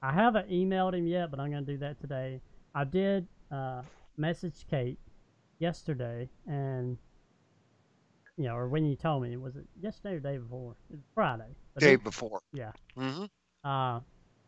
I 0.02 0.12
haven't 0.14 0.50
emailed 0.50 0.94
him 0.94 1.06
yet, 1.06 1.30
but 1.32 1.40
I'm 1.40 1.52
going 1.52 1.66
to 1.66 1.72
do 1.72 1.78
that 1.80 2.00
today. 2.02 2.42
I 2.74 2.86
did 2.86 3.28
uh, 3.52 3.82
message 4.18 4.66
Kate 4.70 4.98
yesterday, 5.60 6.30
and 6.48 6.98
you 8.38 8.46
know, 8.46 8.56
or 8.56 8.68
when 8.70 8.86
you 8.86 8.96
told 8.96 9.24
me, 9.24 9.36
was 9.38 9.56
it 9.58 9.66
yesterday 9.82 10.16
or 10.16 10.20
day 10.20 10.38
before? 10.38 10.76
It 10.90 10.96
was 10.96 11.04
Friday. 11.14 11.44
Day 11.78 11.96
then- 11.98 12.04
before. 12.04 12.42
yeah. 12.54 12.72
hmm 12.98 13.26
uh, 13.64 14.00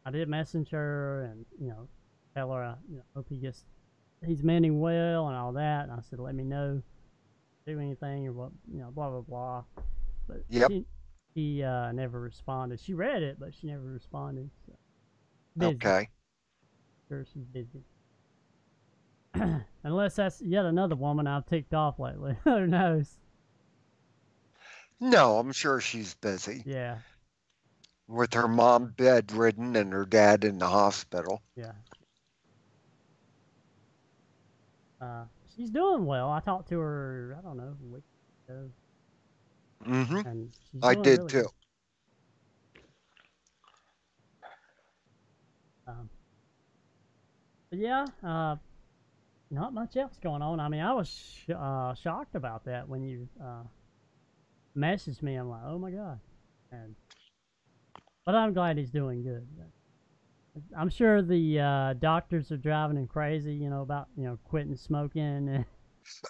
I 0.06 0.12
did 0.12 0.28
message 0.28 0.70
her 0.72 1.24
and 1.32 1.46
you 1.60 1.70
know 1.70 1.88
tell 2.36 2.52
her 2.52 2.64
I 2.64 2.76
you 2.90 2.98
know, 2.98 3.04
hope 3.16 3.28
he 3.30 3.38
gets 3.38 3.64
he's 4.26 4.44
mending 4.44 4.80
well 4.80 5.28
and 5.28 5.38
all 5.38 5.54
that. 5.54 5.84
And 5.84 5.92
I 5.92 6.00
said 6.02 6.20
let 6.20 6.36
me 6.36 6.44
know 6.44 6.82
do 7.66 7.80
anything 7.80 8.28
or 8.28 8.34
what 8.34 8.52
you 8.72 8.80
know 8.80 8.92
blah 8.92 9.10
blah 9.10 9.22
blah. 9.22 9.64
But 10.28 10.44
Yep. 10.50 10.70
she 10.72 10.86
he 11.36 11.64
uh, 11.64 11.92
never 11.92 12.20
responded. 12.20 12.80
She 12.80 12.94
read 12.94 13.24
it, 13.24 13.40
but 13.40 13.54
she 13.54 13.68
never 13.68 13.84
responded. 13.84 14.50
So. 14.68 14.74
Busy. 15.58 15.76
Okay. 15.76 16.10
Sure, 17.10 17.26
she's 17.32 17.46
busy. 17.46 17.84
Unless 19.84 20.16
that's 20.16 20.42
yet 20.42 20.66
another 20.66 20.96
woman 20.96 21.28
I've 21.28 21.46
ticked 21.46 21.74
off 21.74 22.00
lately. 22.00 22.36
Who 22.44 22.68
knows? 22.68 23.18
No, 25.00 25.38
I'm 25.38 25.52
sure 25.52 25.82
she's 25.82 26.14
busy 26.16 26.64
Yeah, 26.66 26.98
with 28.08 28.34
her 28.34 28.48
mom 28.48 28.90
bedridden 28.96 29.76
and 29.76 29.94
her 29.94 30.06
dad 30.06 30.44
in 30.44 30.60
the 30.60 30.68
hospital. 30.70 31.42
yeah. 31.56 31.72
Uh, 35.02 35.26
she's 35.56 35.70
doing 35.70 36.06
well. 36.06 36.30
I 36.30 36.40
talked 36.40 36.70
to 36.70 36.80
her. 36.80 37.36
I 37.38 37.42
don't 37.42 37.58
know 37.58 37.76
a 37.82 37.86
week 37.94 38.04
ago, 38.48 38.70
hmm 39.86 40.22
and 40.24 40.52
I 40.82 40.96
did 40.96 41.26
really 41.26 41.28
too. 41.28 41.48
Um, 45.88 46.10
but 47.70 47.80
yeah, 47.80 48.08
uh, 48.24 48.56
not 49.50 49.74
much 49.74 49.96
else 49.98 50.18
going 50.22 50.42
on. 50.42 50.60
I 50.60 50.68
mean, 50.70 50.82
I 50.82 50.94
was 50.94 51.10
sh- 51.10 51.52
uh, 51.56 51.94
shocked 51.94 52.36
about 52.36 52.66
that 52.66 52.88
when 52.88 53.04
you 53.04 53.28
uh, 53.42 53.64
messaged 54.76 55.22
me. 55.22 55.36
I'm 55.36 55.50
like, 55.50 55.62
oh 55.66 55.78
my 55.80 55.92
god, 55.92 56.20
and 56.72 56.96
but 58.26 58.36
I'm 58.36 58.54
glad 58.54 58.78
he's 58.78 58.92
doing 58.92 59.24
good. 59.24 59.48
I'm 60.78 60.90
sure 60.90 61.22
the 61.22 61.60
uh, 61.60 61.94
doctors 61.94 62.52
are 62.52 62.58
driving 62.58 62.98
him 62.98 63.08
crazy, 63.08 63.54
you 63.54 63.70
know, 63.70 63.82
about 63.82 64.08
you 64.16 64.26
know 64.26 64.38
quitting 64.44 64.76
smoking. 64.76 65.50
And, 65.50 65.66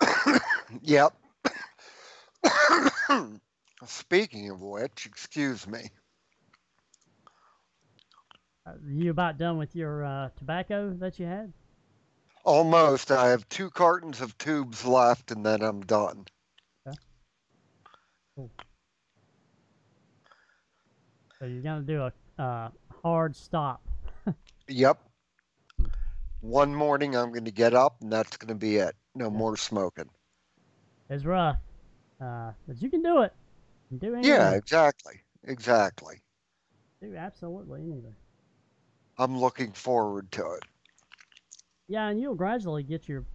Yep. 0.81 1.13
Speaking 3.85 4.49
of 4.49 4.61
which, 4.61 5.05
excuse 5.05 5.67
me. 5.67 5.89
uh, 8.65 8.71
you 8.87 9.11
about 9.11 9.37
done 9.37 9.57
with 9.57 9.75
your 9.75 10.05
uh, 10.05 10.29
tobacco 10.37 10.93
that 10.99 11.19
you 11.19 11.25
had? 11.25 11.51
Almost. 12.45 13.11
I 13.11 13.29
have 13.29 13.47
two 13.49 13.69
cartons 13.69 14.21
of 14.21 14.37
tubes 14.37 14.85
left 14.85 15.31
and 15.31 15.45
then 15.45 15.61
I'm 15.61 15.81
done. 15.81 16.25
So 21.43 21.47
you're 21.47 21.61
gonna 21.61 21.81
do 21.81 22.03
a 22.03 22.41
uh, 22.41 22.69
hard 23.03 23.35
stop. 23.35 23.81
Yep. 24.69 24.97
One 26.39 26.73
morning 26.73 27.17
I'm 27.17 27.33
going 27.33 27.43
to 27.43 27.51
get 27.51 27.73
up 27.73 27.97
and 27.99 28.09
that's 28.09 28.37
going 28.37 28.47
to 28.47 28.55
be 28.55 28.77
it. 28.77 28.95
No 29.13 29.29
more 29.29 29.57
smoking. 29.57 30.09
It's 31.09 31.25
rough, 31.25 31.57
uh, 32.21 32.51
but 32.65 32.81
you 32.81 32.89
can 32.89 33.01
do 33.01 33.23
it. 33.23 33.33
You 33.91 33.99
can 33.99 34.09
do 34.09 34.15
anything. 34.15 34.31
Yeah, 34.31 34.51
exactly. 34.51 35.15
Exactly. 35.43 36.21
Do 37.01 37.13
absolutely 37.13 37.81
anything. 37.81 38.15
I'm 39.17 39.37
looking 39.37 39.73
forward 39.73 40.31
to 40.31 40.49
it. 40.53 40.63
Yeah, 41.89 42.07
and 42.07 42.21
you'll 42.21 42.35
gradually 42.35 42.83
get 42.83 43.09
your, 43.09 43.25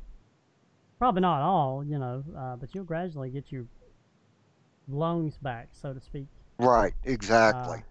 probably 0.99 1.21
not 1.21 1.43
all, 1.43 1.85
you 1.85 1.99
know, 1.99 2.25
uh, 2.35 2.57
but 2.57 2.75
you'll 2.75 2.85
gradually 2.85 3.29
get 3.29 3.53
your 3.53 3.67
lungs 4.89 5.37
back, 5.37 5.69
so 5.73 5.93
to 5.93 6.01
speak. 6.01 6.27
Right, 6.59 6.95
exactly. 7.05 7.79
Uh. 7.79 7.83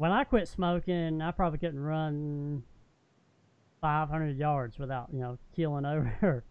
When 0.00 0.12
I 0.12 0.24
quit 0.24 0.48
smoking, 0.48 1.20
I 1.20 1.30
probably 1.30 1.58
couldn't 1.58 1.78
run 1.78 2.62
500 3.82 4.34
yards 4.34 4.78
without, 4.78 5.08
you 5.12 5.20
know, 5.20 5.38
keeling 5.54 5.84
over. 5.94 6.42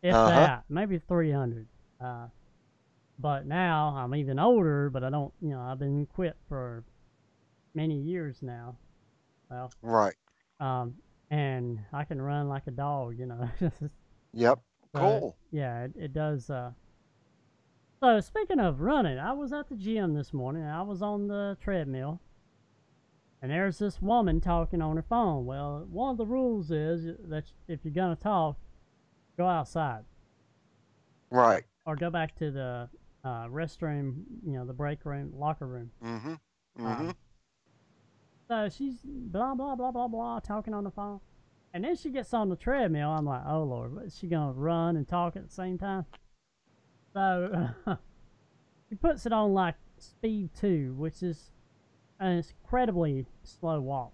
if 0.00 0.14
Uh-huh. 0.14 0.30
that, 0.30 0.64
maybe 0.70 0.98
300. 0.98 1.66
Uh, 2.00 2.28
but 3.18 3.44
now 3.44 3.88
I'm 3.94 4.14
even 4.14 4.38
older, 4.38 4.88
but 4.88 5.04
I 5.04 5.10
don't, 5.10 5.30
you 5.42 5.50
know, 5.50 5.60
I've 5.60 5.78
been 5.78 6.06
quit 6.06 6.38
for 6.48 6.84
many 7.74 8.00
years 8.00 8.38
now. 8.40 8.78
Well, 9.50 9.70
Right. 9.82 10.14
um, 10.58 10.94
and 11.30 11.78
I 11.92 12.04
can 12.04 12.18
run 12.22 12.48
like 12.48 12.66
a 12.66 12.70
dog, 12.70 13.18
you 13.18 13.26
know. 13.26 13.46
Yep. 14.32 14.58
So, 14.94 14.98
Cool. 15.00 15.36
Yeah, 15.50 15.84
it, 15.84 15.92
it 15.96 16.12
does. 16.14 16.48
Uh... 16.48 16.70
So 18.00 18.20
speaking 18.20 18.58
of 18.58 18.80
running, 18.80 19.18
I 19.18 19.32
was 19.32 19.52
at 19.52 19.68
the 19.68 19.76
gym 19.76 20.14
this 20.14 20.32
morning. 20.32 20.62
And 20.62 20.70
I 20.72 20.80
was 20.82 21.02
on 21.02 21.26
the 21.28 21.58
treadmill, 21.60 22.20
and 23.42 23.50
there's 23.50 23.78
this 23.78 24.00
woman 24.00 24.40
talking 24.40 24.80
on 24.82 24.96
her 24.96 25.02
phone. 25.02 25.44
Well, 25.46 25.86
one 25.90 26.10
of 26.12 26.16
the 26.16 26.26
rules 26.26 26.70
is 26.70 27.04
that 27.28 27.44
if 27.68 27.80
you're 27.84 27.92
gonna 27.94 28.16
talk, 28.16 28.56
go 29.36 29.46
outside 29.46 30.04
Right. 31.30 31.64
or 31.84 31.96
go 31.96 32.10
back 32.10 32.34
to 32.36 32.50
the 32.50 32.88
uh, 33.24 33.46
restroom, 33.48 34.22
you 34.44 34.52
know, 34.52 34.64
the 34.64 34.72
break 34.72 35.04
room, 35.04 35.32
locker 35.36 35.66
room. 35.66 35.90
Mm-hmm. 36.02 36.34
Mm-hmm. 36.78 36.86
Um, 37.08 37.14
so 38.48 38.68
she's 38.68 39.00
blah 39.04 39.54
blah 39.54 39.74
blah 39.74 39.90
blah 39.90 40.08
blah 40.08 40.38
talking 40.40 40.72
on 40.74 40.84
the 40.84 40.90
phone, 40.90 41.20
and 41.74 41.82
then 41.84 41.96
she 41.96 42.10
gets 42.10 42.32
on 42.32 42.48
the 42.48 42.56
treadmill. 42.56 43.10
I'm 43.10 43.24
like, 43.26 43.42
oh 43.46 43.64
lord, 43.64 44.06
is 44.06 44.16
she 44.16 44.28
gonna 44.28 44.52
run 44.52 44.96
and 44.96 45.06
talk 45.06 45.36
at 45.36 45.46
the 45.48 45.52
same 45.52 45.78
time? 45.78 46.06
So 47.12 47.68
she 48.88 48.94
puts 48.94 49.26
it 49.26 49.32
on 49.32 49.52
like 49.52 49.74
speed 49.98 50.50
two, 50.54 50.94
which 50.96 51.22
is 51.22 51.50
an 52.20 52.42
incredibly 52.62 53.26
slow 53.42 53.80
walk. 53.80 54.12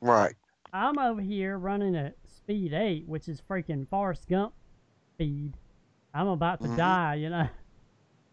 right. 0.00 0.34
I'm 0.74 0.98
over 0.98 1.20
here 1.20 1.58
running 1.58 1.94
at 1.94 2.16
speed 2.26 2.72
eight, 2.72 3.06
which 3.06 3.28
is 3.28 3.42
freaking 3.42 3.86
Forrest 3.88 4.26
Gump 4.28 4.54
speed. 5.14 5.52
I'm 6.14 6.28
about 6.28 6.60
to 6.62 6.68
Mhm. 6.68 6.76
die, 6.76 7.14
you 7.16 7.30
know. 7.30 7.48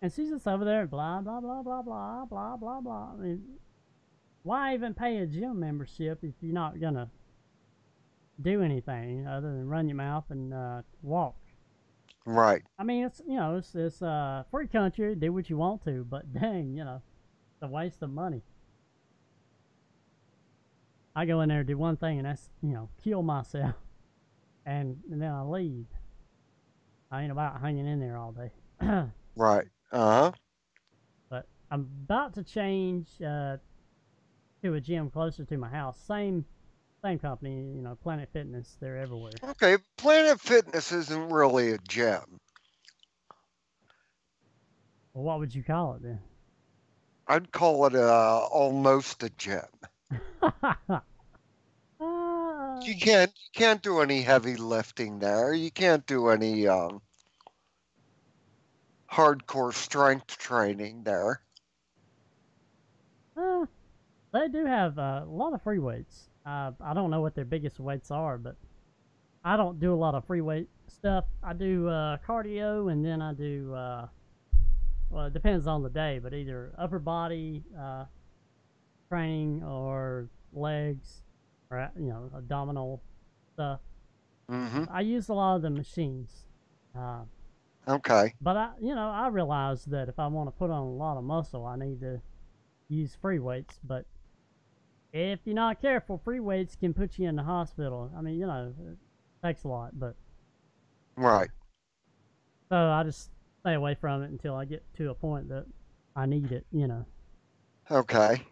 And 0.02 0.10
she's 0.14 0.30
just 0.30 0.48
over 0.48 0.64
there, 0.64 0.88
blah 0.88 1.20
blah 1.20 1.42
blah 1.42 1.62
blah 1.62 1.82
blah 1.82 2.24
blah 2.26 2.56
blah 2.56 2.80
blah. 2.80 3.12
I 3.12 3.16
mean, 3.18 3.44
why 4.44 4.74
even 4.74 4.94
pay 4.94 5.18
a 5.18 5.28
gym 5.28 5.60
membership 5.60 6.24
if 6.24 6.34
you're 6.42 6.54
not 6.54 6.80
gonna 6.80 7.10
do 8.42 8.62
anything 8.62 9.28
other 9.28 9.52
than 9.52 9.68
run 9.68 9.90
your 9.90 9.98
mouth 9.98 10.24
and 10.30 10.54
uh, 10.54 10.82
walk? 11.02 11.36
Right. 12.26 12.64
I 12.78 12.84
mean, 12.86 13.04
it's 13.04 13.22
you 13.28 13.36
know, 13.36 13.58
it's 13.58 13.76
it's 13.76 14.02
uh, 14.02 14.44
free 14.50 14.68
country. 14.70 15.16
Do 15.16 15.34
what 15.34 15.50
you 15.50 15.58
want 15.58 15.84
to, 15.84 16.06
but 16.06 16.32
dang, 16.32 16.74
you 16.78 16.86
know, 16.86 17.02
it's 17.56 17.64
a 17.64 17.68
waste 17.68 18.02
of 18.02 18.10
money. 18.10 18.42
I 21.20 21.26
go 21.26 21.42
in 21.42 21.50
there 21.50 21.66
do 21.66 21.78
one 21.78 21.98
thing, 21.98 22.18
and 22.18 22.26
that's 22.26 22.48
you 22.64 22.70
know, 22.70 22.88
kill 23.04 23.22
myself, 23.24 23.76
and, 24.66 24.96
and 25.12 25.22
then 25.22 25.30
I 25.30 25.42
leave. 25.42 25.86
I 27.12 27.24
ain't 27.24 27.32
about 27.34 27.60
hanging 27.60 27.86
in 27.88 28.00
there 28.00 28.18
all 28.18 28.32
day. 28.32 28.52
Right. 29.36 29.68
Uh-huh. 29.92 30.32
but 31.30 31.46
I'm 31.72 31.82
about 32.06 32.36
to 32.36 32.44
change 32.44 33.08
uh, 33.22 33.58
to 34.64 34.74
a 34.76 34.80
gym 34.80 35.10
closer 35.10 35.44
to 35.44 35.58
my 35.58 35.68
house. 35.68 36.00
Same 36.08 36.46
same 37.04 37.20
company, 37.20 37.74
you 37.76 37.82
know, 37.82 37.98
Planet 38.02 38.30
Fitness. 38.32 38.78
They're 38.80 38.98
everywhere. 38.98 39.32
Okay. 39.44 39.78
Planet 39.98 40.40
Fitness 40.40 40.94
isn't 40.94 41.30
really 41.30 41.72
a 41.72 41.78
gym. 41.80 42.40
Well, 45.14 45.26
what 45.26 45.40
would 45.40 45.54
you 45.54 45.64
call 45.64 45.96
it 45.96 46.04
then? 46.04 46.20
I'd 47.28 47.52
call 47.52 47.86
it 47.88 47.96
uh 47.96 48.48
almost 48.52 49.22
a 49.24 49.30
gym. 49.32 49.68
You 52.86 52.96
can't 52.96 53.32
you 53.32 53.50
can't 53.54 53.82
do 53.82 54.00
any 54.00 54.22
heavy 54.22 54.56
lifting 54.56 55.20
there. 55.20 55.54
You 55.54 55.72
can't 55.72 56.06
do 56.06 56.30
any 56.30 56.68
um 56.68 57.02
hardcore 59.12 59.74
strength 59.74 60.38
training 60.38 61.04
there. 61.04 61.42
Uh, 63.36 63.66
they 64.32 64.48
do 64.48 64.66
have 64.66 64.98
uh, 65.00 65.22
a 65.24 65.30
lot 65.30 65.54
of 65.54 65.62
free 65.62 65.80
weights. 65.80 66.30
Uh, 66.46 66.72
I 66.82 66.94
don't 66.94 67.10
know 67.10 67.22
what 67.22 67.36
their 67.36 67.46
biggest 67.46 67.80
weights 67.80 68.12
are, 68.12 68.38
but 68.38 68.56
I 69.44 69.58
don't 69.58 69.80
do 69.80 69.94
a 69.94 69.96
lot 69.96 70.16
of 70.16 70.26
free 70.26 70.42
weight 70.42 70.68
stuff. 70.88 71.26
I 71.44 71.54
do 71.54 71.88
uh, 71.88 72.18
cardio 72.28 72.92
and 72.92 73.06
then 73.06 73.22
I 73.22 73.34
do, 73.34 73.74
uh, 73.74 74.08
well, 75.10 75.26
it 75.26 75.34
depends 75.34 75.68
on 75.68 75.84
the 75.84 75.90
day, 75.90 76.20
but 76.22 76.34
either 76.34 76.74
upper 76.78 77.00
body 77.00 77.64
uh, 77.80 78.06
training 79.10 79.64
or 79.64 80.28
legs 80.54 81.22
or, 81.72 81.92
you 81.98 82.10
know, 82.10 82.30
abdominal 82.36 83.02
stuff. 83.54 83.80
hmm 84.50 84.86
I 84.92 85.02
use 85.02 85.30
a 85.30 85.34
lot 85.34 85.58
of 85.58 85.62
the 85.62 85.70
machines. 85.70 86.46
Uh, 86.98 87.24
Okay. 87.88 88.34
but 88.42 88.58
I, 88.58 88.72
you 88.82 88.96
know, 88.96 89.10
I 89.10 89.28
realize 89.28 89.86
that 89.86 90.10
if 90.10 90.18
I 90.20 90.28
want 90.28 90.48
to 90.48 90.52
put 90.52 90.70
on 90.72 90.82
a 90.82 90.92
lot 90.92 91.18
of 91.18 91.24
muscle, 91.24 91.66
I 91.66 91.76
need 91.76 92.00
to 92.02 92.22
use 92.88 93.16
free 93.22 93.40
weights. 93.40 93.80
But 93.84 94.06
if 95.14 95.40
you're 95.46 95.56
not 95.56 95.82
careful, 95.82 96.18
free 96.24 96.40
weights 96.40 96.76
can 96.76 96.94
put 96.94 97.18
you 97.20 97.28
in 97.28 97.36
the 97.36 97.44
hospital. 97.44 98.12
I 98.16 98.22
mean, 98.22 98.40
you 98.40 98.48
know, 98.48 98.74
it 98.80 98.98
takes 99.46 99.64
a 99.64 99.68
lot. 99.68 100.00
But 100.00 100.16
Right. 101.18 101.50
so 102.70 102.78
I 102.78 103.04
just 103.04 103.32
stay 103.62 103.74
away 103.74 103.96
from 103.96 104.24
it 104.24 104.30
until 104.32 104.56
I 104.56 104.66
get 104.66 104.84
to 104.98 105.10
a 105.10 105.16
point 105.16 105.50
that 105.50 105.66
I 106.16 106.26
need 106.26 106.52
it. 106.52 106.66
You 106.72 106.88
know. 106.88 107.06
Okay. 107.92 108.44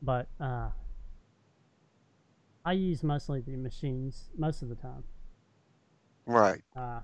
But 0.00 0.28
uh, 0.40 0.70
I 2.68 2.72
use 2.72 3.02
mostly 3.02 3.40
the 3.40 3.56
machines 3.56 4.28
most 4.36 4.60
of 4.60 4.68
the 4.68 4.74
time. 4.74 5.02
Right. 6.26 6.60
uh, 6.76 7.00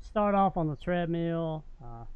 start 0.00 0.34
off 0.34 0.56
on 0.56 0.66
the 0.66 0.74
treadmill, 0.74 1.64
uh, 1.80 2.06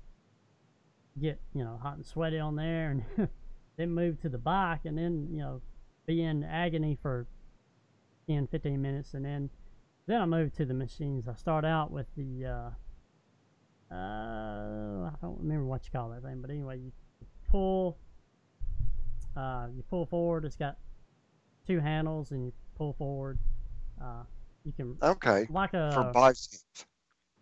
get 1.21 1.41
you 1.55 1.63
know 1.63 1.79
hot 1.81 1.95
and 1.95 2.05
sweaty 2.05 2.41
on 2.41 2.57
there, 2.57 2.91
and 2.91 3.29
then 3.77 3.93
move 3.93 4.21
to 4.23 4.29
the 4.29 4.37
bike, 4.37 4.81
and 4.85 4.99
then 4.99 5.29
you 5.31 5.39
know 5.39 5.61
be 6.07 6.25
in 6.25 6.43
agony 6.43 6.99
for 7.01 7.29
10, 8.29 8.49
15 8.49 8.83
minutes, 8.83 9.15
and 9.15 9.25
then 9.25 9.49
then 10.09 10.21
I 10.21 10.27
move 10.27 10.53
to 10.57 10.65
the 10.65 10.75
machines. 10.75 11.29
I 11.29 11.37
start 11.37 11.65
out 11.65 11.93
with 11.93 12.07
the 12.17 12.47
uh, 12.47 13.95
uh, 13.95 15.07
I 15.07 15.13
don't 15.23 15.39
remember 15.39 15.67
what 15.67 15.85
you 15.85 15.93
call 15.93 16.09
that 16.09 16.25
thing, 16.25 16.41
but 16.41 16.51
anyway, 16.51 16.79
you 16.79 16.91
pull, 17.49 17.97
uh, 19.37 19.69
you 19.73 19.85
pull 19.89 20.05
forward. 20.07 20.45
It's 20.45 20.57
got 20.57 20.79
two 21.67 21.81
handles, 21.81 22.31
and 22.31 22.45
you 22.47 22.53
pull 22.77 22.93
forward. 22.95 23.39
Uh, 24.01 24.25
you 24.65 24.73
can 24.73 24.99
Okay. 25.03 25.49
like 25.49 25.75
a 25.75 26.07
For 26.15 26.33
biceps. 26.33 26.87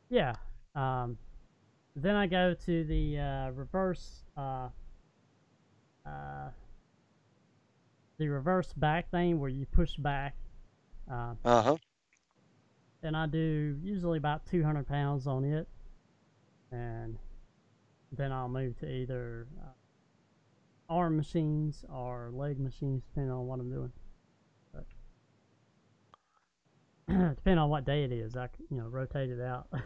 yeah. 0.09 0.37
Um, 0.75 1.19
then 1.97 2.15
I 2.15 2.27
go 2.27 2.55
to 2.55 2.85
the 2.85 3.19
uh, 3.19 3.51
reverse, 3.51 4.25
uh, 4.37 4.69
uh, 6.07 6.51
the 8.19 8.29
reverse 8.29 8.73
back 8.73 9.11
thing 9.11 9.39
where 9.41 9.49
you 9.51 9.67
push 9.67 9.97
back. 9.97 10.35
Uh, 11.11 11.35
Uh 11.45 11.63
huh. 11.63 11.79
and 13.03 13.17
I 13.17 13.27
do 13.27 13.79
usually 13.83 14.19
about 14.19 14.47
200 14.47 14.87
pounds 14.89 15.27
on 15.27 15.45
it. 15.45 15.69
And 16.71 17.19
then 18.13 18.33
I'll 18.33 18.49
move 18.49 18.79
to 18.81 18.87
either 18.91 19.47
uh, 19.63 19.71
arm 20.89 21.17
machines 21.17 21.85
or 21.93 22.31
leg 22.33 22.59
machines, 22.59 23.03
depending 23.05 23.33
on 23.33 23.47
what 23.47 23.61
I'm 23.61 23.71
doing. 23.71 23.93
But 24.73 24.87
depending 27.37 27.59
on 27.59 27.71
what 27.71 27.85
day 27.85 28.05
it 28.05 28.13
is, 28.13 28.37
I 28.37 28.49
you 28.71 28.79
know 28.79 28.89
rotate 28.89 29.31
it 29.31 29.41
out. 29.41 29.69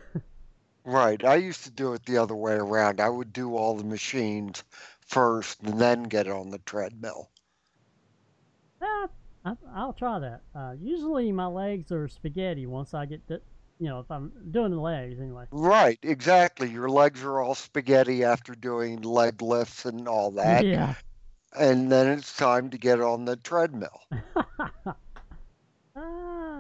Right. 0.85 1.25
I 1.25 1.35
used 1.37 1.65
to 1.65 1.71
do 1.71 1.93
it 1.93 2.05
the 2.07 2.19
other 2.19 2.37
way 2.37 2.55
around. 2.55 3.01
I 3.01 3.09
would 3.09 3.33
do 3.33 3.57
all 3.57 3.77
the 3.77 3.85
machines 3.85 4.65
first 5.01 5.61
and 5.63 5.81
then 5.81 6.05
get 6.05 6.29
on 6.29 6.51
the 6.51 6.59
treadmill. 6.61 7.31
Ah, 8.83 9.09
I, 9.45 9.57
I'll 9.75 9.93
try 9.93 10.19
that. 10.19 10.43
Uh, 10.55 10.75
usually 10.81 11.33
my 11.33 11.47
legs 11.47 11.91
are 11.93 12.09
spaghetti 12.09 12.67
once 12.67 12.95
I 12.95 13.07
get 13.07 13.27
to, 13.29 13.41
you 13.79 13.89
know, 13.89 14.01
if 14.01 14.11
I'm 14.11 14.33
doing 14.51 14.71
the 14.73 14.81
legs 14.81 15.21
anyway. 15.21 15.47
Right. 15.53 15.99
Exactly. 16.03 16.69
Your 16.71 16.89
legs 16.89 17.23
are 17.23 17.41
all 17.41 17.55
spaghetti 17.55 18.25
after 18.25 18.55
doing 18.55 19.03
leg 19.03 19.41
lifts 19.43 19.85
and 19.85 20.09
all 20.09 20.33
that. 20.33 20.67
yeah. 20.67 20.95
And 21.53 21.91
then 21.91 22.07
it's 22.19 22.37
time 22.37 22.71
to 22.71 22.79
get 22.79 23.01
on 23.01 23.25
the 23.25 23.37
treadmill. 23.37 24.01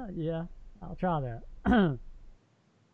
ah, 0.02 0.08
yeah. 0.14 0.46
I'll 0.82 0.96
try 0.96 1.20
that. 1.20 2.00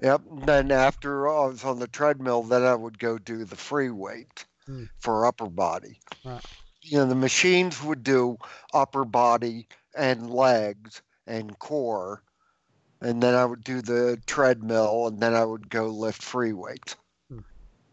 Yep. 0.02 0.22
Then 0.44 0.70
after 0.72 1.28
I 1.28 1.46
was 1.46 1.64
on 1.64 1.78
the 1.78 1.86
treadmill, 1.88 2.42
then 2.42 2.62
I 2.64 2.74
would 2.74 2.98
go 2.98 3.18
do 3.18 3.44
the 3.44 3.56
free 3.56 3.90
weight 3.90 4.44
Hmm. 4.66 4.84
for 5.00 5.26
upper 5.26 5.48
body. 5.48 6.00
Right. 6.24 6.42
You 6.82 6.98
know, 6.98 7.06
the 7.06 7.14
machines 7.14 7.82
would 7.82 8.02
do 8.02 8.38
upper 8.72 9.04
body 9.04 9.68
and 9.94 10.30
legs 10.30 11.02
and 11.26 11.58
core. 11.58 12.22
And 13.00 13.22
then 13.22 13.34
I 13.34 13.44
would 13.44 13.64
do 13.64 13.82
the 13.82 14.22
treadmill 14.26 15.06
and 15.08 15.20
then 15.20 15.34
I 15.34 15.44
would 15.44 15.68
go 15.70 15.88
lift 15.88 16.22
free 16.22 16.52
weights. 16.52 16.96
Hmm. 17.30 17.40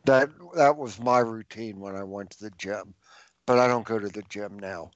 That 0.06 0.30
that 0.56 0.78
was 0.78 1.00
my 1.00 1.20
routine 1.20 1.80
when 1.80 1.96
I 1.96 2.04
went 2.04 2.32
to 2.32 2.40
the 2.44 2.52
gym. 2.52 2.96
But 3.46 3.60
I 3.60 3.68
don't 3.68 3.86
go 3.86 4.00
to 4.00 4.10
the 4.10 4.24
gym 4.24 4.58
now. 4.60 4.92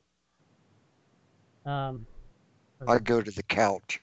um. 1.66 2.06
I 2.88 2.98
go 3.00 3.22
to 3.22 3.32
the 3.32 3.44
couch. 3.44 4.00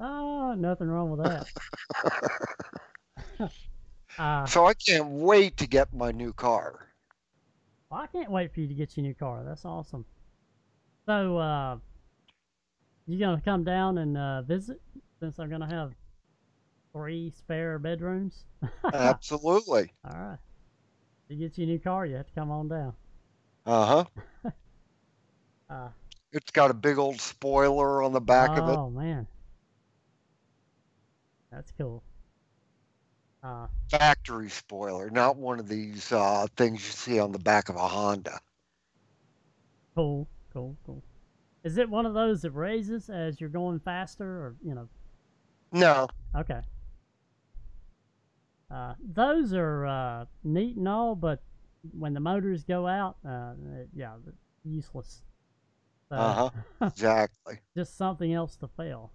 oh, 0.00 0.54
nothing 0.58 0.88
wrong 0.88 1.10
with 1.10 1.20
that. 1.20 1.46
uh, 4.18 4.46
So 4.46 4.66
I 4.66 4.74
can't 4.74 5.06
wait 5.08 5.56
to 5.58 5.66
get 5.66 5.92
my 5.92 6.10
new 6.12 6.32
car. 6.32 6.88
well, 7.90 8.00
I 8.00 8.06
can't 8.06 8.30
wait 8.30 8.52
for 8.52 8.60
you 8.60 8.68
to 8.68 8.74
get 8.74 8.96
your 8.96 9.02
new 9.02 9.14
car. 9.14 9.42
That's 9.44 9.64
awesome. 9.64 10.04
So, 11.06 11.38
uh, 11.38 11.78
you 13.06 13.18
gonna 13.18 13.40
come 13.44 13.64
down 13.64 13.98
and 13.98 14.16
uh, 14.16 14.42
visit 14.42 14.80
since 15.20 15.38
I'm 15.38 15.48
gonna 15.50 15.68
have 15.70 15.92
three 16.92 17.30
spare 17.30 17.78
bedrooms? 17.78 18.44
Absolutely. 18.92 19.92
All 20.04 20.16
right. 20.18 20.38
To 21.30 21.34
get 21.36 21.56
your 21.58 21.66
new 21.66 21.78
car, 21.78 22.06
you 22.06 22.16
have 22.16 22.26
to 22.26 22.32
come 22.34 22.50
on 22.50 22.68
down. 22.68 22.92
Uh 23.66 24.04
huh. 25.70 25.88
It's 26.32 26.50
got 26.50 26.70
a 26.70 26.74
big 26.74 26.98
old 26.98 27.20
spoiler 27.20 28.02
on 28.02 28.12
the 28.12 28.20
back 28.20 28.50
of 28.50 28.68
it. 28.68 28.76
oh 28.76 28.90
man, 28.90 29.26
that's 31.50 31.72
cool. 31.78 32.02
Uh, 33.42 33.66
Factory 33.90 34.50
spoiler, 34.50 35.10
not 35.10 35.36
one 35.36 35.58
of 35.60 35.68
these 35.68 36.12
uh, 36.12 36.46
things 36.56 36.84
you 36.84 36.90
see 36.90 37.20
on 37.20 37.32
the 37.32 37.38
back 37.38 37.68
of 37.68 37.76
a 37.76 37.88
Honda. 37.88 38.38
cool, 39.94 40.28
cool, 40.52 40.76
cool. 40.84 41.02
Is 41.64 41.78
it 41.78 41.88
one 41.88 42.04
of 42.04 42.14
those 42.14 42.42
that 42.42 42.50
raises 42.50 43.08
as 43.08 43.40
you're 43.40 43.48
going 43.48 43.80
faster, 43.80 44.24
or 44.24 44.56
you 44.62 44.74
know? 44.74 44.88
No. 45.72 46.08
Okay. 46.36 46.60
Uh, 48.70 48.94
those 49.14 49.54
are 49.54 49.86
uh, 49.86 50.24
neat 50.44 50.76
and 50.76 50.88
all, 50.88 51.14
but 51.14 51.42
when 51.96 52.12
the 52.12 52.20
motors 52.20 52.64
go 52.64 52.86
out, 52.86 53.16
uh, 53.26 53.52
yeah, 53.94 54.14
useless. 54.64 55.22
So, 56.10 56.16
Uh 56.16 56.50
huh. 56.80 56.90
Exactly. 56.94 57.60
just 57.76 57.96
something 57.96 58.32
else 58.32 58.56
to 58.56 58.68
fail. 58.68 59.12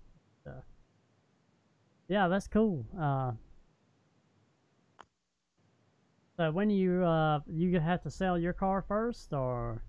Uh, 0.47 0.61
yeah, 2.07 2.27
that's 2.27 2.47
cool. 2.47 2.85
Uh, 2.99 3.31
so 6.37 6.51
when 6.51 6.69
you 6.69 7.03
uh, 7.03 7.39
you 7.47 7.79
have 7.79 8.01
to 8.03 8.09
sell 8.11 8.37
your 8.37 8.53
car 8.53 8.81
first, 8.87 9.33
or 9.33 9.81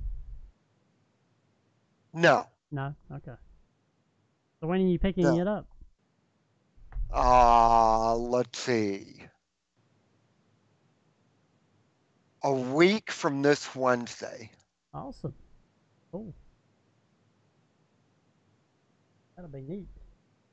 No. 2.15 2.49
no? 2.71 2.95
Okay. 3.13 3.35
So 4.61 4.67
when 4.67 4.81
are 4.81 4.87
you 4.87 4.99
picking 4.99 5.25
No. 5.25 5.37
it 5.37 5.47
up? 5.47 5.69
Uh, 7.11 8.15
let's 8.17 8.59
see. 8.59 9.27
A 12.43 12.53
week 12.53 13.11
from 13.11 13.43
this 13.43 13.75
Wednesday. 13.75 14.53
Awesome. 14.95 15.35
Cool. 16.13 16.35
That'll 19.37 19.51
be 19.51 19.63
neat. 19.63 19.89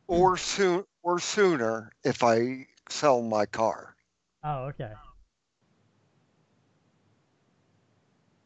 Or 0.08 0.38
soon 0.38 0.84
or 1.04 1.20
sooner 1.20 1.92
if 2.04 2.24
I 2.24 2.68
sell 2.90 3.22
my 3.22 3.46
car. 3.46 3.96
Oh, 4.44 4.66
okay. 4.66 4.92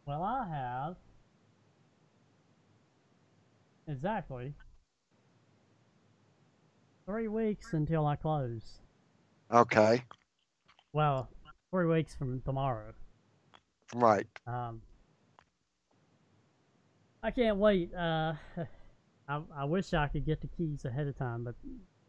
Well, 0.05 0.21
I 0.21 0.47
have 0.47 0.95
exactly 3.87 4.53
three 7.05 7.27
weeks 7.27 7.73
until 7.73 8.05
I 8.05 8.15
close. 8.15 8.79
Okay. 9.51 10.03
Well, 10.93 11.29
three 11.71 11.87
weeks 11.87 12.15
from 12.15 12.41
tomorrow. 12.41 12.93
Right. 13.95 14.27
Um, 14.45 14.81
I 17.23 17.31
can't 17.31 17.57
wait. 17.57 17.93
Uh, 17.93 18.33
I, 19.27 19.41
I 19.55 19.65
wish 19.65 19.93
I 19.93 20.07
could 20.07 20.25
get 20.25 20.41
the 20.41 20.47
keys 20.47 20.85
ahead 20.85 21.07
of 21.07 21.17
time, 21.17 21.43
but 21.43 21.55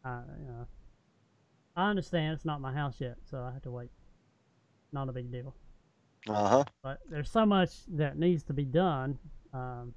uh, 0.05 0.23
you 0.41 0.47
know, 0.47 0.67
I 1.75 1.91
understand 1.91 2.35
it's 2.35 2.45
not 2.45 2.61
my 2.61 2.73
house 2.73 2.97
yet, 3.01 3.17
so 3.31 3.43
I 3.43 3.53
have 3.53 3.63
to 3.63 3.71
wait. 3.71 3.91
Not 4.93 5.09
a 5.09 5.13
big 5.13 5.31
deal. 5.33 5.55
Uh 6.29 6.49
huh. 6.49 6.65
But 6.83 7.01
there's 7.11 7.31
so 7.31 7.47
much 7.47 7.71
that 7.89 8.19
needs 8.19 8.43
to 8.45 8.53
be 8.53 8.65
done. 8.65 9.19
Um, 9.53 9.95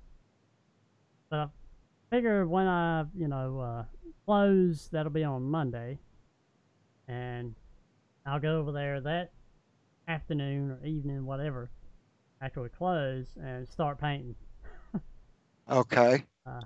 but 1.29 1.39
I 1.39 1.47
figure 2.09 2.45
when 2.47 2.67
I, 2.67 3.05
you 3.15 3.27
know, 3.27 3.59
uh, 3.59 3.83
close, 4.25 4.89
that'll 4.91 5.11
be 5.11 5.23
on 5.23 5.43
Monday. 5.43 5.99
And 7.07 7.55
I'll 8.25 8.39
go 8.39 8.59
over 8.59 8.71
there 8.71 9.01
that 9.01 9.31
afternoon 10.07 10.71
or 10.71 10.85
evening, 10.85 11.25
whatever, 11.25 11.69
after 12.41 12.61
we 12.61 12.69
close 12.69 13.27
and 13.41 13.67
start 13.67 13.99
painting. 13.99 14.35
Okay. 15.71 16.23
Uh, 16.47 16.61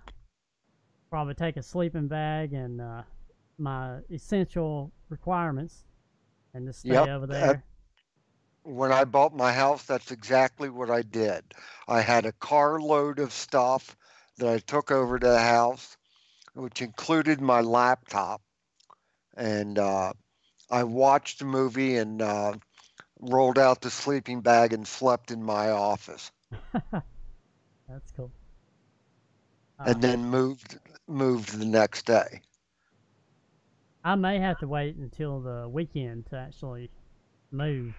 probably 1.13 1.35
take 1.35 1.57
a 1.57 1.61
sleeping 1.61 2.07
bag 2.07 2.53
and 2.53 2.81
uh, 2.81 3.03
my 3.59 3.99
essential 4.09 4.91
requirements 5.09 5.83
and 6.55 6.65
just 6.65 6.79
stay 6.79 6.95
Yep, 6.95 7.07
over 7.07 7.27
there. 7.27 7.63
When 8.63 8.91
I 8.91 9.03
bought 9.05 9.35
my 9.35 9.53
house, 9.53 9.83
that's 9.85 10.11
exactly 10.11 10.69
what 10.69 10.89
I 10.89 11.03
did. 11.03 11.53
I 11.87 12.01
had 12.01 12.25
a 12.25 12.31
carload 12.31 13.19
of 13.19 13.31
stuff 13.31 13.95
that 14.37 14.49
I 14.49 14.57
took 14.57 14.89
over 14.89 15.19
to 15.19 15.27
the 15.27 15.39
house, 15.39 15.97
which 16.55 16.81
included 16.81 17.41
my 17.41 17.61
laptop. 17.61 18.41
And 19.37 19.77
uh, 19.77 20.13
I 20.71 20.83
watched 20.83 21.41
a 21.41 21.45
movie 21.45 21.97
and 21.97 22.21
uh, 22.21 22.53
rolled 23.19 23.59
out 23.59 23.81
the 23.81 23.91
sleeping 23.91 24.41
bag 24.41 24.73
and 24.73 24.87
slept 24.87 25.31
in 25.31 25.43
my 25.43 25.69
office. 25.69 26.31
That's 27.87 28.11
cool. 28.15 28.31
Uh, 29.79 29.89
and 29.89 30.01
then 30.01 30.25
moved 30.25 30.79
moved 31.07 31.57
the 31.57 31.65
next 31.65 32.05
day. 32.05 32.41
I 34.03 34.15
may 34.15 34.39
have 34.39 34.59
to 34.59 34.67
wait 34.67 34.95
until 34.95 35.41
the 35.41 35.67
weekend 35.69 36.27
to 36.27 36.37
actually 36.37 36.89
move. 37.51 37.95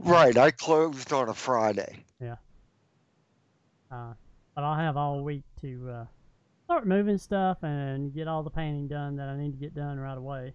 Right, 0.00 0.36
I 0.36 0.50
closed 0.50 1.12
on 1.12 1.28
a 1.28 1.34
Friday. 1.34 2.04
Yeah. 2.20 2.36
Uh, 3.90 4.14
but 4.54 4.64
I'll 4.64 4.76
have 4.76 4.96
all 4.96 5.22
week 5.22 5.44
to 5.60 5.88
uh, 5.90 6.04
start 6.64 6.86
moving 6.86 7.18
stuff 7.18 7.58
and 7.62 8.12
get 8.14 8.28
all 8.28 8.42
the 8.42 8.50
painting 8.50 8.88
done 8.88 9.16
that 9.16 9.28
I 9.28 9.36
need 9.36 9.52
to 9.52 9.58
get 9.58 9.74
done 9.74 9.98
right 9.98 10.16
away. 10.18 10.54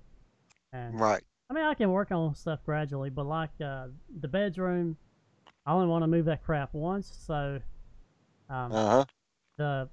And 0.73 0.99
Right. 0.99 1.23
I 1.49 1.53
mean, 1.53 1.65
I 1.65 1.73
can 1.73 1.91
work 1.91 2.11
on 2.11 2.35
stuff 2.35 2.59
gradually, 2.65 3.09
but 3.09 3.25
like 3.25 3.51
uh, 3.63 3.87
the 4.21 4.27
bedroom, 4.27 4.97
I 5.65 5.73
only 5.73 5.87
want 5.87 6.03
to 6.03 6.07
move 6.07 6.25
that 6.25 6.43
crap 6.43 6.73
once. 6.73 7.07
So 7.25 7.61
um, 8.49 8.71
Uh 8.71 8.87
huh. 8.89 9.05
the 9.57 9.89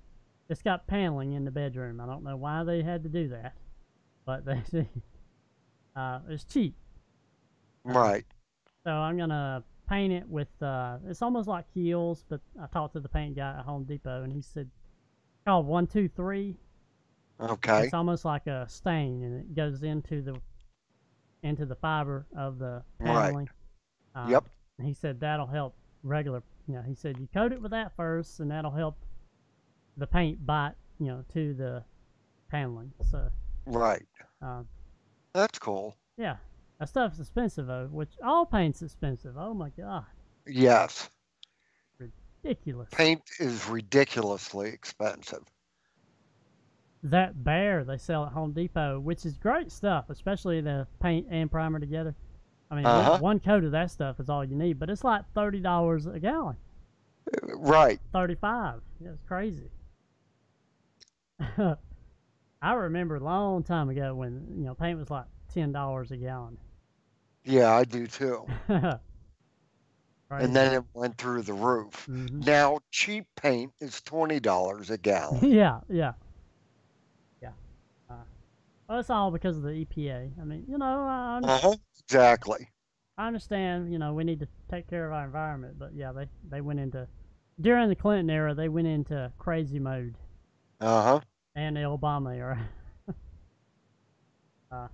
it's 0.51 0.62
got 0.62 0.86
paneling 0.86 1.32
in 1.32 1.44
the 1.44 1.51
bedroom. 1.51 2.01
I 2.01 2.07
don't 2.07 2.24
know 2.24 2.36
why 2.36 2.64
they 2.64 2.82
had 2.82 3.03
to 3.05 3.09
do 3.09 3.28
that, 3.28 3.55
but 4.26 4.44
they 4.44 4.62
uh, 5.96 6.20
it's 6.28 6.44
cheap. 6.44 6.74
Right. 7.84 8.26
So 8.84 8.90
I'm 8.90 9.16
gonna 9.16 9.64
paint 9.88 10.12
it 10.12 10.28
with 10.28 10.48
uh, 10.62 10.98
it's 11.07 11.22
almost 11.22 11.48
like 11.48 11.64
Kilz, 11.74 12.24
but 12.28 12.40
I 12.61 12.66
talked 12.66 12.94
to 12.94 13.01
the 13.01 13.09
paint 13.09 13.36
guy 13.36 13.57
at 13.59 13.64
Home 13.64 13.84
Depot 13.84 14.22
and 14.24 14.32
he 14.32 14.42
said 14.42 14.68
called 15.46 15.66
one 15.66 15.86
two 15.86 16.09
three. 16.09 16.57
Okay. 17.40 17.84
It's 17.84 17.94
almost 17.94 18.24
like 18.26 18.46
a 18.46 18.66
stain 18.68 19.22
and 19.22 19.40
it 19.40 19.55
goes 19.55 19.82
into 19.82 20.20
the 20.20 20.36
into 21.42 21.64
the 21.64 21.76
fiber 21.76 22.26
of 22.36 22.59
the 22.59 22.82
Right. 22.98 23.22
paneling. 23.26 23.48
Uh, 24.14 24.26
Yep. 24.28 24.44
He 24.82 24.92
said 24.94 25.20
that'll 25.20 25.46
help 25.46 25.74
regular. 26.03 26.42
You 26.66 26.74
know, 26.74 26.82
he 26.82 26.94
said 26.94 27.18
you 27.18 27.28
coat 27.32 27.53
it 27.53 27.61
with 27.62 27.70
that 27.72 27.94
first, 27.96 28.40
and 28.40 28.51
that'll 28.51 28.70
help 28.70 28.96
the 30.01 30.07
paint 30.09 30.44
bite. 30.44 30.74
You 30.98 31.07
know, 31.07 31.24
to 31.32 31.55
the 31.55 31.84
paneling. 32.51 32.92
So 33.11 33.30
Right. 33.66 34.07
um, 34.42 34.66
That's 35.32 35.59
cool. 35.59 35.96
yeah, 36.18 36.36
that 36.78 36.88
stuff's 36.88 37.20
expensive 37.20 37.66
though. 37.68 37.86
Which 37.90 38.11
all 38.22 38.44
paint's 38.44 38.82
expensive. 38.82 39.36
Oh 39.38 39.55
my 39.55 39.70
god, 39.70 40.05
Yes. 40.46 41.09
ridiculous. 42.42 42.88
Paint 42.92 43.22
is 43.38 43.66
ridiculously 43.68 44.68
expensive. 44.70 45.44
that 47.03 47.34
Behr 47.36 47.86
they 47.86 47.96
sell 47.96 48.26
at 48.26 48.32
Home 48.32 48.53
Depot, 48.53 49.01
which 49.01 49.24
is 49.24 49.38
great 49.38 49.72
stuff, 49.72 50.11
especially 50.11 50.61
the 50.61 50.86
paint 51.01 51.26
and 51.30 51.51
primer 51.51 51.78
together. 51.80 52.14
I 52.70 52.74
mean, 52.74 52.84
one- 52.84 52.94
Uh-huh. 52.94 53.18
one 53.20 53.40
coat 53.40 53.64
of 53.64 53.72
that 53.72 53.90
stuff 53.90 54.20
is 54.20 54.28
all 54.28 54.44
you 54.44 54.55
need, 54.55 54.78
but 54.78 54.90
it's 54.90 55.03
like 55.03 55.24
thirty 55.32 55.61
dollars 55.61 56.05
a 56.05 56.20
gallon, 56.20 56.57
Right. 57.57 57.98
thirty-five. 58.12 58.82
Yeah, 59.01 59.12
it's 59.12 59.22
crazy. 59.22 59.70
I 62.62 62.72
remember 62.74 63.16
a 63.16 63.20
long 63.20 63.62
time 63.62 63.88
ago 63.88 64.14
when 64.14 64.47
you 64.57 64.64
know 64.64 64.74
paint 64.74 64.99
was 64.99 65.11
like 65.11 65.24
ten 65.53 65.72
dollars 65.72 66.11
a 66.11 66.16
gallon. 66.16 66.59
Yeah, 67.45 67.72
I 67.74 67.84
do 67.84 68.07
too. 68.07 68.47
Crazy. 68.68 69.01
And 70.45 70.55
then 70.55 70.72
it 70.74 70.84
went 70.95 71.16
through 71.18 71.43
the 71.43 71.55
roof. 71.55 72.07
Mhm. 72.09 72.47
Now 72.47 72.78
cheap 72.91 73.26
paint 73.36 73.72
is 73.80 74.01
twenty 74.03 74.38
dollars 74.41 74.91
a 74.91 74.99
gallon. 74.99 75.45
yeah, 75.51 75.80
yeah, 75.88 76.12
yeah. 77.43 77.53
Uh, 78.09 78.14
well, 78.88 79.01
it's 79.01 79.11
all 79.11 79.30
because 79.30 79.57
of 79.57 79.62
the 79.62 79.70
EPA. 79.70 80.30
I 80.41 80.45
mean, 80.45 80.64
you 80.68 80.78
know, 80.78 80.84
I, 81.07 81.36
under- 81.36 81.49
Uh 81.49 81.59
huh. 81.59 81.76
Exactly. 82.09 82.68
I 83.18 83.26
understand. 83.26 83.93
You 83.93 83.99
know, 83.99 84.12
we 84.14 84.24
need 84.24 84.41
to 84.41 84.49
take 84.70 84.88
care 84.88 85.07
of 85.07 85.12
our 85.12 85.24
environment, 85.24 85.78
but 85.78 85.95
yeah, 85.95 86.12
they 86.12 86.26
they 86.49 86.61
went 86.61 86.80
into 86.80 87.07
during 87.61 87.88
the 87.88 87.97
Clinton 87.97 88.30
era. 88.30 88.55
They 88.55 88.68
went 88.68 88.86
into 88.88 89.32
crazy 89.38 89.78
mode, 89.78 90.14
Uh 90.80 91.03
huh. 91.03 91.20
And 91.55 91.76
the 91.76 91.80
Obama 91.80 92.36
era. 92.36 92.68
uh, 94.72 94.88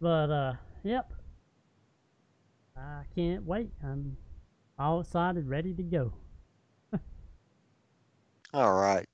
but 0.00 0.30
uh, 0.30 0.52
yep. 0.84 1.12
I 2.76 3.02
can't 3.14 3.44
wait. 3.44 3.70
I'm 3.82 4.16
all 4.78 5.00
excited, 5.00 5.48
ready 5.48 5.72
to 5.74 5.82
go. 5.82 6.12
All 8.52 8.74
right. 8.74 9.08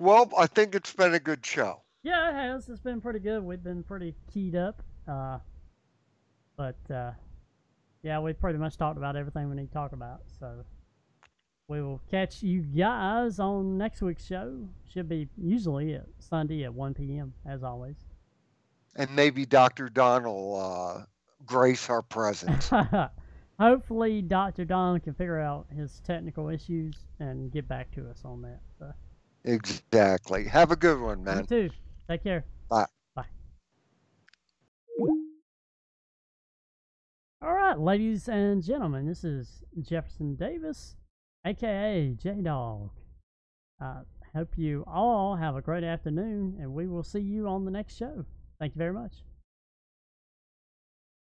Well, 0.00 0.28
I 0.36 0.48
think 0.48 0.74
it's 0.74 0.92
been 0.92 1.14
a 1.14 1.20
good 1.20 1.46
show. 1.46 1.82
Yeah, 2.02 2.30
it 2.30 2.34
has. 2.34 2.68
It's 2.68 2.80
been 2.80 3.00
pretty 3.00 3.20
good. 3.20 3.44
We've 3.44 3.62
been 3.62 3.84
pretty 3.84 4.16
keyed 4.32 4.56
up. 4.56 4.82
Uh, 5.06 5.38
but 6.56 6.78
uh, 6.92 7.12
yeah, 8.02 8.18
we 8.18 8.32
pretty 8.32 8.58
much 8.58 8.76
talked 8.76 8.98
about 8.98 9.14
everything 9.14 9.48
we 9.48 9.54
need 9.54 9.68
to 9.68 9.72
talk 9.72 9.92
about. 9.92 10.22
So 10.40 10.64
we 11.72 11.80
will 11.80 12.02
catch 12.10 12.42
you 12.42 12.60
guys 12.60 13.38
on 13.38 13.78
next 13.78 14.02
week's 14.02 14.26
show. 14.26 14.68
Should 14.92 15.08
be 15.08 15.26
usually 15.38 15.94
at 15.94 16.04
Sunday 16.18 16.64
at 16.64 16.74
1 16.74 16.92
p.m. 16.92 17.32
as 17.46 17.62
always. 17.62 17.96
And 18.94 19.08
maybe 19.16 19.46
Dr. 19.46 19.88
Don 19.88 20.24
will 20.24 20.60
uh, 20.60 21.04
grace 21.46 21.88
our 21.88 22.02
presence. 22.02 22.70
Hopefully, 23.58 24.20
Dr. 24.20 24.66
Don 24.66 25.00
can 25.00 25.14
figure 25.14 25.40
out 25.40 25.66
his 25.74 26.02
technical 26.04 26.50
issues 26.50 26.94
and 27.20 27.50
get 27.50 27.66
back 27.66 27.90
to 27.92 28.06
us 28.10 28.20
on 28.22 28.42
that. 28.42 28.60
So, 28.78 28.92
exactly. 29.44 30.44
Have 30.44 30.72
a 30.72 30.76
good 30.76 31.00
one, 31.00 31.20
you 31.20 31.24
man. 31.24 31.46
too. 31.46 31.70
Take 32.06 32.22
care. 32.22 32.44
Bye. 32.68 32.84
Bye. 33.14 33.24
All 37.40 37.54
right, 37.54 37.78
ladies 37.78 38.28
and 38.28 38.62
gentlemen, 38.62 39.06
this 39.06 39.24
is 39.24 39.64
Jefferson 39.80 40.34
Davis, 40.34 40.96
aka 41.44 42.14
J 42.18 42.40
Dog. 42.42 42.90
Uh, 43.80 44.02
hope 44.34 44.56
you 44.56 44.84
all 44.86 45.36
have 45.36 45.56
a 45.56 45.60
great 45.60 45.84
afternoon, 45.84 46.56
and 46.60 46.72
we 46.72 46.86
will 46.86 47.02
see 47.02 47.20
you 47.20 47.48
on 47.48 47.64
the 47.64 47.70
next 47.70 47.96
show. 47.96 48.24
Thank 48.58 48.74
you 48.74 48.78
very 48.78 48.92
much. 48.92 49.12